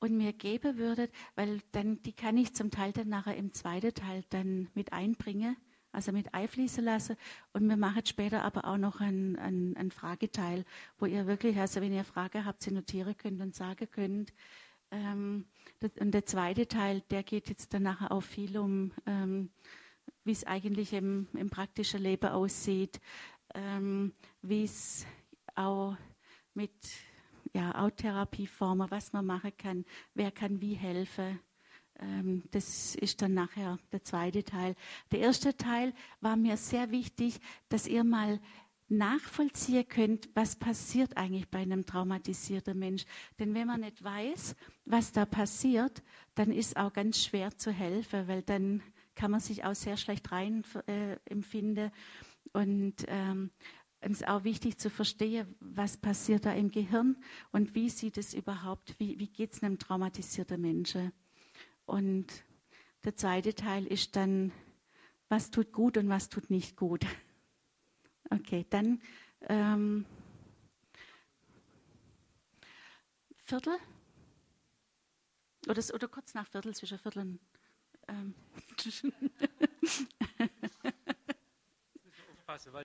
und 0.01 0.17
mir 0.17 0.33
geben 0.33 0.77
würdet, 0.77 1.13
weil 1.37 1.61
dann 1.71 2.03
die 2.03 2.13
kann 2.13 2.37
ich 2.37 2.57
zum 2.57 2.73
Teil 2.73 2.93
dann 2.93 3.09
nachher 3.09 3.37
im 3.37 3.53
zweiten 3.53 3.95
Teil 3.95 4.25
dann 4.31 4.69
mit 4.75 4.93
einbringen 4.93 5.57
also 5.99 6.13
mit 6.13 6.33
einfließen 6.33 6.85
lassen. 6.85 7.17
Und 7.53 7.69
wir 7.69 7.77
machen 7.77 8.07
später 8.07 8.45
aber 8.45 8.65
auch 8.67 8.77
noch 8.77 9.01
einen, 9.01 9.37
einen, 9.37 9.77
einen 9.77 9.91
Frageteil, 9.91 10.65
wo 10.99 11.07
ihr 11.07 11.27
wirklich, 11.27 11.59
also 11.59 11.81
wenn 11.81 11.93
ihr 11.93 12.05
Frage 12.05 12.45
habt, 12.45 12.63
sie 12.63 12.71
notieren 12.71 13.17
könnt 13.17 13.41
und 13.41 13.57
sagen 13.57 13.89
könnt. 13.91 14.33
Ähm, 14.93 15.47
und 15.99 16.13
der 16.13 16.25
zweite 16.25 16.69
Teil, 16.69 17.03
der 17.11 17.25
geht 17.25 17.49
jetzt 17.49 17.75
dann 17.75 17.83
nachher 17.83 18.13
auch 18.13 18.23
viel 18.23 18.57
um, 18.59 18.93
ähm, 19.07 19.51
wie 20.23 20.31
es 20.31 20.45
eigentlich 20.45 20.93
im, 20.93 21.27
im 21.35 21.51
praktischen 21.51 22.01
Leben 22.01 22.31
aussieht, 22.31 23.01
ähm, 23.57 24.13
wie 24.41 24.63
es 24.63 25.05
auch 25.57 25.97
mit 26.55 26.73
ja, 27.55 27.75
auch 27.75 27.91
Therapieformen, 27.91 28.89
was 28.89 29.13
man 29.13 29.27
machen 29.27 29.53
kann, 29.59 29.85
wer 30.15 30.31
kann 30.31 30.61
wie 30.61 30.75
helfen. 30.75 31.41
Ähm, 32.01 32.43
das 32.51 32.95
ist 32.95 33.23
dann 33.23 33.35
nachher 33.35 33.79
der 33.93 34.03
zweite 34.05 34.45
Teil. 34.45 34.75
Der 35.11 35.21
erste 35.21 35.57
Teil 35.57 35.93
war 36.21 36.37
mir 36.37 36.57
sehr 36.57 36.91
wichtig, 36.91 37.41
dass 37.69 37.87
ihr 37.87 38.05
mal 38.05 38.41
nachvollziehen 38.89 39.87
könnt, 39.87 40.31
was 40.35 40.57
passiert 40.57 41.17
eigentlich 41.17 41.49
bei 41.49 41.59
einem 41.59 41.85
traumatisierten 41.85 42.79
Mensch. 42.79 43.05
Denn 43.39 43.55
wenn 43.55 43.67
man 43.67 43.81
nicht 43.81 44.03
weiß, 44.03 44.57
was 44.87 45.13
da 45.13 45.27
passiert, 45.27 46.03
dann 46.35 46.51
ist 46.51 46.77
auch 46.77 46.93
ganz 46.93 47.23
schwer 47.23 47.57
zu 47.57 47.71
helfen, 47.71 48.29
weil 48.29 48.43
dann 48.43 48.83
kann 49.15 49.31
man 49.31 49.41
sich 49.41 49.65
auch 49.65 49.75
sehr 49.75 49.97
schlecht 49.97 50.31
rein 50.33 50.65
äh, 50.87 51.17
empfinden. 51.27 51.91
Und 52.53 52.95
ähm, 53.09 53.51
es 54.01 54.13
ist 54.13 54.29
auch 54.29 54.45
wichtig 54.45 54.79
zu 54.79 54.91
verstehen, 54.91 55.55
was 55.61 55.97
passiert 55.97 56.47
da 56.47 56.53
im 56.53 56.71
Gehirn 56.71 57.17
und 57.51 57.75
wie 57.75 57.91
sieht 57.91 58.17
es 58.17 58.33
überhaupt, 58.33 58.95
wie, 58.99 59.19
wie 59.19 59.29
geht 59.29 59.53
es 59.53 59.63
einem 59.63 59.79
traumatisierten 59.79 60.61
Menschen. 60.61 61.13
Und 61.89 62.27
der 63.05 63.17
zweite 63.17 63.55
Teil 63.55 63.87
ist 63.87 64.15
dann, 64.15 64.53
was 65.31 65.51
tut 65.51 65.73
gut 65.73 65.97
und 65.97 66.11
was 66.11 66.29
tut 66.29 66.51
nicht 66.51 66.77
gut. 66.77 67.05
Okay, 68.31 68.67
dann 68.69 69.01
ähm, 69.49 70.05
Viertel? 73.39 73.79
Oder, 75.67 75.83
oder 75.95 76.09
kurz 76.09 76.35
nach 76.35 76.47
Viertel, 76.47 76.75
zwischen 76.75 76.99
Viertel 76.99 77.21
und. 77.21 77.41
Ähm. 78.07 78.35